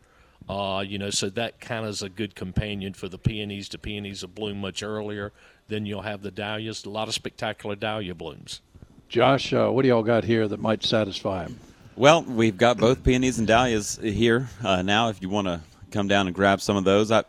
Uh, 0.48 0.82
you 0.86 0.98
know, 0.98 1.10
so 1.10 1.28
that 1.28 1.60
kind 1.60 1.84
of 1.84 1.90
is 1.90 2.02
a 2.02 2.08
good 2.08 2.34
companion 2.34 2.94
for 2.94 3.06
the 3.06 3.18
peonies. 3.18 3.68
The 3.68 3.76
peonies 3.76 4.22
will 4.22 4.30
bloom 4.30 4.62
much 4.62 4.82
earlier. 4.82 5.30
Then 5.68 5.84
you'll 5.84 6.02
have 6.02 6.22
the 6.22 6.30
dahlias. 6.30 6.86
A 6.86 6.90
lot 6.90 7.06
of 7.06 7.12
spectacular 7.12 7.76
dahlia 7.76 8.14
blooms. 8.14 8.62
Josh, 9.10 9.52
uh, 9.52 9.68
what 9.68 9.82
do 9.82 9.88
y'all 9.88 10.02
got 10.02 10.24
here 10.24 10.48
that 10.48 10.58
might 10.58 10.82
satisfy 10.82 11.42
him? 11.44 11.60
Well, 11.94 12.22
we've 12.22 12.56
got 12.56 12.78
both 12.78 13.04
peonies 13.04 13.38
and 13.38 13.46
dahlias 13.46 13.98
here 14.02 14.48
uh, 14.64 14.80
now. 14.80 15.10
If 15.10 15.20
you 15.20 15.28
want 15.28 15.48
to 15.48 15.60
come 15.90 16.08
down 16.08 16.28
and 16.28 16.34
grab 16.34 16.62
some 16.62 16.78
of 16.78 16.84
those, 16.84 17.12
I, 17.12 17.24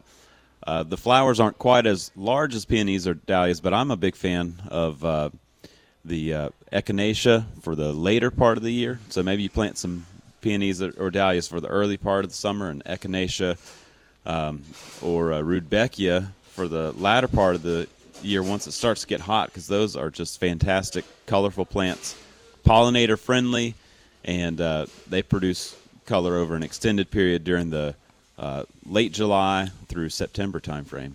uh, 0.66 0.84
the 0.84 0.96
flowers 0.96 1.42
aren't 1.42 1.58
quite 1.58 1.88
as 1.88 2.10
large 2.16 2.56
as 2.56 2.64
peonies 2.64 3.06
or 3.06 3.16
dahlias, 3.16 3.60
but 3.60 3.74
I'm 3.74 3.92
a 3.92 3.98
big 3.98 4.16
fan 4.16 4.62
of 4.70 5.04
uh, 5.04 5.30
the 6.06 6.34
uh, 6.34 6.50
echinacea 6.72 7.46
for 7.62 7.76
the 7.76 7.94
later 7.94 8.32
part 8.32 8.58
of 8.58 8.64
the 8.64 8.72
year. 8.72 9.00
So 9.10 9.24
maybe 9.24 9.44
you 9.44 9.50
plant 9.50 9.78
some 9.78 10.06
peonies 10.42 10.82
or, 10.82 11.10
dahlias 11.10 11.48
for 11.48 11.62
the 11.62 11.68
early 11.68 11.98
part 11.98 12.26
of 12.26 12.32
the 12.32 12.36
summer, 12.36 12.70
and 12.70 12.84
echinacea 12.84 13.58
um, 14.26 14.64
or 15.02 15.34
uh, 15.34 15.42
rudbeckia 15.42 16.32
for 16.52 16.68
the 16.68 16.92
latter 16.94 17.28
part 17.28 17.56
of 17.56 17.64
the 17.64 17.88
year 18.22 18.44
once 18.44 18.68
it 18.68 18.72
starts 18.72 19.02
to 19.02 19.08
get 19.08 19.22
hot 19.22 19.50
because 19.50 19.68
those 19.68 19.96
are 19.96 20.10
just 20.10 20.40
fantastic, 20.40 21.06
colorful 21.26 21.66
plants, 21.66 22.16
pollinator 22.66 23.18
friendly, 23.18 23.76
and 24.24 24.62
uh, 24.62 24.86
they 25.10 25.22
produce 25.22 25.76
color 26.06 26.38
over 26.38 26.56
an 26.56 26.64
extended 26.64 27.10
period 27.10 27.44
during 27.44 27.70
the 27.70 27.96
uh, 28.38 28.64
late 28.86 29.12
July 29.14 29.70
through 29.88 30.10
September 30.10 30.60
timeframe. 30.60 31.14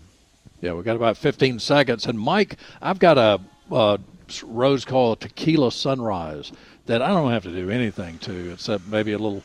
Yeah, 0.61 0.73
we've 0.73 0.85
got 0.85 0.97
about 0.97 1.17
15 1.17 1.59
seconds. 1.59 2.07
And 2.07 2.19
Mike, 2.19 2.57
I've 2.83 2.99
got 2.99 3.17
a, 3.17 3.41
a 3.71 4.01
rose 4.43 4.85
called 4.85 5.21
Tequila 5.21 5.73
Sunrise 5.73 6.53
that 6.87 7.03
I 7.03 7.09
don't 7.09 7.31
have 7.31 7.45
to 7.45 7.53
do 7.53 7.71
anything 7.71 8.19
to 8.21 8.53
except 8.53 8.87
maybe 8.87 9.13
a 9.13 9.19
little, 9.19 9.43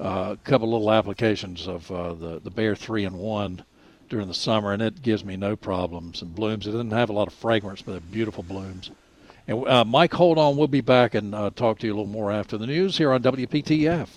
uh, 0.00 0.36
couple 0.44 0.70
little 0.70 0.92
applications 0.92 1.66
of 1.66 1.90
uh, 1.90 2.14
the 2.14 2.40
the 2.40 2.50
Bayer 2.50 2.74
three 2.74 3.04
and 3.04 3.18
one 3.18 3.64
during 4.08 4.28
the 4.28 4.34
summer, 4.34 4.72
and 4.72 4.82
it 4.82 5.00
gives 5.02 5.24
me 5.24 5.36
no 5.36 5.56
problems 5.56 6.20
and 6.20 6.34
blooms. 6.34 6.66
It 6.66 6.72
doesn't 6.72 6.90
have 6.90 7.08
a 7.08 7.14
lot 7.14 7.28
of 7.28 7.34
fragrance, 7.34 7.80
but 7.80 7.92
they're 7.92 8.00
beautiful 8.00 8.42
blooms. 8.42 8.90
And 9.48 9.66
uh, 9.66 9.84
Mike, 9.84 10.12
hold 10.12 10.38
on. 10.38 10.56
We'll 10.56 10.68
be 10.68 10.82
back 10.82 11.14
and 11.14 11.34
uh, 11.34 11.50
talk 11.50 11.78
to 11.78 11.86
you 11.86 11.94
a 11.94 11.96
little 11.96 12.12
more 12.12 12.30
after 12.30 12.58
the 12.58 12.66
news 12.66 12.98
here 12.98 13.12
on 13.12 13.22
WPTF. 13.22 14.08